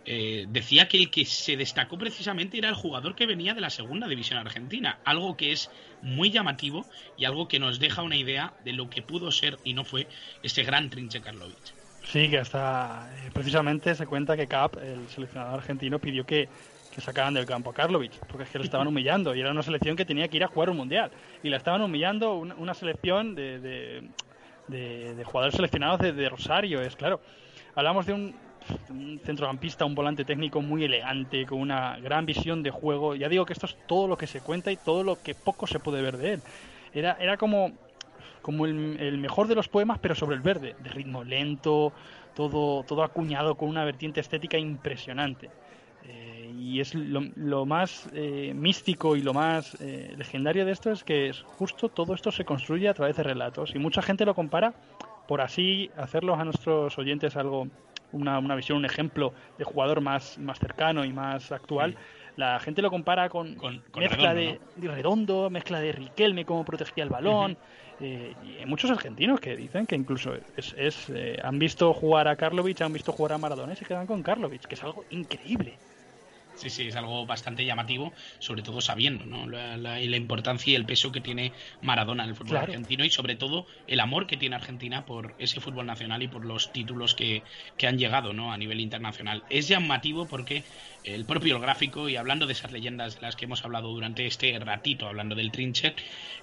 eh, 0.05 0.47
decía 0.49 0.89
que 0.89 0.99
el 0.99 1.11
que 1.11 1.25
se 1.27 1.57
destacó 1.57 1.99
precisamente 1.99 2.59
era 2.59 2.69
el 2.69 2.75
jugador 2.75 3.15
que 3.15 3.27
venía 3.27 3.55
de 3.55 3.61
la 3.61 3.71
segunda 3.71 4.09
división 4.09 4.39
argentina, 4.39 5.01
algo 5.05 5.37
que 5.37 5.53
es 5.53 5.71
muy 6.01 6.31
llamativo 6.31 6.89
y 7.17 7.25
algo 7.25 7.49
que 7.49 7.59
nos 7.59 7.79
deja 7.79 8.03
una 8.03 8.17
idea 8.17 8.57
de 8.61 8.73
lo 8.73 8.89
que 8.89 9.03
pudo 9.03 9.31
ser 9.33 9.61
y 9.65 9.75
no 9.75 9.85
fue 9.85 10.09
este 10.43 10.63
gran 10.65 10.91
Trinche 10.91 11.21
Karlovic. 11.21 11.77
Sí, 12.03 12.31
que 12.31 12.39
hasta 12.39 13.11
eh, 13.27 13.31
precisamente 13.33 13.95
se 13.95 14.07
cuenta 14.07 14.37
que 14.37 14.49
Cap, 14.49 14.77
el 14.79 15.09
seleccionador 15.11 15.55
argentino, 15.61 16.01
pidió 16.01 16.25
que, 16.25 16.51
que 16.91 17.01
sacaran 17.01 17.35
del 17.35 17.47
campo 17.47 17.71
a 17.71 17.75
Karlovic, 17.75 18.25
porque 18.27 18.45
es 18.45 18.51
que 18.51 18.59
lo 18.59 18.65
estaban 18.65 18.87
humillando 18.89 19.35
y 19.35 19.41
era 19.41 19.51
una 19.51 19.63
selección 19.63 19.97
que 19.97 20.07
tenía 20.07 20.29
que 20.29 20.39
ir 20.39 20.45
a 20.45 20.49
jugar 20.49 20.71
un 20.71 20.79
mundial 20.79 21.13
y 21.43 21.51
la 21.51 21.59
estaban 21.59 21.83
humillando 21.83 22.35
una, 22.37 22.55
una 22.57 22.75
selección 22.75 23.35
de, 23.35 23.61
de, 23.61 24.11
de- 24.67 25.15
de 25.15 25.25
jugadores 25.25 25.57
seleccionados 25.57 26.01
de, 26.01 26.13
de 26.13 26.29
Rosario, 26.29 26.81
es 26.83 26.97
claro. 26.97 27.23
Hablamos 27.75 28.07
de 28.07 28.13
un, 28.15 28.50
un 28.91 29.21
centrocampista, 29.25 29.85
un 29.85 29.95
volante 29.95 30.25
técnico 30.25 30.61
muy 30.61 30.85
elegante, 30.85 31.47
con 31.47 31.61
una 31.61 31.99
gran 31.99 32.27
visión 32.27 32.63
de 32.63 32.71
juego. 32.71 33.15
Ya 33.15 33.29
digo 33.29 33.47
que 33.47 33.53
esto 33.53 33.67
es 33.67 33.77
todo 33.87 34.09
lo 34.09 34.17
que 34.17 34.27
se 34.27 34.41
cuenta 34.41 34.71
y 34.71 34.77
todo 34.77 35.05
lo 35.05 35.23
que 35.23 35.35
poco 35.35 35.67
se 35.67 35.79
puede 35.79 36.03
ver 36.03 36.17
de 36.17 36.35
él. 36.35 36.43
Era, 36.93 37.17
era 37.21 37.37
como, 37.37 37.73
como 38.43 38.67
el, 38.67 39.19
mejor 39.19 39.49
de 39.49 39.55
los 39.55 39.69
poemas, 39.69 39.99
pero 39.99 40.15
sobre 40.15 40.37
el 40.37 40.43
verde, 40.43 40.75
de 40.83 40.91
ritmo 40.91 41.25
lento, 41.25 41.93
todo, 42.35 42.83
todo 42.85 43.03
acuñado 43.03 43.55
con 43.55 43.69
una 43.69 43.85
vertiente 43.85 44.21
estética 44.21 44.59
impresionante. 44.59 45.51
Eh, 46.05 46.53
y 46.59 46.81
es 46.81 46.95
lo, 46.95 47.67
más 47.67 48.09
eh, 48.15 48.53
místico 48.55 49.17
y 49.17 49.23
lo 49.23 49.35
más 49.35 49.77
eh, 49.81 50.15
legendario 50.17 50.65
de 50.65 50.73
esto 50.73 50.91
es 50.91 51.05
que 51.05 51.33
justo 51.59 51.89
todo 51.89 52.15
esto 52.15 52.33
se 52.33 52.45
construye 52.45 52.89
a 52.89 52.95
través 52.95 53.17
de 53.17 53.23
relatos 53.23 53.75
y 53.75 53.79
mucha 53.79 54.01
gente 54.01 54.25
lo 54.25 54.35
compara 54.35 54.73
por 55.29 55.43
así 55.43 55.91
hacerlos 55.97 56.39
a 56.41 56.45
nuestros 56.45 56.99
oyentes 56.99 57.37
algo 57.37 57.69
una, 58.13 58.39
una 58.39 58.55
visión 58.55 58.79
un 58.79 58.85
ejemplo 58.85 59.33
de 59.59 59.65
jugador 59.65 60.01
más 60.01 60.39
más 60.39 60.59
cercano 60.59 61.05
y 61.05 61.13
más 61.13 61.53
actual. 61.53 61.97
La 62.37 62.59
gente 62.61 62.81
lo 62.81 62.91
compara 62.91 63.29
con, 63.29 63.55
con 63.57 63.83
mezcla 63.97 64.33
Redondo, 64.33 64.61
de, 64.77 64.89
de 64.89 64.95
redondo 64.95 65.51
mezcla 65.51 65.81
de 65.81 65.93
Riquelme 65.93 66.45
cómo 66.45 66.65
protegía 66.65 67.05
el 67.05 67.11
balón 67.11 67.59
eh, 68.01 68.35
y 68.43 68.57
hay 68.59 68.67
muchos 68.67 68.91
argentinos 68.91 69.41
que 69.41 69.57
dicen 69.57 69.87
que 69.87 69.95
incluso 69.95 70.33
es, 70.57 70.75
es, 70.79 71.11
eh, 71.11 71.39
han 71.43 71.59
visto 71.59 71.93
jugar 71.93 72.29
a 72.29 72.37
Karlovic 72.37 72.81
han 72.81 72.95
visto 72.95 73.13
jugar 73.13 73.35
a 73.35 73.39
Maradona 73.39 73.75
y 73.75 73.77
se 73.77 73.85
quedan 73.85 74.07
con 74.07 74.23
Karlovic 74.23 74.63
que 74.63 74.75
es 74.75 74.83
algo 74.83 75.05
increíble 75.11 75.75
Sí, 76.53 76.69
sí, 76.69 76.89
es 76.89 76.97
algo 76.97 77.25
bastante 77.25 77.65
llamativo, 77.65 78.13
sobre 78.39 78.63
todo 78.63 78.83
sabiendo 78.83 79.25
¿no? 79.25 79.49
la, 79.49 79.79
la- 79.79 79.99
importancia 80.03 80.71
y 80.73 80.75
el 80.75 80.85
peso 80.85 81.11
que 81.11 81.23
tiene 81.23 81.55
Maradona 81.81 82.25
en 82.25 82.31
el 82.31 82.37
fútbol 82.37 82.59
Claro. 82.59 82.65
argentino 82.65 83.03
y 83.03 83.11
sobre 83.11 83.35
todo 83.37 83.67
el 83.87 83.99
amor 83.99 84.27
que 84.27 84.37
tiene 84.37 84.57
Argentina 84.57 85.07
por 85.07 85.35
ese 85.39 85.61
fútbol 85.63 85.87
nacional 85.87 86.23
y 86.23 86.29
por 86.29 86.45
los 86.45 86.71
títulos 86.71 87.15
que, 87.15 87.45
que 87.79 87.87
han 87.87 87.97
llegado 87.99 88.35
¿no? 88.35 88.53
a 88.53 88.59
nivel 88.59 88.81
internacional. 88.81 89.47
Es 89.49 89.69
llamativo 89.69 90.29
porque 90.29 90.67
el 91.03 91.25
propio 91.25 91.61
gráfico, 91.61 92.11
y 92.11 92.17
hablando 92.17 92.47
de 92.47 92.53
esas 92.53 92.73
leyendas 92.73 93.15
de 93.15 93.21
las 93.23 93.37
que 93.37 93.47
hemos 93.47 93.65
hablado 93.65 93.89
durante 93.89 94.27
este 94.27 94.59
ratito, 94.59 95.09
hablando 95.09 95.35
del 95.35 95.53
Trinche, 95.53 95.95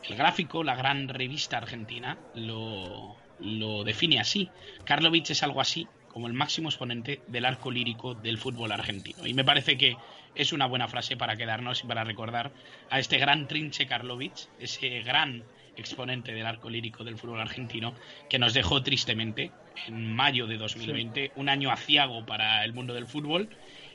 el 0.01 0.15
gráfico, 0.15 0.63
la 0.63 0.75
gran 0.75 1.07
revista 1.09 1.57
argentina, 1.57 2.23
lo, 2.33 3.17
lo 3.37 3.83
define 3.83 4.19
así. 4.19 4.53
Karlovic 4.83 5.29
es 5.29 5.43
algo 5.43 5.61
así 5.61 5.91
como 6.17 6.25
el 6.25 6.33
máximo 6.33 6.69
exponente 6.69 7.21
del 7.27 7.45
arco 7.45 7.69
lírico 7.69 8.15
del 8.15 8.39
fútbol 8.39 8.71
argentino. 8.71 9.27
Y 9.27 9.35
me 9.35 9.45
parece 9.45 9.77
que 9.77 9.97
es 10.33 10.51
una 10.51 10.65
buena 10.65 10.87
frase 10.87 11.15
para 11.15 11.35
quedarnos 11.35 11.83
y 11.83 11.85
para 11.85 12.03
recordar 12.03 12.51
a 12.89 12.97
este 12.97 13.19
gran 13.19 13.47
Trinche 13.47 13.85
Karlovic, 13.85 14.49
ese 14.57 15.01
gran 15.01 15.43
exponente 15.75 16.33
del 16.33 16.47
arco 16.47 16.71
lírico 16.71 17.03
del 17.03 17.19
fútbol 17.19 17.39
argentino, 17.39 17.93
que 18.31 18.39
nos 18.39 18.55
dejó 18.55 18.81
tristemente 18.81 19.51
en 19.85 20.11
mayo 20.11 20.47
de 20.47 20.57
2020, 20.57 21.33
un 21.35 21.49
año 21.49 21.69
aciago 21.69 22.25
para 22.25 22.65
el 22.65 22.73
mundo 22.73 22.95
del 22.95 23.05
fútbol 23.05 23.47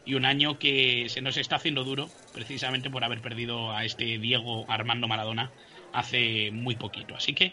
y 0.04 0.14
un 0.14 0.24
año 0.24 0.60
que 0.60 1.08
se 1.08 1.22
nos 1.22 1.36
está 1.36 1.56
haciendo 1.56 1.82
duro 1.82 2.08
precisamente 2.32 2.88
por 2.88 3.02
haber 3.02 3.20
perdido 3.20 3.72
a 3.72 3.84
este 3.84 4.20
Diego 4.20 4.64
Armando 4.68 5.08
Maradona 5.08 5.50
hace 5.92 6.52
muy 6.52 6.76
poquito. 6.76 7.16
Así 7.16 7.34
que 7.34 7.52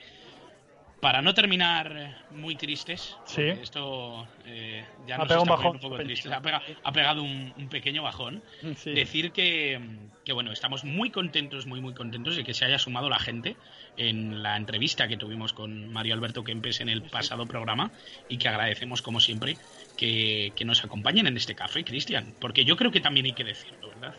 para 1.00 1.22
no 1.22 1.34
terminar 1.34 2.26
muy 2.32 2.56
tristes, 2.56 3.16
Sí. 3.26 3.44
esto 3.44 4.28
eh, 4.46 4.84
ya 5.08 5.16
Ha 5.16 5.18
nos 5.20 5.28
pegado 5.28 5.44
un 5.44 5.48
está 5.48 5.56
bajón, 5.56 5.64
poniendo 5.80 5.88
un 5.88 5.92
poco 5.94 6.04
tristes, 6.04 6.32
ha 6.32 6.42
pegado, 6.42 6.64
ha 6.84 6.92
pegado 6.92 7.24
un, 7.24 7.54
un 7.58 7.70
pequeño 7.70 8.04
bajón. 8.04 8.44
Sí. 8.76 8.92
Decir 8.92 9.32
que, 9.32 9.80
que, 10.26 10.34
bueno, 10.34 10.52
estamos 10.52 10.84
muy 10.84 11.10
contentos, 11.10 11.66
muy, 11.66 11.80
muy 11.82 11.94
contentos 11.94 12.36
de 12.36 12.44
que 12.44 12.54
se 12.54 12.66
haya 12.66 12.78
sumado 12.80 13.10
la 13.10 13.20
gente 13.20 13.56
en 13.98 14.44
la 14.44 14.58
entrevista 14.58 15.08
que 15.08 15.18
tuvimos 15.18 15.54
con 15.54 15.92
Mario 15.92 16.14
Alberto 16.16 16.44
Kempes 16.44 16.82
en 16.82 16.90
el 16.90 17.02
pasado 17.04 17.46
programa 17.46 17.92
y 18.28 18.38
que 18.38 18.48
agradecemos, 18.50 19.02
como 19.02 19.20
siempre, 19.20 19.58
que, 19.98 20.52
que 20.56 20.66
nos 20.66 20.84
acompañen 20.84 21.28
en 21.28 21.38
este 21.38 21.56
café, 21.56 21.84
Cristian, 21.84 22.34
porque 22.40 22.66
yo 22.66 22.76
creo 22.76 22.92
que 22.92 23.00
también 23.00 23.26
hay 23.26 23.34
que 23.34 23.44
decirlo, 23.44 23.90
¿verdad? 23.90 24.16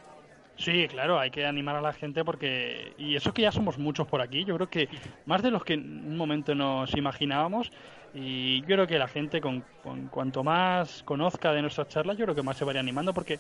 Sí, 0.61 0.87
claro, 0.89 1.19
hay 1.19 1.31
que 1.31 1.47
animar 1.47 1.77
a 1.77 1.81
la 1.81 1.95
gente 1.95 2.23
porque... 2.23 2.93
Y 2.99 3.17
eso 3.17 3.33
que 3.33 3.41
ya 3.41 3.51
somos 3.51 3.79
muchos 3.79 4.07
por 4.07 4.21
aquí, 4.21 4.45
yo 4.45 4.57
creo 4.57 4.69
que 4.69 4.91
más 5.25 5.43
de 5.43 5.51
los 5.51 5.65
que 5.65 5.73
en 5.73 6.07
un 6.07 6.19
momento 6.19 6.55
nos 6.55 6.95
imaginábamos. 6.95 7.73
Y 8.13 8.61
yo 8.61 8.67
creo 8.67 8.87
que 8.87 8.99
la 8.99 9.09
gente, 9.09 9.41
con, 9.41 9.65
con 9.83 10.09
cuanto 10.09 10.45
más 10.45 11.03
conozca 11.05 11.53
de 11.55 11.63
nuestras 11.63 11.89
charlas, 11.89 12.19
yo 12.19 12.27
creo 12.27 12.35
que 12.35 12.43
más 12.43 12.59
se 12.59 12.67
va 12.67 12.73
a 12.73 12.75
ir 12.75 12.79
animando 12.79 13.15
porque 13.15 13.39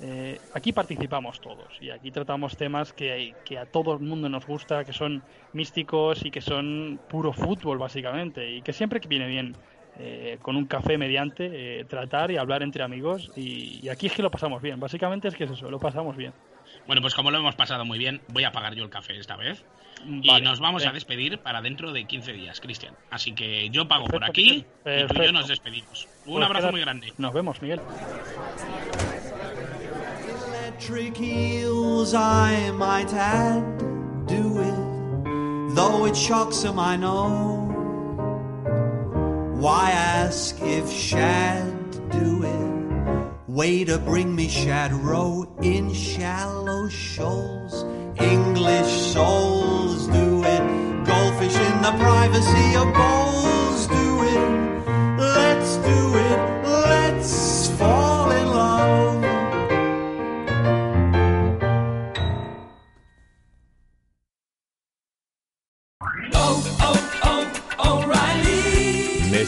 eh, 0.00 0.40
aquí 0.54 0.72
participamos 0.72 1.40
todos 1.42 1.76
y 1.80 1.90
aquí 1.90 2.10
tratamos 2.10 2.56
temas 2.56 2.92
que, 2.94 3.34
que 3.44 3.58
a 3.58 3.66
todo 3.66 3.92
el 3.92 4.00
mundo 4.00 4.30
nos 4.30 4.46
gusta, 4.46 4.84
que 4.84 4.94
son 4.94 5.22
místicos 5.52 6.24
y 6.24 6.30
que 6.30 6.40
son 6.40 7.00
puro 7.06 7.34
fútbol, 7.34 7.76
básicamente. 7.76 8.50
Y 8.50 8.62
que 8.62 8.72
siempre 8.72 8.98
que 9.00 9.08
viene 9.08 9.26
bien 9.26 9.56
eh, 9.96 10.38
con 10.40 10.56
un 10.56 10.66
café 10.66 10.96
mediante, 10.96 11.80
eh, 11.80 11.84
tratar 11.84 12.30
y 12.30 12.38
hablar 12.38 12.62
entre 12.62 12.82
amigos. 12.82 13.30
Y, 13.36 13.80
y 13.82 13.88
aquí 13.90 14.06
es 14.06 14.14
que 14.14 14.22
lo 14.22 14.30
pasamos 14.30 14.62
bien, 14.62 14.80
básicamente 14.80 15.28
es 15.28 15.36
que 15.36 15.44
es 15.44 15.50
eso, 15.50 15.70
lo 15.70 15.78
pasamos 15.78 16.16
bien. 16.16 16.32
Bueno, 16.86 17.00
pues 17.02 17.14
como 17.14 17.30
lo 17.30 17.38
hemos 17.38 17.54
pasado 17.54 17.84
muy 17.84 17.98
bien, 17.98 18.20
voy 18.28 18.44
a 18.44 18.52
pagar 18.52 18.74
yo 18.74 18.84
el 18.84 18.90
café 18.90 19.16
esta 19.18 19.36
vez. 19.36 19.64
Y 20.04 20.40
nos 20.40 20.58
vamos 20.58 20.82
a 20.82 20.86
venga. 20.86 20.94
despedir 20.94 21.38
para 21.38 21.62
dentro 21.62 21.92
de 21.92 22.04
15 22.06 22.32
días, 22.32 22.60
Cristian. 22.60 22.94
Así 23.10 23.32
que 23.34 23.70
yo 23.70 23.86
pago 23.86 24.06
por 24.06 24.24
aquí 24.24 24.64
y 24.84 25.06
tú 25.06 25.14
y 25.22 25.26
yo 25.26 25.32
nos 25.32 25.46
despedimos. 25.46 26.08
Un 26.26 26.34
Pues 26.34 26.44
abrazo 26.46 26.62
queda- 26.66 26.72
muy 26.72 26.80
grande. 26.80 27.12
Nos 27.18 27.32
vemos, 27.32 27.62
Miguel. 27.62 27.80
electric 30.48 31.16
heels 31.16 32.14
I 32.14 32.70
might 32.72 33.12
add 33.14 33.62
do 34.26 34.60
it 34.60 35.74
though 35.76 36.06
it 36.06 36.16
shocks 36.16 36.62
him 36.64 36.78
I 36.80 36.96
know 36.96 37.68
why 39.60 39.90
ask 39.92 40.60
if 40.60 40.90
shad 40.90 41.64
do 42.10 42.42
it 42.42 42.71
way 43.52 43.84
to 43.84 43.98
bring 43.98 44.34
me 44.34 44.48
shad 44.48 44.92
row 44.92 45.46
in 45.60 45.92
shallow 45.92 46.88
shoals. 46.88 47.84
English 48.18 49.12
souls 49.12 50.06
do 50.06 50.42
it. 50.42 50.62
Goldfish 51.04 51.54
in 51.54 51.82
the 51.82 51.92
privacy 51.98 52.76
of 52.76 52.94
bowls 52.94 53.41